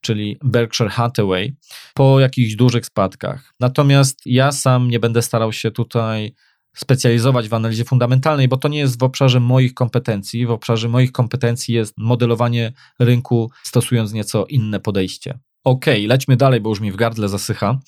czyli 0.00 0.38
Berkshire 0.44 0.90
Hathaway, 0.90 1.56
po 1.94 2.20
jakichś 2.20 2.54
dużych 2.54 2.86
spadkach. 2.86 3.54
Natomiast 3.60 4.20
ja 4.26 4.52
sam 4.52 4.88
nie 4.88 5.00
będę 5.00 5.22
starał 5.22 5.52
się 5.52 5.70
tutaj 5.70 6.34
specjalizować 6.78 7.48
w 7.48 7.54
analizie 7.54 7.84
fundamentalnej, 7.84 8.48
bo 8.48 8.56
to 8.56 8.68
nie 8.68 8.78
jest 8.78 9.00
w 9.00 9.02
obszarze 9.02 9.40
moich 9.40 9.74
kompetencji. 9.74 10.46
W 10.46 10.50
obszarze 10.50 10.88
moich 10.88 11.12
kompetencji 11.12 11.74
jest 11.74 11.94
modelowanie 11.96 12.72
rynku, 12.98 13.50
stosując 13.62 14.12
nieco 14.12 14.46
inne 14.46 14.80
podejście. 14.80 15.38
Ok, 15.64 15.86
lećmy 16.06 16.36
dalej, 16.36 16.60
bo 16.60 16.70
już 16.70 16.80
mi 16.80 16.92
w 16.92 16.96
gardle 16.96 17.28
zasycha. 17.28 17.78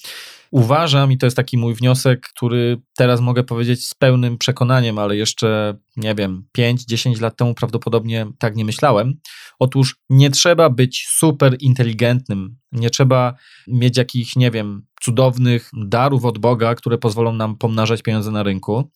Uważam, 0.50 1.12
i 1.12 1.18
to 1.18 1.26
jest 1.26 1.36
taki 1.36 1.58
mój 1.58 1.74
wniosek, 1.74 2.20
który 2.20 2.80
teraz 2.96 3.20
mogę 3.20 3.44
powiedzieć 3.44 3.86
z 3.86 3.94
pełnym 3.94 4.38
przekonaniem, 4.38 4.98
ale 4.98 5.16
jeszcze, 5.16 5.78
nie 5.96 6.14
wiem, 6.14 6.44
5-10 6.58 7.20
lat 7.20 7.36
temu 7.36 7.54
prawdopodobnie 7.54 8.26
tak 8.38 8.56
nie 8.56 8.64
myślałem. 8.64 9.14
Otóż 9.58 9.96
nie 10.10 10.30
trzeba 10.30 10.70
być 10.70 11.06
super 11.08 11.56
inteligentnym, 11.60 12.56
nie 12.72 12.90
trzeba 12.90 13.34
mieć 13.68 13.96
jakichś, 13.96 14.36
nie 14.36 14.50
wiem, 14.50 14.86
cudownych 15.00 15.70
darów 15.72 16.24
od 16.24 16.38
Boga, 16.38 16.74
które 16.74 16.98
pozwolą 16.98 17.32
nam 17.32 17.56
pomnażać 17.56 18.02
pieniądze 18.02 18.30
na 18.30 18.42
rynku. 18.42 18.90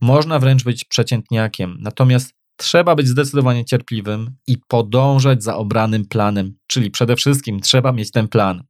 Można 0.00 0.38
wręcz 0.38 0.64
być 0.64 0.84
przeciętniakiem. 0.84 1.76
Natomiast 1.80 2.37
trzeba 2.58 2.94
być 2.94 3.08
zdecydowanie 3.08 3.64
cierpliwym 3.64 4.30
i 4.46 4.56
podążać 4.68 5.42
za 5.42 5.56
obranym 5.56 6.04
planem, 6.06 6.54
czyli 6.66 6.90
przede 6.90 7.16
wszystkim 7.16 7.60
trzeba 7.60 7.92
mieć 7.92 8.10
ten 8.10 8.28
plan. 8.28 8.64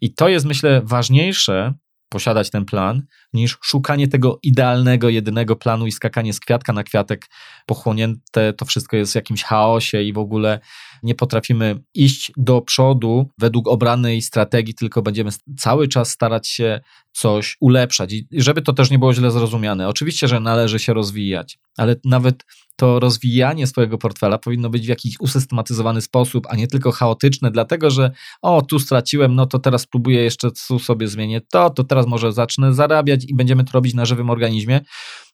I 0.00 0.14
to 0.14 0.28
jest, 0.28 0.46
myślę, 0.46 0.82
ważniejsze, 0.84 1.74
posiadać 2.08 2.50
ten 2.50 2.64
plan, 2.64 3.02
niż 3.32 3.58
szukanie 3.62 4.08
tego 4.08 4.38
idealnego, 4.42 5.08
jedynego 5.08 5.56
planu 5.56 5.86
i 5.86 5.92
skakanie 5.92 6.32
z 6.32 6.40
kwiatka 6.40 6.72
na 6.72 6.82
kwiatek 6.82 7.26
pochłonięte. 7.66 8.52
To 8.52 8.64
wszystko 8.64 8.96
jest 8.96 9.12
w 9.12 9.14
jakimś 9.14 9.42
chaosie 9.42 10.02
i 10.02 10.12
w 10.12 10.18
ogóle 10.18 10.60
nie 11.02 11.14
potrafimy 11.14 11.80
iść 11.94 12.32
do 12.36 12.60
przodu 12.60 13.30
według 13.38 13.68
obranej 13.68 14.22
strategii, 14.22 14.74
tylko 14.74 15.02
będziemy 15.02 15.30
cały 15.58 15.88
czas 15.88 16.10
starać 16.10 16.48
się 16.48 16.80
coś 17.12 17.56
ulepszać. 17.60 18.12
I 18.12 18.26
żeby 18.32 18.62
to 18.62 18.72
też 18.72 18.90
nie 18.90 18.98
było 18.98 19.14
źle 19.14 19.30
zrozumiane. 19.30 19.88
Oczywiście, 19.88 20.28
że 20.28 20.40
należy 20.40 20.78
się 20.78 20.94
rozwijać, 20.94 21.58
ale 21.76 21.96
nawet 22.04 22.44
to 22.76 23.00
rozwijanie 23.00 23.66
swojego 23.66 23.98
portfela 23.98 24.38
powinno 24.38 24.70
być 24.70 24.86
w 24.86 24.88
jakiś 24.88 25.14
usystematyzowany 25.20 26.00
sposób, 26.00 26.46
a 26.50 26.56
nie 26.56 26.66
tylko 26.66 26.92
chaotyczne, 26.92 27.50
dlatego 27.50 27.90
że 27.90 28.10
o, 28.42 28.62
tu 28.62 28.78
straciłem, 28.78 29.34
no 29.34 29.46
to 29.46 29.58
teraz 29.58 29.82
spróbuję 29.82 30.22
jeszcze 30.22 30.50
tu 30.68 30.78
sobie 30.78 31.08
zmienię 31.08 31.40
to, 31.52 31.70
to 31.70 31.84
teraz 31.84 32.06
może 32.06 32.32
zacznę 32.32 32.74
zarabiać 32.74 33.24
i 33.28 33.34
będziemy 33.34 33.64
to 33.64 33.70
robić 33.72 33.94
na 33.94 34.04
żywym 34.04 34.30
organizmie. 34.30 34.80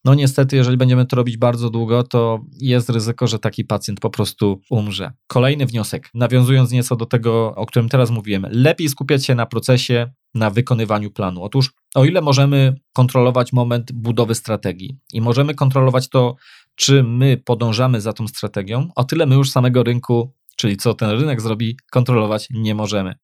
No 0.05 0.15
niestety, 0.15 0.57
jeżeli 0.57 0.77
będziemy 0.77 1.07
to 1.07 1.17
robić 1.17 1.37
bardzo 1.37 1.71
długo, 1.71 2.03
to 2.03 2.41
jest 2.61 2.91
ryzyko, 2.91 3.27
że 3.27 3.39
taki 3.39 3.65
pacjent 3.65 4.01
po 4.01 4.11
prostu 4.11 4.61
umrze. 4.71 5.13
Kolejny 5.27 5.67
wniosek, 5.67 6.11
nawiązując 6.15 6.73
nieco 6.73 6.97
do 6.97 7.07
tego, 7.07 7.55
o 7.55 7.67
którym 7.67 7.89
teraz 7.89 8.11
mówiłem, 8.11 8.47
lepiej 8.51 8.89
skupiać 8.89 9.27
się 9.27 9.35
na 9.35 9.47
procesie, 9.47 10.13
na 10.35 10.51
wykonywaniu 10.51 11.11
planu. 11.11 11.43
Otóż, 11.43 11.73
o 11.95 12.05
ile 12.05 12.21
możemy 12.21 12.75
kontrolować 12.93 13.53
moment 13.53 13.93
budowy 13.93 14.35
strategii 14.35 14.99
i 15.13 15.21
możemy 15.21 15.55
kontrolować 15.55 16.09
to, 16.09 16.37
czy 16.75 17.03
my 17.03 17.37
podążamy 17.37 18.01
za 18.01 18.13
tą 18.13 18.29
strategią, 18.29 18.89
o 18.97 19.05
tyle 19.05 19.27
my 19.27 19.35
już 19.35 19.51
samego 19.51 19.83
rynku 19.83 20.33
czyli 20.61 20.77
co 20.77 20.95
ten 20.95 21.11
rynek 21.11 21.41
zrobi, 21.41 21.77
kontrolować 21.91 22.49
nie 22.51 22.75
możemy. 22.75 23.15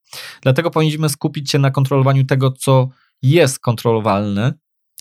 Dlatego 0.43 0.71
powinniśmy 0.71 1.09
skupić 1.09 1.51
się 1.51 1.59
na 1.59 1.71
kontrolowaniu 1.71 2.25
tego, 2.25 2.53
co 2.53 2.89
jest 3.23 3.59
kontrolowalne, 3.59 4.55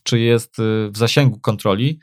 czy 0.03 0.19
jest 0.19 0.59
y, 0.59 0.89
w 0.91 0.97
zasięgu 0.97 1.39
kontroli, 1.39 1.99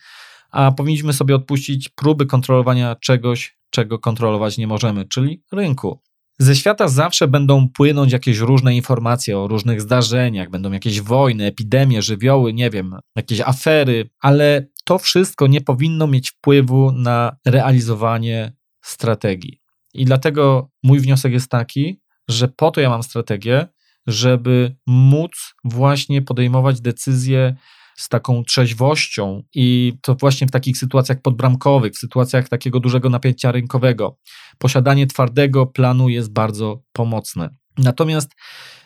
a 0.50 0.72
powinniśmy 0.72 1.12
sobie 1.12 1.34
odpuścić 1.34 1.88
próby 1.88 2.26
kontrolowania 2.26 2.94
czegoś, 2.94 3.59
czego 3.70 3.98
kontrolować 3.98 4.59
nie 4.59 4.66
możemy, 4.66 5.05
czyli 5.05 5.42
rynku. 5.53 6.00
Ze 6.43 6.57
świata 6.57 6.88
zawsze 6.88 7.28
będą 7.28 7.68
płynąć 7.68 8.12
jakieś 8.12 8.38
różne 8.38 8.76
informacje 8.76 9.38
o 9.38 9.49
różnych 9.49 9.80
zdarzeniach, 9.80 10.51
będą 10.51 10.72
jakieś 10.72 11.01
wojny, 11.01 11.47
epidemie, 11.47 12.03
żywioły, 12.03 12.53
nie 12.53 12.70
wiem, 12.70 12.97
jakieś 13.16 13.40
afery, 13.40 14.11
ale 14.20 14.66
to 14.84 14.99
wszystko 14.99 15.47
nie 15.47 15.61
powinno 15.61 16.07
mieć 16.07 16.30
wpływu 16.30 16.93
na 16.93 17.36
realizowanie 17.47 18.53
strategii. 18.80 19.61
I 19.95 20.05
dlatego 20.05 20.70
mój 20.82 21.01
wniosek 21.01 21.32
jest 21.32 21.51
taki, 21.51 22.01
że 22.28 22.49
po 22.49 22.70
to 22.70 22.80
ja 22.80 22.90
mam 22.90 23.03
strategię, 23.03 23.66
żeby 24.07 24.76
móc 24.86 25.55
właśnie 25.64 26.22
podejmować 26.22 26.80
decyzje 26.80 27.57
z 28.03 28.09
taką 28.09 28.44
trzeźwością 28.44 29.42
i 29.55 29.92
to 30.03 30.14
właśnie 30.14 30.46
w 30.46 30.50
takich 30.50 30.78
sytuacjach 30.78 31.22
podbramkowych, 31.22 31.92
w 31.92 31.98
sytuacjach 31.98 32.48
takiego 32.48 32.80
dużego 32.80 33.11
napięcia 33.11 33.53
rynkowego. 33.53 34.16
Posiadanie 34.59 35.07
twardego 35.07 35.66
planu 35.66 36.09
jest 36.09 36.32
bardzo 36.32 36.82
pomocne. 36.92 37.50
Natomiast 37.78 38.30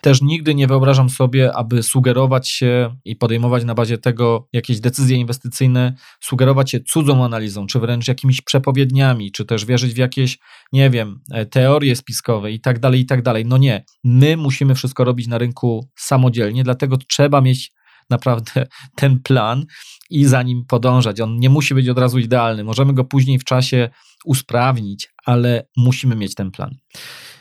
też 0.01 0.21
nigdy 0.21 0.55
nie 0.55 0.67
wyobrażam 0.67 1.09
sobie, 1.09 1.55
aby 1.55 1.83
sugerować 1.83 2.49
się 2.49 2.95
i 3.05 3.15
podejmować 3.15 3.63
na 3.63 3.75
bazie 3.75 3.97
tego 3.97 4.47
jakieś 4.53 4.79
decyzje 4.79 5.17
inwestycyjne, 5.17 5.93
sugerować 6.21 6.71
się 6.71 6.79
cudzą 6.79 7.25
analizą, 7.25 7.67
czy 7.67 7.79
wręcz 7.79 8.07
jakimiś 8.07 8.41
przepowiedniami, 8.41 9.31
czy 9.31 9.45
też 9.45 9.65
wierzyć 9.65 9.93
w 9.93 9.97
jakieś, 9.97 10.37
nie 10.73 10.89
wiem, 10.89 11.19
e, 11.31 11.45
teorie 11.45 11.95
spiskowe 11.95 12.51
i 12.51 12.59
tak 12.59 12.79
dalej, 12.79 13.01
i 13.01 13.05
tak 13.05 13.21
dalej. 13.21 13.45
No 13.45 13.57
nie, 13.57 13.85
my 14.03 14.37
musimy 14.37 14.75
wszystko 14.75 15.03
robić 15.03 15.27
na 15.27 15.37
rynku 15.37 15.89
samodzielnie, 15.95 16.63
dlatego 16.63 16.97
trzeba 16.97 17.41
mieć 17.41 17.76
naprawdę 18.09 18.67
ten 18.95 19.19
plan 19.19 19.65
i 20.09 20.25
za 20.25 20.43
nim 20.43 20.65
podążać. 20.67 21.21
On 21.21 21.39
nie 21.39 21.49
musi 21.49 21.73
być 21.73 21.89
od 21.89 21.97
razu 21.97 22.19
idealny. 22.19 22.63
Możemy 22.63 22.93
go 22.93 23.03
później 23.03 23.39
w 23.39 23.43
czasie 23.43 23.89
usprawnić, 24.25 25.09
ale 25.25 25.67
musimy 25.77 26.15
mieć 26.15 26.35
ten 26.35 26.51
plan. 26.51 26.75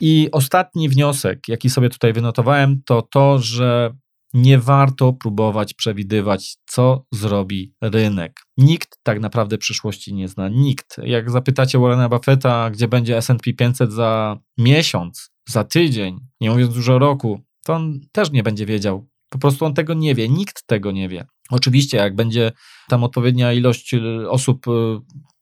I 0.00 0.28
ostatni 0.32 0.88
wniosek, 0.88 1.48
jaki 1.48 1.70
sobie 1.70 1.88
tutaj 1.88 2.12
wynotowałem, 2.12 2.82
to 2.84 3.02
to, 3.02 3.38
że 3.38 3.90
nie 4.34 4.58
warto 4.58 5.12
próbować 5.12 5.74
przewidywać, 5.74 6.56
co 6.66 7.06
zrobi 7.12 7.74
rynek. 7.80 8.40
Nikt 8.56 8.98
tak 9.02 9.20
naprawdę 9.20 9.58
przyszłości 9.58 10.14
nie 10.14 10.28
zna. 10.28 10.48
Nikt. 10.48 10.96
Jak 11.02 11.30
zapytacie 11.30 11.78
Warrena 11.78 12.08
Buffetta, 12.08 12.70
gdzie 12.70 12.88
będzie 12.88 13.16
SP 13.26 13.46
500 13.58 13.92
za 13.92 14.38
miesiąc, 14.58 15.30
za 15.48 15.64
tydzień, 15.64 16.18
nie 16.40 16.50
mówiąc 16.50 16.74
dużo 16.74 16.98
roku, 16.98 17.40
to 17.64 17.74
on 17.74 18.00
też 18.12 18.30
nie 18.30 18.42
będzie 18.42 18.66
wiedział, 18.66 19.08
po 19.36 19.40
prostu 19.40 19.64
on 19.64 19.74
tego 19.74 19.94
nie 19.94 20.14
wie, 20.14 20.28
nikt 20.28 20.66
tego 20.66 20.92
nie 20.92 21.08
wie. 21.08 21.26
Oczywiście, 21.50 21.96
jak 21.96 22.16
będzie 22.16 22.52
tam 22.88 23.04
odpowiednia 23.04 23.52
ilość 23.52 23.94
y, 23.94 24.30
osób 24.30 24.68
y, 24.68 24.70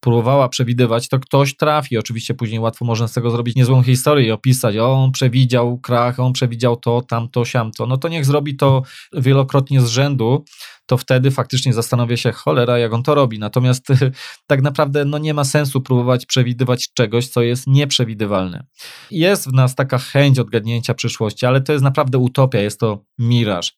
próbowała 0.04 0.48
przewidywać, 0.48 1.08
to 1.08 1.18
ktoś 1.18 1.56
trafi. 1.56 1.98
Oczywiście 1.98 2.34
później 2.34 2.60
łatwo 2.60 2.84
można 2.84 3.08
z 3.08 3.12
tego 3.12 3.30
zrobić 3.30 3.56
niezłą 3.56 3.82
historię 3.82 4.26
i 4.26 4.30
opisać, 4.30 4.76
o, 4.76 4.92
on 4.92 5.12
przewidział 5.12 5.78
krach, 5.78 6.20
on 6.20 6.32
przewidział 6.32 6.76
to, 6.76 7.02
tamto, 7.02 7.44
siamto. 7.44 7.86
No 7.86 7.96
to 7.96 8.08
niech 8.08 8.24
zrobi 8.24 8.56
to 8.56 8.82
wielokrotnie 9.12 9.80
z 9.80 9.88
rzędu, 9.88 10.44
to 10.86 10.96
wtedy 10.96 11.30
faktycznie 11.30 11.72
zastanowię 11.72 12.16
się, 12.16 12.32
cholera, 12.32 12.78
jak 12.78 12.92
on 12.92 13.02
to 13.02 13.14
robi. 13.14 13.38
Natomiast 13.38 13.86
tak 14.46 14.62
naprawdę 14.62 15.04
no, 15.04 15.18
nie 15.18 15.34
ma 15.34 15.44
sensu 15.44 15.80
próbować 15.80 16.26
przewidywać 16.26 16.88
czegoś, 16.94 17.28
co 17.28 17.42
jest 17.42 17.66
nieprzewidywalne. 17.66 18.66
Jest 19.10 19.48
w 19.48 19.52
nas 19.52 19.74
taka 19.74 19.98
chęć 19.98 20.38
odgadnięcia 20.38 20.94
przyszłości, 20.94 21.46
ale 21.46 21.60
to 21.60 21.72
jest 21.72 21.84
naprawdę 21.84 22.18
utopia, 22.18 22.60
jest 22.60 22.80
to 22.80 23.04
miraż. 23.18 23.76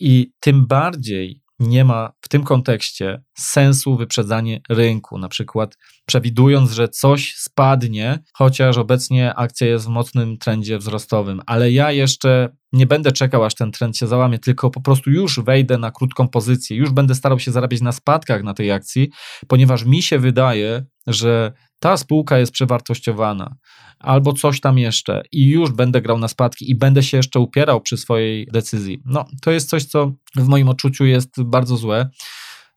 I 0.00 0.32
tym 0.40 0.66
bardziej 0.66 1.41
nie 1.62 1.84
ma 1.84 2.12
w 2.20 2.28
tym 2.28 2.44
kontekście 2.44 3.22
sensu 3.38 3.96
wyprzedzanie 3.96 4.60
rynku, 4.68 5.18
na 5.18 5.28
przykład 5.28 5.76
przewidując, 6.06 6.70
że 6.72 6.88
coś 6.88 7.34
spadnie, 7.36 8.18
chociaż 8.34 8.78
obecnie 8.78 9.34
akcja 9.34 9.66
jest 9.66 9.84
w 9.84 9.88
mocnym 9.88 10.38
trendzie 10.38 10.78
wzrostowym, 10.78 11.40
ale 11.46 11.72
ja 11.72 11.92
jeszcze 11.92 12.56
nie 12.72 12.86
będę 12.86 13.12
czekał, 13.12 13.44
aż 13.44 13.54
ten 13.54 13.72
trend 13.72 13.96
się 13.96 14.06
załamie, 14.06 14.38
tylko 14.38 14.70
po 14.70 14.80
prostu 14.80 15.10
już 15.10 15.40
wejdę 15.40 15.78
na 15.78 15.90
krótką 15.90 16.28
pozycję, 16.28 16.76
już 16.76 16.90
będę 16.90 17.14
starał 17.14 17.38
się 17.38 17.52
zarabiać 17.52 17.80
na 17.80 17.92
spadkach 17.92 18.42
na 18.42 18.54
tej 18.54 18.72
akcji, 18.72 19.10
ponieważ 19.48 19.84
mi 19.84 20.02
się 20.02 20.18
wydaje, 20.18 20.84
że 21.06 21.52
ta 21.82 21.96
spółka 21.96 22.38
jest 22.38 22.52
przewartościowana, 22.52 23.56
albo 23.98 24.32
coś 24.32 24.60
tam 24.60 24.78
jeszcze, 24.78 25.22
i 25.32 25.46
już 25.46 25.70
będę 25.70 26.02
grał 26.02 26.18
na 26.18 26.28
spadki 26.28 26.70
i 26.70 26.74
będę 26.74 27.02
się 27.02 27.16
jeszcze 27.16 27.40
upierał 27.40 27.80
przy 27.80 27.96
swojej 27.96 28.46
decyzji. 28.52 29.02
No, 29.04 29.24
to 29.42 29.50
jest 29.50 29.68
coś, 29.68 29.84
co 29.84 30.12
w 30.36 30.48
moim 30.48 30.68
odczuciu 30.68 31.04
jest 31.04 31.42
bardzo 31.42 31.76
złe. 31.76 32.10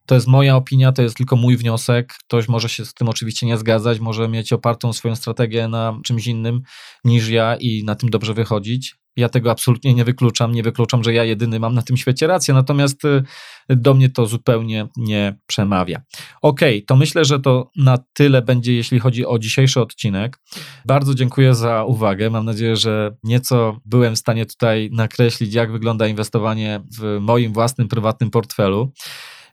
To 0.05 0.15
jest 0.15 0.27
moja 0.27 0.55
opinia, 0.55 0.91
to 0.91 1.01
jest 1.01 1.17
tylko 1.17 1.35
mój 1.35 1.57
wniosek. 1.57 2.13
Ktoś 2.27 2.47
może 2.47 2.69
się 2.69 2.85
z 2.85 2.93
tym 2.93 3.09
oczywiście 3.09 3.45
nie 3.45 3.57
zgadzać, 3.57 3.99
może 3.99 4.27
mieć 4.27 4.53
opartą 4.53 4.93
swoją 4.93 5.15
strategię 5.15 5.67
na 5.67 5.99
czymś 6.03 6.27
innym 6.27 6.61
niż 7.03 7.29
ja 7.29 7.55
i 7.55 7.83
na 7.83 7.95
tym 7.95 8.09
dobrze 8.09 8.33
wychodzić. 8.33 8.95
Ja 9.15 9.29
tego 9.29 9.51
absolutnie 9.51 9.93
nie 9.93 10.05
wykluczam. 10.05 10.51
Nie 10.51 10.63
wykluczam, 10.63 11.03
że 11.03 11.13
ja 11.13 11.23
jedyny 11.23 11.59
mam 11.59 11.73
na 11.73 11.81
tym 11.81 11.97
świecie 11.97 12.27
rację, 12.27 12.53
natomiast 12.53 13.05
y, 13.05 13.23
do 13.69 13.93
mnie 13.93 14.09
to 14.09 14.25
zupełnie 14.25 14.87
nie 14.97 15.37
przemawia. 15.47 16.01
Ok, 16.41 16.61
to 16.87 16.95
myślę, 16.95 17.25
że 17.25 17.39
to 17.39 17.71
na 17.75 17.97
tyle 18.13 18.41
będzie, 18.41 18.73
jeśli 18.73 18.99
chodzi 18.99 19.25
o 19.25 19.39
dzisiejszy 19.39 19.81
odcinek. 19.81 20.39
Bardzo 20.85 21.15
dziękuję 21.15 21.55
za 21.55 21.83
uwagę. 21.83 22.29
Mam 22.29 22.45
nadzieję, 22.45 22.75
że 22.75 23.15
nieco 23.23 23.79
byłem 23.85 24.15
w 24.15 24.19
stanie 24.19 24.45
tutaj 24.45 24.89
nakreślić, 24.93 25.53
jak 25.53 25.71
wygląda 25.71 26.07
inwestowanie 26.07 26.81
w 26.99 27.17
moim 27.21 27.53
własnym 27.53 27.87
prywatnym 27.87 28.29
portfelu. 28.31 28.91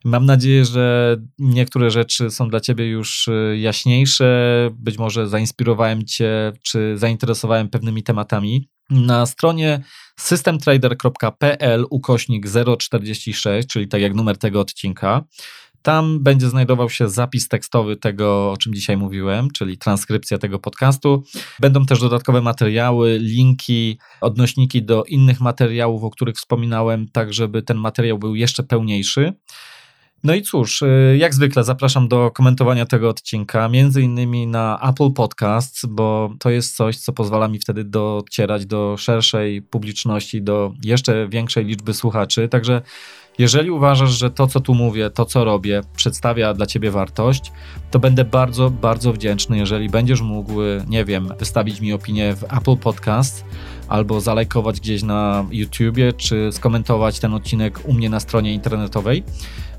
Mam 0.05 0.27
nadzieję, 0.27 0.65
że 0.65 1.17
niektóre 1.39 1.91
rzeczy 1.91 2.31
są 2.31 2.49
dla 2.49 2.61
Ciebie 2.61 2.89
już 2.89 3.29
y, 3.29 3.59
jaśniejsze. 3.61 4.71
Być 4.75 4.99
może 4.99 5.29
zainspirowałem 5.29 6.05
Cię, 6.05 6.53
czy 6.63 6.99
zainteresowałem 6.99 7.69
pewnymi 7.69 8.03
tematami. 8.03 8.69
Na 8.91 9.27
stronie 9.27 9.83
systemtrader.pl 10.19 11.87
ukośnik 11.91 12.47
046, 12.79 13.69
czyli 13.69 13.89
tak 13.89 14.01
jak 14.01 14.15
numer 14.15 14.39
tego 14.39 14.61
odcinka, 14.61 15.25
tam 15.83 16.23
będzie 16.23 16.49
znajdował 16.49 16.91
się 16.91 17.09
zapis 17.09 17.49
tekstowy 17.49 17.97
tego, 17.97 18.53
o 18.53 18.57
czym 18.57 18.75
dzisiaj 18.75 18.97
mówiłem, 18.97 19.51
czyli 19.51 19.79
transkrypcja 19.79 20.39
tego 20.39 20.59
podcastu. 20.59 21.25
Będą 21.61 21.87
też 21.87 22.01
dodatkowe 22.01 22.43
materiały, 22.43 23.19
linki, 23.19 23.99
odnośniki 24.21 24.83
do 24.83 25.05
innych 25.05 25.41
materiałów, 25.41 26.05
o 26.05 26.11
których 26.11 26.37
wspominałem, 26.37 27.09
tak 27.13 27.33
żeby 27.33 27.63
ten 27.63 27.77
materiał 27.77 28.19
był 28.19 28.35
jeszcze 28.35 28.63
pełniejszy. 28.63 29.33
No 30.25 30.35
i 30.35 30.43
cóż, 30.43 30.83
y, 30.83 31.17
jak 31.19 31.35
zwykle 31.35 31.65
zapraszam 31.65 32.09
do 32.09 32.31
komentowania 32.31 32.87
tego 32.87 33.09
odcinka, 33.09 33.69
między 33.69 34.03
innymi 34.03 34.47
na 34.47 34.79
Apple 34.91 35.11
Podcasts, 35.11 35.87
bo 35.87 36.35
to 36.39 36.51
jest 36.51 36.77
coś, 36.77 36.97
co 36.97 37.13
pozwala 37.13 37.49
mi 37.49 37.59
wtedy 37.59 37.85
docierać 37.85 38.67
do 38.67 38.97
szerszej 38.99 39.63
publiczności, 39.63 40.43
do 40.43 40.73
jeszcze 40.85 41.29
większej 41.29 41.65
liczby 41.65 41.95
słuchaczy. 41.95 42.49
Także 42.49 42.83
jeżeli 43.39 43.71
uważasz, 43.71 44.11
że 44.11 44.31
to, 44.31 44.47
co 44.47 44.61
tu 44.61 44.75
mówię, 44.75 45.11
to, 45.11 45.25
co 45.25 45.45
robię, 45.45 45.81
przedstawia 45.97 46.55
dla 46.55 46.67
ciebie 46.67 46.91
wartość, 46.91 47.53
to 47.91 47.99
będę 47.99 48.25
bardzo, 48.25 48.71
bardzo 48.71 49.13
wdzięczny, 49.13 49.59
jeżeli 49.59 49.89
będziesz 49.89 50.21
mógł, 50.21 50.53
nie 50.89 51.05
wiem, 51.05 51.29
wystawić 51.39 51.81
mi 51.81 51.93
opinię 51.93 52.37
w 52.37 52.45
Apple 52.45 52.77
Podcast 52.77 53.45
albo 53.89 54.21
zalajkować 54.21 54.81
gdzieś 54.81 55.03
na 55.03 55.47
YouTubie, 55.51 56.13
czy 56.13 56.49
skomentować 56.53 57.21
ten 57.21 57.35
odcinek 57.35 57.89
u 57.89 57.93
mnie 57.93 58.11
na 58.11 58.21
stronie 58.21 58.55
internetowej 58.55 59.25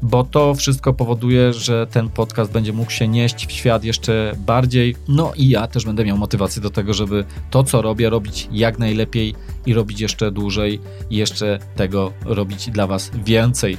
bo 0.04 0.24
to 0.24 0.56
wszystko 0.56 0.94
powoduje, 0.94 1.54
że 1.54 1.88
ten 1.88 2.10
podcast 2.10 2.52
będzie 2.52 2.74
mógł 2.74 2.92
się 2.92 3.08
nieść 3.08 3.48
w 3.48 3.52
świat 3.52 3.84
jeszcze 3.84 4.36
bardziej. 4.38 4.96
No 5.08 5.34
i 5.36 5.50
ja 5.50 5.68
też 5.68 5.86
będę 5.86 6.06
miał 6.06 6.18
motywację 6.18 6.62
do 6.62 6.70
tego, 6.70 6.94
żeby 6.94 7.26
to, 7.50 7.64
co 7.64 7.82
robię, 7.82 8.10
robić 8.10 8.48
jak 8.52 8.80
najlepiej 8.80 9.36
i 9.66 9.74
robić 9.74 10.00
jeszcze 10.00 10.32
dłużej 10.32 10.80
i 11.10 11.16
jeszcze 11.16 11.60
tego 11.76 12.14
robić 12.26 12.70
dla 12.70 12.88
Was 12.88 13.12
więcej. 13.26 13.78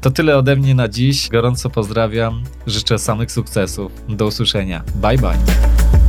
To 0.00 0.10
tyle 0.10 0.38
ode 0.38 0.56
mnie 0.56 0.74
na 0.74 0.88
dziś. 0.88 1.28
Gorąco 1.28 1.70
pozdrawiam. 1.70 2.42
Życzę 2.66 2.98
samych 2.98 3.32
sukcesów. 3.32 3.92
Do 4.08 4.26
usłyszenia. 4.26 4.84
Bye 4.94 5.18
bye. 5.18 6.01